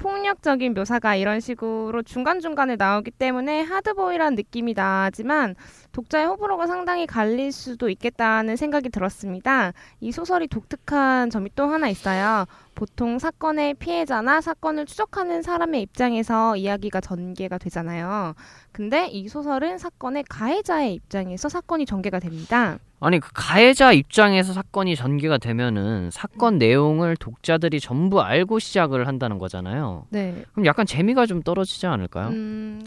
폭력적인 0.00 0.72
묘사가 0.72 1.14
이런 1.16 1.40
식으로 1.40 2.02
중간중간에 2.02 2.76
나오기 2.76 3.10
때문에 3.10 3.60
하드보이란 3.60 4.34
느낌이 4.34 4.72
나지만 4.74 5.54
독자의 5.92 6.26
호불호가 6.26 6.66
상당히 6.66 7.06
갈릴 7.06 7.52
수도 7.52 7.90
있겠다는 7.90 8.56
생각이 8.56 8.88
들었습니다. 8.88 9.74
이 10.00 10.10
소설이 10.10 10.48
독특한 10.48 11.28
점이 11.28 11.50
또 11.54 11.66
하나 11.66 11.90
있어요. 11.90 12.46
보통 12.74 13.18
사건의 13.18 13.74
피해자나 13.74 14.40
사건을 14.40 14.86
추적하는 14.86 15.42
사람의 15.42 15.82
입장에서 15.82 16.56
이야기가 16.56 17.02
전개가 17.02 17.58
되잖아요. 17.58 18.34
근데 18.72 19.06
이 19.08 19.28
소설은 19.28 19.76
사건의 19.76 20.24
가해자의 20.30 20.94
입장에서 20.94 21.50
사건이 21.50 21.84
전개가 21.84 22.20
됩니다. 22.20 22.78
아니 23.00 23.18
그 23.18 23.30
가해자 23.32 23.92
입장에서 23.92 24.52
사건이 24.52 24.94
전개가 24.94 25.38
되면은 25.38 26.10
사건 26.10 26.58
내용을 26.58 27.16
독자들이 27.16 27.80
전부 27.80 28.20
알고 28.20 28.58
시작을 28.58 29.08
한다는 29.08 29.38
거잖아요. 29.38 30.06
네. 30.10 30.44
그럼 30.52 30.66
약간 30.66 30.84
재미가 30.84 31.24
좀 31.24 31.42
떨어지지 31.42 31.86
않을까요? 31.86 32.28
음, 32.28 32.82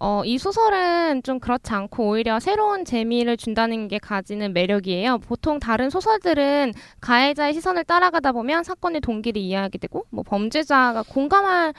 어, 0.00 0.22
이 0.24 0.38
소설은 0.38 1.22
좀 1.22 1.38
그렇지 1.38 1.72
않고 1.72 2.08
오히려 2.08 2.40
새로운 2.40 2.84
재미를 2.84 3.36
준다는 3.36 3.88
게 3.88 3.98
가지는 3.98 4.52
매력이에요. 4.54 5.18
보통 5.18 5.60
다른 5.60 5.90
소설들은 5.90 6.72
가해자의 7.00 7.52
시선을 7.52 7.84
따라가다 7.84 8.32
보면 8.32 8.64
사건의 8.64 9.00
동기를 9.02 9.40
이해하게 9.40 9.78
되고, 9.78 10.06
뭐 10.10 10.24
범죄자가 10.24 11.04
공감할 11.06 11.74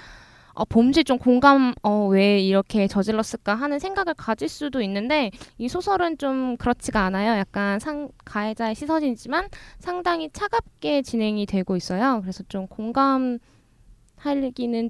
어, 0.54 0.66
범죄 0.66 1.04
좀 1.04 1.18
공감, 1.18 1.74
어, 1.84 2.08
왜 2.08 2.40
이렇게 2.40 2.88
저질렀을까 2.88 3.56
하는 3.56 3.80
생각을 3.80 4.14
가질 4.14 4.48
수도 4.50 4.82
있는데, 4.82 5.32
이 5.58 5.68
소설은 5.68 6.18
좀 6.20 6.58
그렇지가 6.58 7.02
않아요. 7.06 7.38
약간 7.40 7.80
상, 7.80 8.10
가해자의 8.24 8.76
시선이지만 8.76 9.48
상당히 9.80 10.30
차갑게 10.32 11.02
진행이 11.02 11.46
되고 11.48 11.76
있어요. 11.76 12.20
그래서 12.22 12.44
좀 12.50 12.68
공감하기는 12.68 13.40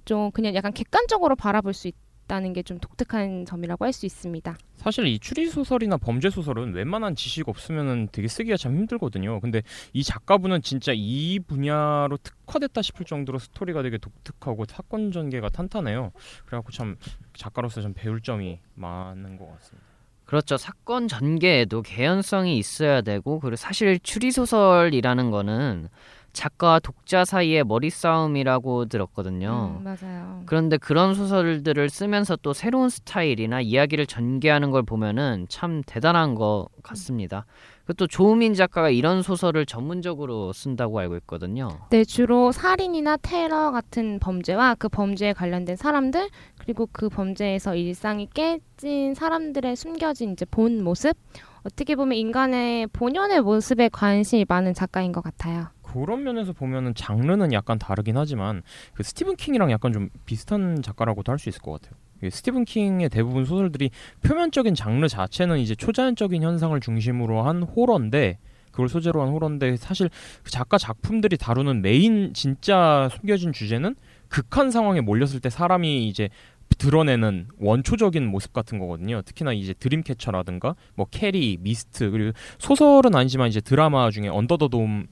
좀 0.05 0.31
그냥 0.31 0.53
약간 0.55 0.73
객관적으로 0.73 1.35
바라볼 1.35 1.73
수 1.73 1.87
있다 1.87 2.02
는 2.27 2.53
게 2.53 2.63
좀 2.63 2.79
독특한 2.79 3.45
점이라고 3.45 3.85
할 3.85 3.93
수 3.93 4.05
있습니다. 4.05 4.57
사실 4.77 5.05
이 5.07 5.19
추리 5.19 5.47
소설이나 5.49 5.97
범죄 5.97 6.29
소설은 6.29 6.73
웬만한 6.73 7.15
지식 7.15 7.47
없으면은 7.47 8.09
되게 8.11 8.27
쓰기가 8.27 8.57
참 8.57 8.75
힘들거든요. 8.75 9.39
근데 9.39 9.61
이 9.93 10.03
작가분은 10.03 10.61
진짜 10.61 10.93
이 10.95 11.39
분야로 11.39 12.17
특화됐다 12.17 12.81
싶을 12.81 13.05
정도로 13.05 13.39
스토리가 13.39 13.83
되게 13.83 13.97
독특하고 13.97 14.65
사건 14.67 15.11
전개가 15.11 15.49
탄탄해요. 15.49 16.11
그래갖고 16.45 16.71
참 16.71 16.95
작가로서 17.33 17.81
좀 17.81 17.93
배울 17.93 18.21
점이 18.21 18.59
많은 18.75 19.37
것 19.37 19.45
같습니다. 19.55 19.87
그렇죠. 20.25 20.57
사건 20.57 21.07
전개에도 21.07 21.81
개연성이 21.81 22.57
있어야 22.57 23.01
되고 23.01 23.39
그리고 23.39 23.55
사실 23.57 23.99
추리 23.99 24.31
소설이라는 24.31 25.29
거는 25.31 25.89
작가와 26.33 26.79
독자 26.79 27.23
사이의 27.23 27.63
머리 27.63 27.89
싸움이라고 27.89 28.85
들었거든요. 28.85 29.79
음, 29.79 29.83
맞아요. 29.83 30.41
그런데 30.45 30.77
그런 30.77 31.13
소설들을 31.13 31.89
쓰면서 31.89 32.35
또 32.41 32.53
새로운 32.53 32.89
스타일이나 32.89 33.61
이야기를 33.61 34.07
전개하는 34.07 34.71
걸 34.71 34.83
보면은 34.83 35.45
참 35.47 35.83
대단한 35.85 36.35
것 36.35 36.67
같습니다. 36.81 37.45
그리고 37.85 37.93
또 37.93 38.07
조우민 38.07 38.53
작가가 38.53 38.89
이런 38.89 39.21
소설을 39.21 39.65
전문적으로 39.65 40.53
쓴다고 40.53 40.99
알고 40.99 41.15
있거든요. 41.17 41.69
네, 41.89 42.03
주로 42.03 42.51
살인이나 42.51 43.17
테러 43.17 43.71
같은 43.71 44.19
범죄와 44.19 44.75
그 44.75 44.89
범죄에 44.89 45.33
관련된 45.33 45.75
사람들 45.75 46.29
그리고 46.57 46.87
그 46.91 47.09
범죄에서 47.09 47.75
일상이 47.75 48.27
깨진 48.33 49.13
사람들의 49.13 49.75
숨겨진 49.75 50.31
이제 50.31 50.45
본 50.45 50.83
모습 50.83 51.15
어떻게 51.63 51.95
보면 51.95 52.17
인간의 52.17 52.87
본연의 52.87 53.41
모습에 53.41 53.89
관심이 53.89 54.45
많은 54.47 54.73
작가인 54.73 55.11
것 55.11 55.21
같아요. 55.23 55.67
그런 55.93 56.23
면에서 56.23 56.53
보면은 56.53 56.95
장르는 56.95 57.53
약간 57.53 57.77
다르긴 57.77 58.17
하지만 58.17 58.63
그 58.95 59.03
스티븐 59.03 59.35
킹이랑 59.35 59.69
약간 59.69 59.93
좀 59.93 60.09
비슷한 60.25 60.81
작가라고도 60.81 61.31
할 61.31 61.37
수 61.37 61.49
있을 61.49 61.61
것 61.61 61.73
같아요. 61.73 61.99
이 62.23 62.29
스티븐 62.29 62.65
킹의 62.65 63.09
대부분 63.09 63.45
소설들이 63.45 63.91
표면적인 64.23 64.75
장르 64.75 65.07
자체는 65.07 65.59
이제 65.59 65.75
초자연적인 65.75 66.41
현상을 66.41 66.79
중심으로 66.79 67.43
한 67.43 67.63
호러인데 67.63 68.39
그걸 68.71 68.89
소재로 68.89 69.21
한 69.21 69.29
호러인데 69.29 69.77
사실 69.77 70.09
그 70.41 70.49
작가 70.49 70.77
작품들이 70.77 71.37
다루는 71.37 71.81
메인 71.81 72.33
진짜 72.33 73.09
숨겨진 73.11 73.51
주제는 73.51 73.95
극한 74.29 74.71
상황에 74.71 75.01
몰렸을 75.01 75.41
때 75.41 75.49
사람이 75.49 76.07
이제 76.07 76.29
드러내는 76.77 77.49
원초적인 77.59 78.25
모습 78.25 78.53
같은 78.53 78.79
거거든요. 78.79 79.21
특히나 79.21 79.53
이제 79.53 79.73
드림캐쳐라든가 79.73 80.75
뭐 80.95 81.05
캐리, 81.11 81.57
미스트 81.59 82.09
그리고 82.09 82.31
소설은 82.57 83.13
아니지만 83.13 83.49
이제 83.49 83.61
드라마 83.61 84.09
중에 84.09 84.27
언더 84.29 84.57
더 84.57 84.69
돔 84.69 85.07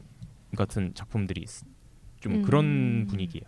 같은 0.58 0.94
작품들이 0.94 1.42
있- 1.42 1.64
좀 2.20 2.36
음. 2.36 2.42
그런 2.44 3.08
분위기예요. 3.10 3.46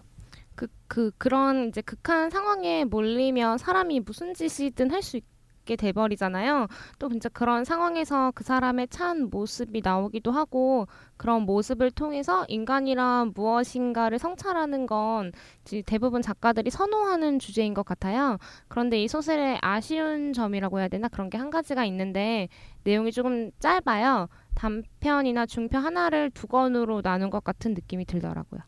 그, 0.56 0.68
그, 0.88 1.12
그런 1.18 1.70
이제 1.70 1.82
극한 1.82 2.30
상황에 2.30 2.86
몰리면 2.86 3.58
사람이 3.58 4.01
무슨 4.01 4.34
짓이든 4.34 4.91
할 4.91 5.01
수 5.01 5.18
있게 5.18 5.76
돼버리잖아요. 5.78 6.68
또 6.99 7.08
진짜 7.10 7.30
그런 7.30 7.64
상황에서 7.64 8.32
그 8.36 8.43
사람의 8.43 8.89
참모습이 8.89 9.80
나오기도 9.84 10.32
하고 10.32 10.88
그런 11.18 11.43
모습을 11.43 11.89
통해서 11.89 12.45
인간이란 12.49 13.32
무엇인가를 13.34 14.20
성찰하는 14.20 14.86
건 14.88 15.32
이제 15.66 15.82
대부분 15.86 16.22
작가들이 16.22 16.70
선호하는 16.70 17.39
주제인 17.39 17.74
것 17.74 17.86
같아요. 17.86 18.38
그런데 18.68 19.01
이 19.01 19.08
소설의 19.08 19.60
아쉬운 19.62 20.34
점이라고 20.34 20.80
해야 20.80 20.88
되나 20.89 21.08
그런 21.08 21.30
게 21.30 21.38
한 21.38 21.49
가지가 21.49 21.86
있는데 21.86 22.49
내용이 22.84 23.12
조금 23.14 23.49
짧아요. 23.60 24.28
단편이나 24.56 25.45
중편 25.45 25.84
하나를 25.84 26.32
두 26.32 26.47
권으로 26.47 27.01
나눈 27.01 27.30
것 27.30 27.43
같은 27.43 27.74
느낌이 27.74 28.06
들더라고요. 28.06 28.62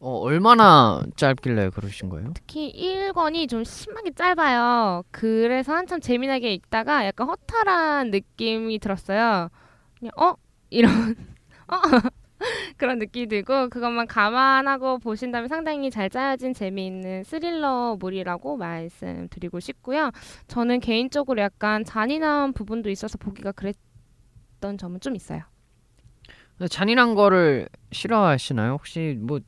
어, 0.00 0.16
얼마나 0.20 1.02
짧길래 1.16 1.70
그러신 1.70 2.08
거예요? 2.08 2.32
특히 2.34 2.72
1권이 2.72 3.48
좀 3.48 3.64
심하게 3.64 4.12
짧아요. 4.12 5.02
그래서 5.10 5.74
한참 5.74 6.00
재미나게 6.00 6.54
읽다가 6.54 7.04
약간 7.04 7.28
허탈한 7.28 8.10
느낌이 8.10 8.78
들었어요. 8.78 9.50
그냥 9.98 10.12
어? 10.16 10.34
이런 10.70 10.90
어? 11.68 11.76
그런 12.78 12.98
느낌이 12.98 13.26
들고 13.26 13.68
그것만 13.68 14.06
감안하고 14.06 14.98
보신다면 14.98 15.48
상당히 15.48 15.90
잘 15.90 16.08
짜여진 16.08 16.54
재미있는 16.54 17.24
스릴러물이라고 17.24 18.56
말씀드리고 18.56 19.60
싶고요. 19.60 20.10
저는 20.48 20.80
개인적으로 20.80 21.42
약간 21.42 21.84
잔인한 21.84 22.54
부분도 22.54 22.88
있어서 22.88 23.18
보기가 23.18 23.52
그랬 23.52 23.76
던 24.60 24.78
점은 24.78 25.00
좀 25.00 25.16
있어요. 25.16 25.42
잔인한 26.68 27.14
거를 27.14 27.68
싫어하시나요? 27.92 28.72
혹시 28.72 29.16
뭐 29.20 29.40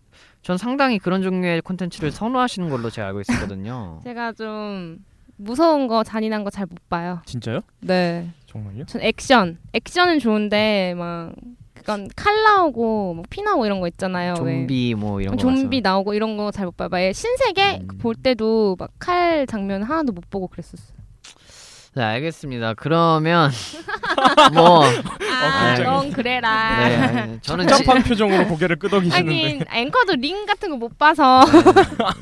전 0.42 0.58
상당히 0.58 0.98
그런 0.98 1.22
종류의 1.22 1.60
콘텐츠를 1.62 2.10
선호하시는 2.10 2.68
걸로 2.68 2.90
제가 2.90 3.06
알고 3.08 3.20
있었거든요. 3.20 4.00
제가 4.04 4.32
좀 4.32 4.98
무서운 5.36 5.86
거 5.86 6.02
잔인한 6.02 6.42
거 6.42 6.50
잘 6.50 6.66
못 6.68 6.88
봐요. 6.88 7.22
진짜요? 7.26 7.60
네. 7.80 8.28
정말요? 8.46 8.86
전 8.86 9.02
액션. 9.02 9.58
액션은 9.72 10.18
좋은데 10.18 10.94
막 10.98 11.32
그건 11.74 12.08
칼 12.16 12.42
나오고 12.42 13.14
뭐피 13.14 13.42
나오고 13.42 13.66
이런 13.66 13.78
거 13.78 13.86
있잖아요. 13.86 14.34
왜. 14.42 14.58
좀비 14.60 14.94
뭐 14.96 15.20
이런 15.20 15.36
거 15.36 15.40
좀비 15.40 15.80
나오고 15.80 16.14
이런 16.14 16.36
거 16.36 16.50
잘 16.50 16.66
못 16.66 16.76
봐요. 16.76 16.88
막 16.88 16.98
신세계 17.12 17.78
음. 17.82 17.86
볼 17.98 18.16
때도 18.16 18.74
막 18.80 18.90
칼 18.98 19.46
장면 19.46 19.84
하나도 19.84 20.12
못 20.12 20.28
보고 20.28 20.48
그랬었어요. 20.48 20.98
네, 21.94 22.02
알겠습니다. 22.02 22.74
그러면 22.74 23.50
뭐 24.54 24.84
아, 24.84 25.74
굉장히- 25.74 25.84
넌 25.84 26.12
그래라. 26.12 26.88
네, 26.88 26.96
아니, 26.96 27.38
저는 27.42 27.66
지, 27.66 27.74
착잡한 27.74 28.02
표정으로 28.02 28.46
고개를 28.48 28.76
끄덕이시는데 28.76 29.42
하긴 29.42 29.64
앵커도 29.70 30.16
링 30.16 30.46
같은 30.46 30.70
거 30.70 30.76
못 30.76 30.96
봐서. 30.98 31.44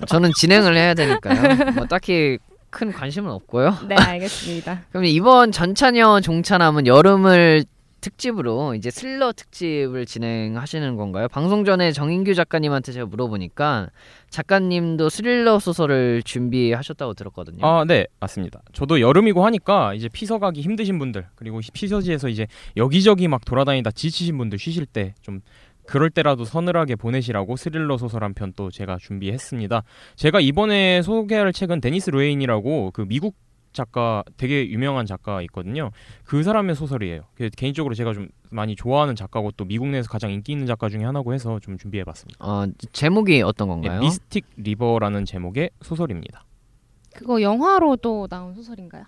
저는 0.06 0.32
진행을 0.36 0.76
해야 0.76 0.92
되니까요. 0.94 1.72
뭐 1.76 1.86
딱히 1.86 2.38
큰 2.70 2.92
관심은 2.92 3.30
없고요. 3.30 3.78
네, 3.88 3.94
알겠습니다. 3.96 4.80
그럼 4.92 5.04
이번 5.04 5.52
전차녀 5.52 6.20
종차남은 6.20 6.86
여름을 6.86 7.64
특집으로 8.00 8.74
이제 8.74 8.90
스릴러 8.90 9.32
특집을 9.32 10.06
진행하시는 10.06 10.96
건가요? 10.96 11.28
방송 11.28 11.64
전에 11.64 11.92
정인규 11.92 12.34
작가님한테 12.34 12.92
제가 12.92 13.06
물어보니까 13.06 13.90
작가님도 14.30 15.08
스릴러 15.08 15.58
소설을 15.58 16.22
준비하셨다고 16.24 17.14
들었거든요. 17.14 17.64
아, 17.66 17.84
네, 17.84 18.06
맞습니다. 18.20 18.62
저도 18.72 19.00
여름이고 19.00 19.44
하니까 19.44 19.94
이제 19.94 20.08
피서 20.08 20.38
가기 20.38 20.60
힘드신 20.62 20.98
분들 20.98 21.26
그리고 21.34 21.60
피서지에서 21.72 22.28
이제 22.28 22.46
여기저기 22.76 23.28
막 23.28 23.44
돌아다니다 23.44 23.90
지치신 23.90 24.36
분들 24.38 24.58
쉬실 24.58 24.86
때 24.86 25.14
좀 25.22 25.40
그럴 25.86 26.08
때라도 26.08 26.44
서늘하게 26.44 26.94
보내시라고 26.94 27.56
스릴러 27.56 27.98
소설 27.98 28.22
한 28.22 28.32
편 28.34 28.52
또 28.54 28.70
제가 28.70 28.98
준비했습니다. 29.00 29.82
제가 30.14 30.38
이번에 30.40 31.02
소개할 31.02 31.52
책은 31.52 31.80
데니스 31.80 32.10
루헤인이라고 32.10 32.92
그 32.92 33.04
미국 33.08 33.34
작가 33.72 34.24
되게 34.36 34.68
유명한 34.68 35.06
작가 35.06 35.42
있거든요. 35.42 35.90
그 36.24 36.42
사람의 36.42 36.74
소설이에요. 36.74 37.22
그 37.34 37.50
개인적으로 37.50 37.94
제가 37.94 38.12
좀 38.12 38.28
많이 38.50 38.74
좋아하는 38.76 39.14
작가고 39.16 39.52
또 39.52 39.64
미국 39.64 39.88
내에서 39.88 40.08
가장 40.08 40.30
인기 40.30 40.52
있는 40.52 40.66
작가 40.66 40.88
중에 40.88 41.04
하나고 41.04 41.32
해서 41.34 41.58
좀 41.60 41.78
준비해봤습니다. 41.78 42.44
어, 42.44 42.66
제목이 42.92 43.42
어떤 43.42 43.68
예, 43.68 43.70
건가요? 43.70 44.00
미스틱 44.00 44.46
리버라는 44.56 45.24
제목의 45.24 45.70
소설입니다. 45.82 46.44
그거 47.14 47.42
영화로도 47.42 48.28
나온 48.28 48.54
소설인가요? 48.54 49.04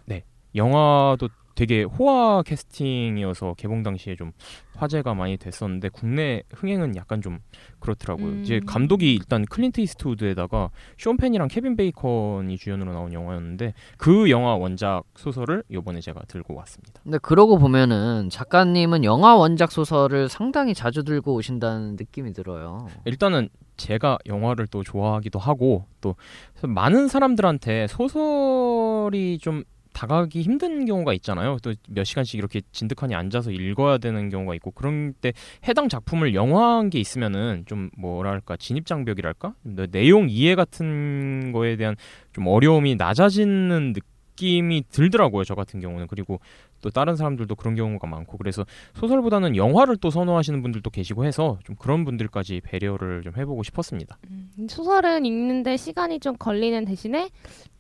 영화도 0.55 1.29
되게 1.55 1.82
호화 1.82 2.42
캐스팅이어서 2.42 3.55
개봉 3.57 3.82
당시에 3.82 4.16
좀 4.16 4.32
화제가 4.76 5.14
많이 5.14 5.36
됐었는데 5.36 5.90
국내 5.90 6.42
흥행은 6.55 6.96
약간 6.96 7.20
좀 7.20 7.38
그렇더라고요. 7.78 8.26
음. 8.26 8.42
이제 8.42 8.61
감독이 8.66 9.14
일단 9.14 9.44
클린트 9.44 9.80
이스트우드에다가 9.80 10.70
쇼 10.96 11.16
펜이랑 11.16 11.48
케빈 11.48 11.76
베이컨이 11.76 12.57
주연으로 12.57 12.92
나온 12.92 13.12
영화였는데 13.12 13.74
그 13.98 14.30
영화 14.30 14.55
원작 14.55 15.05
소설을 15.16 15.62
이번에 15.68 16.00
제가 16.00 16.22
들고 16.26 16.55
왔습니다. 16.55 17.00
근데 17.03 17.18
그러고 17.18 17.59
보면은 17.59 18.30
작가님은 18.30 19.05
영화 19.05 19.36
원작 19.36 19.70
소설을 19.72 20.28
상당히 20.28 20.74
자주 20.74 21.05
들고 21.05 21.34
오신다는 21.34 21.96
느낌이 21.96 22.32
들어요. 22.32 22.88
일단은 23.05 23.48
제가 23.76 24.18
영화를 24.26 24.66
또 24.68 24.82
좋아하기도 24.82 25.38
하고 25.38 25.86
또 26.00 26.14
많은 26.62 27.09
사람들한테 27.09 27.86
소설이 27.88 29.38
좀 29.38 29.64
다가가기 29.93 30.43
힘든 30.43 30.84
경우가 30.86 31.12
있잖아요. 31.14 31.57
또 31.62 31.72
몇 31.88 32.05
시간씩 32.05 32.38
이렇게 32.38 32.61
진득하니 32.72 33.14
앉아서 33.14 33.51
읽어야 33.51 33.99
되는 33.99 34.28
경우가 34.30 34.55
있고 34.57 34.70
그런 34.70 35.14
때 35.20 35.32
해당 35.68 35.88
작품을 35.88 36.34
영화한 36.34 36.90
게 36.90 36.99
있으면은 36.99 37.64
좀 37.66 37.90
뭐랄까 37.99 38.57
진입 38.57 38.86
장벽이랄까 38.86 39.55
내- 39.62 39.86
내용 39.86 40.28
이해 40.30 40.55
같은 40.55 41.53
거에 41.53 41.76
대한 41.76 41.97
좀 42.32 42.47
어려움이 42.47 42.97
낮아지는 42.97 43.93
느낌이 43.95 44.84
들더라고요. 44.90 45.45
저 45.45 45.55
같은 45.55 45.80
경우는 45.80 46.07
그리고 46.09 46.40
또 46.80 46.90
다른 46.90 47.14
사람들도 47.14 47.55
그런 47.55 47.76
경우가 47.76 48.09
많고 48.09 48.38
그래서 48.38 48.64
소설보다는 48.95 49.55
영화를 49.55 49.97
또 49.99 50.11
선호하시는 50.11 50.62
분들도 50.62 50.90
계시고 50.90 51.24
해서 51.24 51.59
좀 51.64 51.76
그런 51.76 52.05
분들까지 52.05 52.61
배려를 52.64 53.22
좀 53.22 53.34
해보고 53.36 53.62
싶었습니다. 53.62 54.18
음, 54.30 54.51
소설은 54.68 55.24
읽는데 55.24 55.76
시간이 55.76 56.18
좀 56.18 56.36
걸리는 56.36 56.84
대신에 56.84 57.28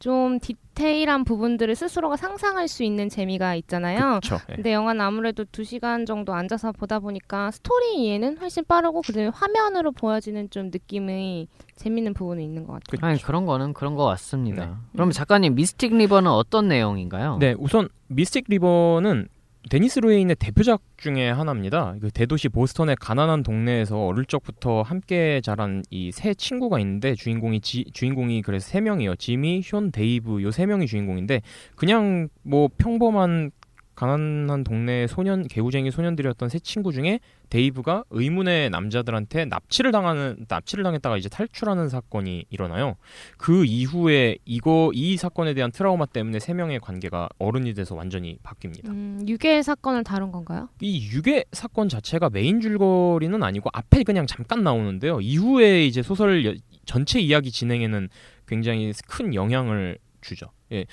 좀 0.02 0.40
디테일한 0.40 1.22
부분들을 1.22 1.76
스스로가 1.76 2.16
상상할 2.16 2.66
수 2.66 2.82
있는 2.82 3.08
재미가 3.08 3.54
있잖아요. 3.54 4.18
그렇죠. 4.20 4.44
근데 4.52 4.72
영화는 4.72 5.00
아무래도 5.00 5.44
두 5.44 5.62
시간 5.62 6.06
정도 6.06 6.34
앉아서 6.34 6.72
보다 6.72 6.98
보니까 6.98 7.52
스토리 7.52 8.02
이해는 8.02 8.38
훨씬 8.38 8.64
빠르고 8.64 9.02
그다음에 9.02 9.28
화면으로 9.28 9.92
보여지는 9.92 10.50
좀 10.50 10.70
느낌이 10.72 11.46
재밌는 11.76 12.14
부분이 12.14 12.42
있는 12.42 12.66
것 12.66 12.72
같아요. 12.72 13.08
아니 13.08 13.22
그런 13.22 13.46
거는 13.46 13.74
그런 13.74 13.94
거 13.94 14.04
같습니다. 14.06 14.66
네. 14.66 14.72
그럼 14.90 15.12
작가님 15.12 15.54
미스틱 15.54 15.96
리버는 15.96 16.28
어떤 16.28 16.66
내용인가요? 16.66 17.38
네, 17.38 17.54
우선 17.56 17.88
미스틱 18.08 18.46
리버는 18.48 19.28
데니스 19.72 20.00
루헤인의 20.00 20.36
대표작 20.36 20.82
중에 20.98 21.30
하나입니다. 21.30 21.94
그 21.98 22.10
대도시 22.10 22.50
보스턴의 22.50 22.94
가난한 23.00 23.42
동네에서 23.42 24.04
어릴 24.04 24.26
적부터 24.26 24.82
함께 24.82 25.40
자란 25.42 25.82
이 25.90 26.10
세 26.12 26.34
친구가 26.34 26.78
있는데 26.80 27.14
주인공이 27.14 27.62
지, 27.62 27.86
주인공이 27.94 28.42
그래서 28.42 28.68
세 28.68 28.82
명이에요. 28.82 29.16
지미, 29.16 29.62
숀, 29.62 29.90
데이브 29.90 30.42
요 30.42 30.50
세 30.50 30.66
명이 30.66 30.86
주인공인데 30.86 31.40
그냥 31.74 32.28
뭐 32.42 32.68
평범한 32.76 33.50
가난한 33.94 34.64
동네 34.64 35.06
소년 35.06 35.46
개구쟁이 35.46 35.90
소년들이었던 35.90 36.48
세 36.48 36.58
친구 36.58 36.92
중에 36.92 37.20
데이브가 37.50 38.04
의문의 38.10 38.70
남자들한테 38.70 39.44
납치를 39.44 39.92
당하는 39.92 40.46
납치를 40.48 40.82
당했다가 40.84 41.18
이제 41.18 41.28
탈출하는 41.28 41.88
사건이 41.90 42.46
일어나요. 42.48 42.96
그 43.36 43.64
이후에 43.66 44.38
이거 44.46 44.90
이 44.94 45.16
사건에 45.18 45.52
대한 45.52 45.70
트라우마 45.70 46.06
때문에 46.06 46.38
세 46.38 46.54
명의 46.54 46.80
관계가 46.80 47.28
어른이 47.38 47.74
돼서 47.74 47.94
완전히 47.94 48.38
바뀝니다. 48.42 48.88
음, 48.88 49.24
유괴 49.28 49.62
사건을 49.62 50.04
다룬 50.04 50.32
건가요? 50.32 50.68
이 50.80 51.10
유괴 51.12 51.44
사건 51.52 51.88
자체가 51.90 52.30
메인 52.30 52.60
줄거리는 52.60 53.42
아니고 53.42 53.68
앞에 53.72 54.02
그냥 54.04 54.26
잠깐 54.26 54.62
나오는데요. 54.62 55.20
이후에 55.20 55.84
이제 55.84 56.02
소설 56.02 56.46
여- 56.46 56.54
전체 56.86 57.20
이야기 57.20 57.50
진행에는 57.50 58.08
굉장히 58.48 58.92
큰 59.06 59.34
영향을 59.34 59.98
주죠. 60.22 60.46
예. 60.72 60.86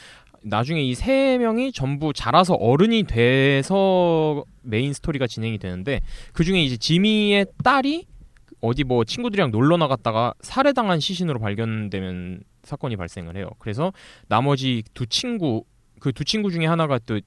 나중에 0.44 0.82
이 0.82 0.94
세 0.96 1.38
명이 1.38 1.72
전부 1.72 2.14
자라서 2.14 2.54
어른이 2.56 3.04
돼서 3.04 4.44
메인 4.62 4.94
스토리가 4.94 5.28
진행이 5.28 5.58
되는데 5.58 6.02
그 6.34 6.44
중에 6.44 6.62
이제 6.62 6.78
지미의 6.78 7.48
딸이 7.64 8.06
어디 8.62 8.84
뭐 8.84 9.04
친구들이랑 9.06 9.52
놀러 9.52 9.78
나갔다가 9.78 10.34
살해당한 10.42 11.00
시신으로 11.00 11.40
발견되는 11.39 12.41
사건이 12.64 12.98
발생을 12.98 13.38
해요. 13.38 13.50
그래서 13.60 13.94
나머지 14.28 14.84
두 14.94 15.06
친구 15.08 15.64
그 16.00 16.12
두 16.12 16.24
친구 16.24 16.52
중에 16.52 16.66
하나가 16.66 17.00
또 17.00 17.20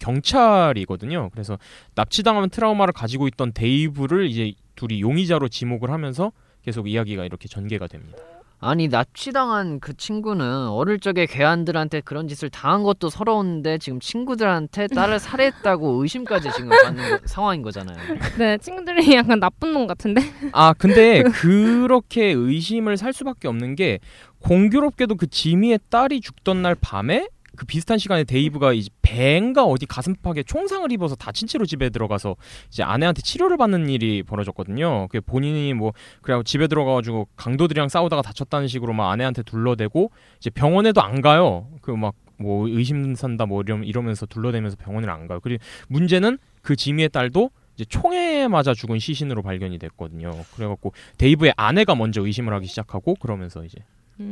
경찰이거든요. 0.00 1.30
그래서 1.30 1.58
납치당한 1.94 2.50
트라우마를 2.50 2.92
가지고 2.92 3.28
있던 3.28 3.52
데이브를 3.52 4.26
이제 4.28 4.52
둘이 4.76 5.00
용의자로 5.00 5.48
지목을 5.48 5.90
하면서 5.90 6.32
계속 6.62 6.88
이야기가 6.88 7.24
이렇게 7.24 7.48
전개가 7.48 7.86
됩니다. 7.86 8.18
아니 8.62 8.88
납치당한 8.88 9.80
그 9.80 9.96
친구는 9.96 10.68
어릴 10.68 11.00
적에 11.00 11.24
괴한들한테 11.24 12.02
그런 12.02 12.28
짓을 12.28 12.50
당한 12.50 12.82
것도 12.82 13.08
서러운데 13.08 13.78
지금 13.78 14.00
친구들한테 14.00 14.88
딸을 14.88 15.18
살해했다고 15.20 16.02
의심까지 16.02 16.50
지금 16.54 16.68
받는 16.70 17.10
거- 17.10 17.18
상황인 17.24 17.62
거잖아요. 17.62 17.96
네, 18.38 18.58
친구들이 18.58 19.14
약간 19.14 19.40
나쁜 19.40 19.72
놈 19.72 19.86
같은데. 19.86 20.20
아 20.52 20.74
근데 20.74 21.22
그렇게 21.32 22.26
의심을 22.26 22.98
살 22.98 23.14
수밖에 23.14 23.48
없는 23.48 23.76
게 23.76 23.98
공교롭게도 24.40 25.16
그 25.16 25.26
지미의 25.26 25.80
딸이 25.88 26.20
죽던 26.20 26.60
날 26.62 26.74
밤에 26.74 27.28
그 27.56 27.66
비슷한 27.66 27.98
시간에 27.98 28.24
데이브가 28.24 28.72
이제 28.72 28.88
배인가 29.02 29.64
어디 29.64 29.86
가슴팍에 29.86 30.44
총상을 30.44 30.90
입어서 30.92 31.14
다친 31.16 31.48
채로 31.48 31.66
집에 31.66 31.90
들어가서 31.90 32.36
이제 32.68 32.82
아내한테 32.82 33.22
치료를 33.22 33.56
받는 33.56 33.88
일이 33.88 34.22
벌어졌거든요. 34.22 35.08
그 35.08 35.20
본인이 35.20 35.74
뭐 35.74 35.92
그러고 36.22 36.42
집에 36.42 36.66
들어가가지고 36.66 37.28
강도들이랑 37.36 37.88
싸우다가 37.88 38.22
다쳤다는 38.22 38.68
식으로 38.68 38.92
막 38.92 39.10
아내한테 39.10 39.42
둘러대고 39.42 40.10
이제 40.38 40.50
병원에도 40.50 41.02
안 41.02 41.20
가요. 41.20 41.68
그 41.82 41.92
막 41.92 42.14
뭐 42.40 42.66
의심 42.68 43.14
산다 43.14 43.46
뭐 43.46 43.62
이러, 43.62 43.76
이러면서 43.78 44.26
둘러대면서 44.26 44.76
병원을 44.76 45.10
안 45.10 45.26
가요. 45.26 45.40
그리고 45.40 45.62
문제는 45.88 46.38
그 46.62 46.74
지미의 46.74 47.10
딸도 47.10 47.50
이제 47.74 47.84
총에 47.84 48.48
맞아 48.48 48.74
죽은 48.74 48.98
시신으로 48.98 49.42
발견이 49.42 49.78
됐거든요. 49.78 50.30
그래갖고 50.54 50.92
데이브의 51.18 51.52
아내가 51.56 51.94
먼저 51.94 52.24
의심을 52.24 52.52
하기 52.54 52.66
시작하고 52.66 53.14
그러면서 53.16 53.64
이제 53.64 53.78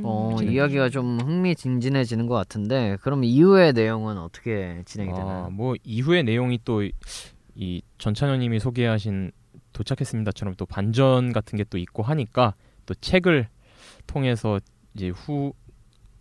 어 0.05 0.34
진행이 0.39 0.55
이야기가 0.57 0.89
좀 0.91 1.18
흥미진진해지는 1.20 2.26
것 2.26 2.34
같은데 2.34 2.97
그럼 3.03 3.24
이후의 3.24 3.72
내용은 3.72 4.18
어떻게 4.18 4.82
진행이 4.84 5.12
아, 5.12 5.14
되나요? 5.14 5.51
뭐 5.51 5.74
이후의 5.84 6.24
내용이 6.24 6.61
또 6.64 6.82
이 7.61 7.82
전찬현님이 7.99 8.61
소개하신 8.61 9.32
도착했습니다처럼 9.72 10.55
또 10.57 10.64
반전 10.64 11.32
같은 11.32 11.57
게 11.57 11.64
또 11.64 11.76
있고 11.76 12.05
하니까 12.05 12.55
또 12.86 12.95
책을 12.95 13.49
통해서 14.07 14.61
이제 14.95 15.09
후 15.09 15.53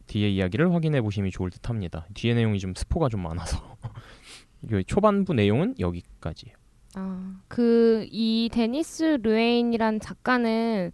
뒤의 0.07 0.35
이야기를 0.35 0.73
확인해 0.73 0.99
보시면 1.01 1.29
좋을 1.29 1.51
듯합니다. 1.51 2.07
뒤의 2.15 2.33
내용이 2.33 2.57
좀 2.57 2.73
스포가 2.75 3.07
좀 3.09 3.21
많아서 3.21 3.77
이 4.71 4.83
초반부 4.85 5.35
내용은 5.35 5.75
여기까지예요. 5.79 6.55
아, 6.95 7.39
그 7.47 8.07
이 8.11 8.49
데니스 8.51 9.19
루헤인이란 9.21 9.99
작가는 9.99 10.91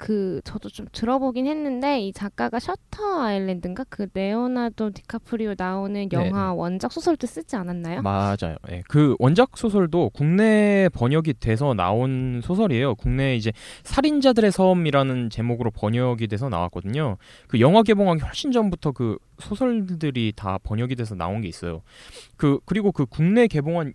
그 0.00 0.40
저도 0.44 0.70
좀 0.70 0.86
들어보긴 0.92 1.46
했는데 1.46 2.00
이 2.00 2.14
작가가 2.14 2.58
셔터 2.58 3.20
아일랜드인가 3.20 3.84
그 3.90 4.06
레오나르도 4.14 4.92
디카프리오 4.92 5.52
나오는 5.58 6.10
영화 6.12 6.54
원작 6.54 6.90
소설도 6.90 7.26
쓰지 7.26 7.54
않았나요? 7.56 8.00
맞아요. 8.00 8.56
예. 8.70 8.82
그 8.88 9.14
원작 9.18 9.58
소설도 9.58 10.12
국내 10.14 10.88
번역이 10.94 11.34
돼서 11.34 11.74
나온 11.74 12.40
소설이에요. 12.42 12.94
국내 12.94 13.36
이제 13.36 13.52
살인자들의 13.82 14.50
섬이라는 14.50 15.28
제목으로 15.28 15.70
번역이 15.70 16.28
돼서 16.28 16.48
나왔거든요. 16.48 17.18
그 17.46 17.60
영화 17.60 17.82
개봉하기 17.82 18.22
훨씬 18.22 18.52
전부터 18.52 18.92
그 18.92 19.18
소설들이 19.38 20.32
다 20.34 20.56
번역이 20.62 20.96
돼서 20.96 21.14
나온 21.14 21.42
게 21.42 21.48
있어요. 21.48 21.82
그 22.38 22.58
그리고 22.64 22.90
그 22.90 23.04
국내 23.04 23.46
개봉한 23.46 23.92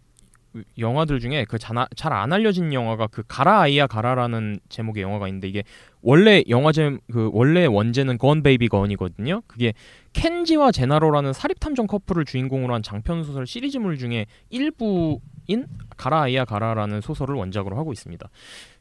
영화들 0.77 1.19
중에 1.19 1.45
그 1.45 1.57
잘 1.57 2.13
안 2.13 2.31
알려진 2.33 2.71
영화가 2.73 3.07
그 3.07 3.23
가라 3.27 3.61
아이야 3.61 3.87
가라라는 3.87 4.59
제목의 4.69 5.03
영화가 5.03 5.27
있는데 5.27 5.47
이게 5.47 5.63
원래 6.01 6.43
영화제 6.49 6.97
그 7.11 7.29
원래 7.33 7.65
원제는 7.65 8.17
Gone 8.17 8.43
Baby 8.43 8.67
Gone이거든요. 8.67 9.41
그게 9.47 9.73
켄지와 10.13 10.71
제나로라는 10.71 11.33
사립 11.33 11.59
탐정 11.59 11.87
커플을 11.87 12.25
주인공으로 12.25 12.73
한 12.73 12.83
장편 12.83 13.23
소설 13.23 13.45
시리즈물 13.47 13.97
중에 13.97 14.27
일부인 14.49 15.65
가라 15.97 16.21
아이야 16.23 16.45
가라라는 16.45 17.01
소설을 17.01 17.35
원작으로 17.35 17.77
하고 17.77 17.91
있습니다. 17.91 18.27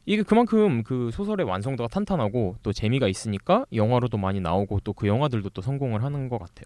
이게 0.05 0.21
그만큼 0.23 0.83
그 0.83 1.09
소설의 1.11 1.45
완성도가 1.47 1.89
탄탄하고 1.89 2.57
또 2.63 2.71
재미가 2.71 3.07
있으니까 3.07 3.65
영화로도 3.73 4.17
많이 4.17 4.39
나오고 4.39 4.79
또 4.81 4.93
그 4.93 5.07
영화들도 5.07 5.49
또 5.49 5.61
성공을 5.61 6.03
하는 6.03 6.29
것 6.29 6.37
같아요. 6.39 6.65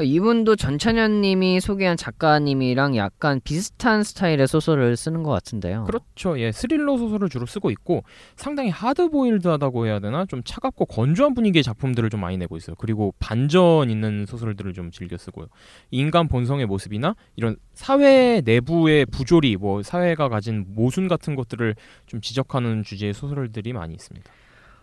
이분도 0.00 0.56
전찬현님이 0.56 1.60
소개한 1.60 1.98
작가님이랑 1.98 2.96
약간 2.96 3.40
비슷한 3.44 4.02
스타일의 4.02 4.46
소설을 4.46 4.96
쓰는 4.96 5.22
것 5.22 5.30
같은데요. 5.30 5.84
그렇죠. 5.84 6.38
예, 6.40 6.50
스릴러 6.50 6.96
소설을 6.96 7.28
주로 7.28 7.44
쓰고 7.44 7.70
있고 7.70 8.02
상당히 8.34 8.70
하드보일드하다고 8.70 9.86
해야 9.86 9.98
되나 9.98 10.24
좀 10.24 10.42
차갑고 10.44 10.86
건조한 10.86 11.34
분위기의 11.34 11.62
작품들을 11.62 12.08
좀 12.08 12.20
많이 12.20 12.38
내고 12.38 12.56
있어요. 12.56 12.74
그리고 12.78 13.12
반전 13.18 13.90
있는 13.90 14.24
소설들을 14.24 14.72
좀 14.72 14.90
즐겨 14.90 15.18
쓰고요. 15.18 15.48
인간 15.90 16.26
본성의 16.26 16.66
모습이나 16.66 17.14
이런 17.36 17.56
사회 17.74 18.40
내부의 18.44 19.04
부조리, 19.06 19.56
뭐 19.56 19.82
사회가 19.82 20.30
가진 20.30 20.64
모순 20.68 21.06
같은 21.06 21.34
것들을 21.34 21.74
좀 22.06 22.20
지적하는 22.22 22.82
주제의 22.82 23.12
소설들이 23.12 23.74
많이 23.74 23.92
있습니다. 23.92 24.30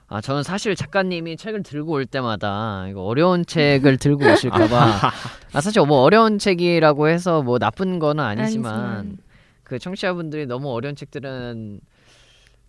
아 0.10 0.22
저는 0.22 0.42
사실 0.42 0.76
작가님이 0.76 1.38
책을 1.38 1.62
들고 1.62 1.94
올 1.94 2.06
때마다 2.06 2.88
이거 2.90 3.04
어려운 3.04 3.46
책을 3.46 3.98
들고 3.98 4.26
오실까봐 4.26 5.12
아 5.54 5.62
사실 5.62 5.84
뭐 5.86 6.02
어려운 6.02 6.40
책이라고 6.40 7.08
해서 7.10 7.44
뭐 7.44 7.60
나쁜 7.60 8.00
거는 8.00 8.24
아니지만 8.24 8.74
아니지만. 8.74 9.18
그 9.64 9.78
청취자분들이 9.78 10.48
너무 10.48 10.72
어려운 10.74 10.96
책들은 10.96 11.80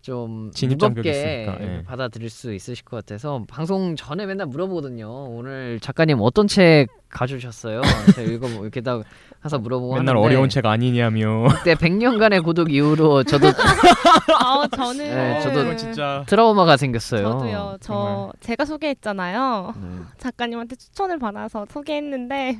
좀 0.02 0.50
진입 0.54 0.78
장벽이 0.78 1.08
무겁게 1.08 1.42
있으니까, 1.44 1.64
예. 1.64 1.82
받아들일 1.84 2.30
수 2.30 2.54
있으실 2.54 2.84
것 2.84 2.96
같아서 2.96 3.44
방송 3.48 3.96
전에 3.96 4.24
맨날 4.26 4.46
물어보거든요. 4.46 5.08
오늘 5.08 5.78
작가님 5.80 6.18
어떤 6.20 6.46
책 6.46 6.86
가져오셨어요? 7.10 7.82
제가 8.14 8.22
읽어보 8.32 8.62
이렇게 8.62 8.80
다 8.80 9.00
해서 9.44 9.58
물어보고 9.58 9.94
맨날 9.96 10.16
하는데 10.16 10.26
어려운 10.26 10.48
책 10.48 10.64
아니냐며. 10.66 11.48
그때 11.48 11.74
100년간의 11.74 12.42
고독 12.44 12.72
이후로 12.72 13.24
저도 13.24 13.48
아, 14.38 14.66
저는 14.74 15.04
네, 15.04 15.40
저도 15.40 15.76
진짜 15.76 16.24
트라우마가 16.26 16.76
생겼어요. 16.76 17.22
저도요. 17.22 17.76
저 17.80 17.94
정말. 17.94 18.32
제가 18.40 18.64
소개했잖아요. 18.64 19.74
네. 19.76 19.88
작가님한테 20.18 20.76
추천을 20.76 21.18
받아서 21.18 21.66
소개했는데 21.70 22.58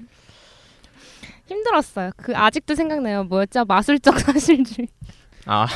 힘들었어요. 1.46 2.10
그 2.16 2.36
아직도 2.36 2.74
생각나요. 2.74 3.24
뭐였죠? 3.24 3.64
마술적 3.64 4.18
사실주의. 4.20 4.88
아 5.46 5.66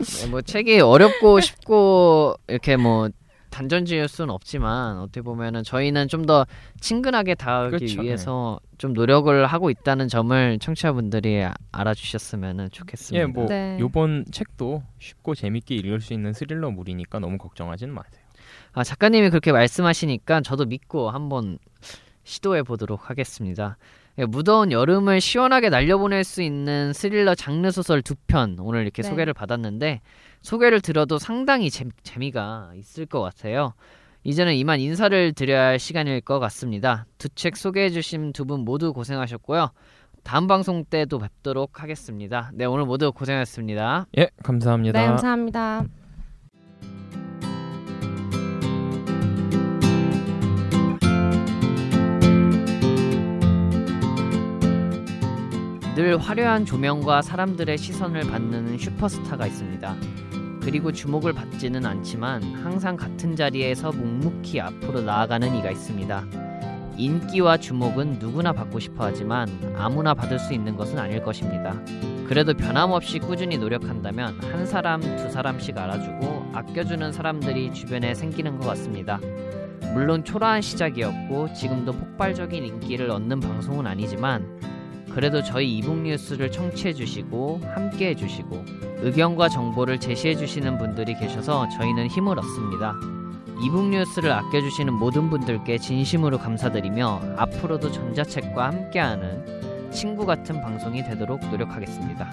네, 0.00 0.26
뭐 0.30 0.40
책이 0.42 0.80
어렵고 0.80 1.40
쉽고 1.40 2.34
이렇게 2.48 2.76
뭐 2.76 3.08
단전 3.50 3.84
지을 3.84 4.06
수는 4.08 4.30
없지만 4.30 4.98
어떻게 4.98 5.22
보면은 5.22 5.64
저희는 5.64 6.06
좀 6.08 6.24
더 6.26 6.46
친근하게 6.80 7.34
다가가기 7.34 7.78
그렇죠, 7.78 8.02
위해서 8.02 8.60
좀 8.78 8.92
노력을 8.92 9.44
하고 9.46 9.70
있다는 9.70 10.08
점을 10.08 10.58
청취자분들이 10.60 11.42
아- 11.44 11.54
알아주셨으면 11.72 12.70
좋겠습니다. 12.70 13.22
예, 13.22 13.26
뭐 13.26 13.46
네. 13.48 13.76
요번 13.80 14.24
책도 14.30 14.82
쉽고 14.98 15.34
재밌게 15.34 15.74
읽을 15.76 16.00
수 16.00 16.12
있는 16.12 16.32
스릴러물이니까 16.32 17.18
너무 17.18 17.38
걱정하지는 17.38 17.92
마세요. 17.94 18.22
아, 18.72 18.84
작가님이 18.84 19.30
그렇게 19.30 19.50
말씀하시니까 19.50 20.42
저도 20.42 20.66
믿고 20.66 21.10
한번 21.10 21.58
시도해 22.24 22.62
보도록 22.62 23.10
하겠습니다. 23.10 23.76
예, 24.20 24.24
무더운 24.26 24.70
여름을 24.70 25.20
시원하게 25.20 25.70
날려보낼 25.70 26.24
수 26.24 26.42
있는 26.42 26.92
스릴러 26.92 27.34
장르 27.34 27.70
소설 27.70 28.02
두 28.02 28.14
편 28.26 28.56
오늘 28.60 28.82
이렇게 28.82 29.02
네. 29.02 29.08
소개를 29.08 29.32
받았는데 29.34 30.00
소개를 30.42 30.80
들어도 30.80 31.18
상당히 31.18 31.70
재, 31.70 31.86
재미가 32.02 32.72
있을 32.76 33.06
것 33.06 33.20
같아요. 33.22 33.72
이제는 34.22 34.54
이만 34.54 34.78
인사를 34.80 35.32
드려야 35.32 35.68
할 35.68 35.78
시간일 35.78 36.20
것 36.20 36.38
같습니다. 36.38 37.06
두 37.18 37.28
책 37.34 37.56
소개해 37.56 37.88
주신 37.90 38.32
두 38.32 38.44
분 38.44 38.60
모두 38.60 38.92
고생하셨고요. 38.92 39.70
다음 40.22 40.46
방송 40.46 40.84
때도 40.84 41.18
뵙도록 41.18 41.82
하겠습니다. 41.82 42.50
네, 42.52 42.66
오늘 42.66 42.84
모두 42.84 43.10
고생하셨습니다. 43.12 44.06
예, 44.18 44.28
감사합니다. 44.42 45.00
네, 45.00 45.06
감사합니다. 45.06 45.84
늘 56.00 56.16
화려한 56.16 56.64
조명과 56.64 57.20
사람들의 57.20 57.76
시선을 57.76 58.22
받는 58.22 58.78
슈퍼스타가 58.78 59.46
있습니다. 59.46 59.96
그리고 60.62 60.92
주목을 60.92 61.34
받지는 61.34 61.84
않지만 61.84 62.42
항상 62.54 62.96
같은 62.96 63.36
자리에서 63.36 63.92
묵묵히 63.92 64.62
앞으로 64.62 65.02
나아가는 65.02 65.54
이가 65.56 65.70
있습니다. 65.70 66.24
인기와 66.96 67.58
주목은 67.58 68.18
누구나 68.18 68.54
받고 68.54 68.78
싶어 68.80 69.04
하지만 69.04 69.46
아무나 69.76 70.14
받을 70.14 70.38
수 70.38 70.54
있는 70.54 70.74
것은 70.74 70.98
아닐 70.98 71.22
것입니다. 71.22 71.78
그래도 72.26 72.54
변함없이 72.54 73.18
꾸준히 73.18 73.58
노력한다면 73.58 74.40
한 74.42 74.64
사람, 74.64 75.02
두 75.02 75.28
사람씩 75.28 75.76
알아주고 75.76 76.52
아껴주는 76.54 77.12
사람들이 77.12 77.74
주변에 77.74 78.14
생기는 78.14 78.58
것 78.58 78.66
같습니다. 78.68 79.20
물론 79.92 80.24
초라한 80.24 80.62
시작이었고 80.62 81.52
지금도 81.52 81.92
폭발적인 81.92 82.64
인기를 82.64 83.10
얻는 83.10 83.40
방송은 83.40 83.86
아니지만 83.86 84.79
그래도 85.14 85.42
저희 85.42 85.78
이북 85.78 85.98
뉴스를 85.98 86.50
청취해 86.50 86.94
주시고 86.94 87.60
함께 87.74 88.10
해 88.10 88.14
주시고 88.14 88.64
의견과 89.02 89.48
정보를 89.48 89.98
제시해 89.98 90.36
주시는 90.36 90.78
분들이 90.78 91.14
계셔서 91.14 91.68
저희는 91.70 92.06
힘을 92.08 92.38
얻습니다. 92.38 92.94
이북 93.62 93.90
뉴스를 93.90 94.32
아껴 94.32 94.60
주시는 94.60 94.94
모든 94.94 95.28
분들께 95.28 95.78
진심으로 95.78 96.38
감사드리며 96.38 97.34
앞으로도 97.36 97.90
전자책과 97.90 98.66
함께하는 98.66 99.90
친구 99.90 100.24
같은 100.24 100.60
방송이 100.60 101.02
되도록 101.02 101.40
노력하겠습니다. 101.50 102.30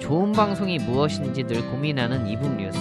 좋은 0.00 0.32
방송이 0.32 0.78
무엇인지 0.80 1.44
늘 1.44 1.62
고민하는 1.70 2.26
이북 2.26 2.56
뉴스 2.56 2.78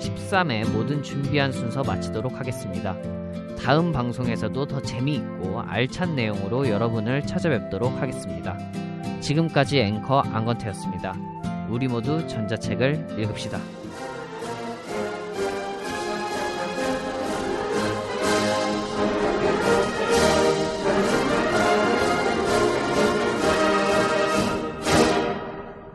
13회 0.00 0.68
모든 0.70 1.02
준비한 1.02 1.52
순서 1.52 1.84
마치도록 1.84 2.40
하겠습니다. 2.40 2.96
다음 3.58 3.92
방송에서도 3.92 4.66
더 4.66 4.80
재미있고 4.80 5.60
알찬 5.60 6.16
내용으로 6.16 6.68
여러분을 6.68 7.22
찾아뵙도록 7.26 8.00
하겠습니다. 8.00 8.58
지금까지 9.20 9.80
앵커 9.80 10.20
안건태였습니다. 10.20 11.14
우리 11.68 11.88
모두 11.88 12.26
전자책을 12.26 13.16
읽읍시다. 13.18 13.81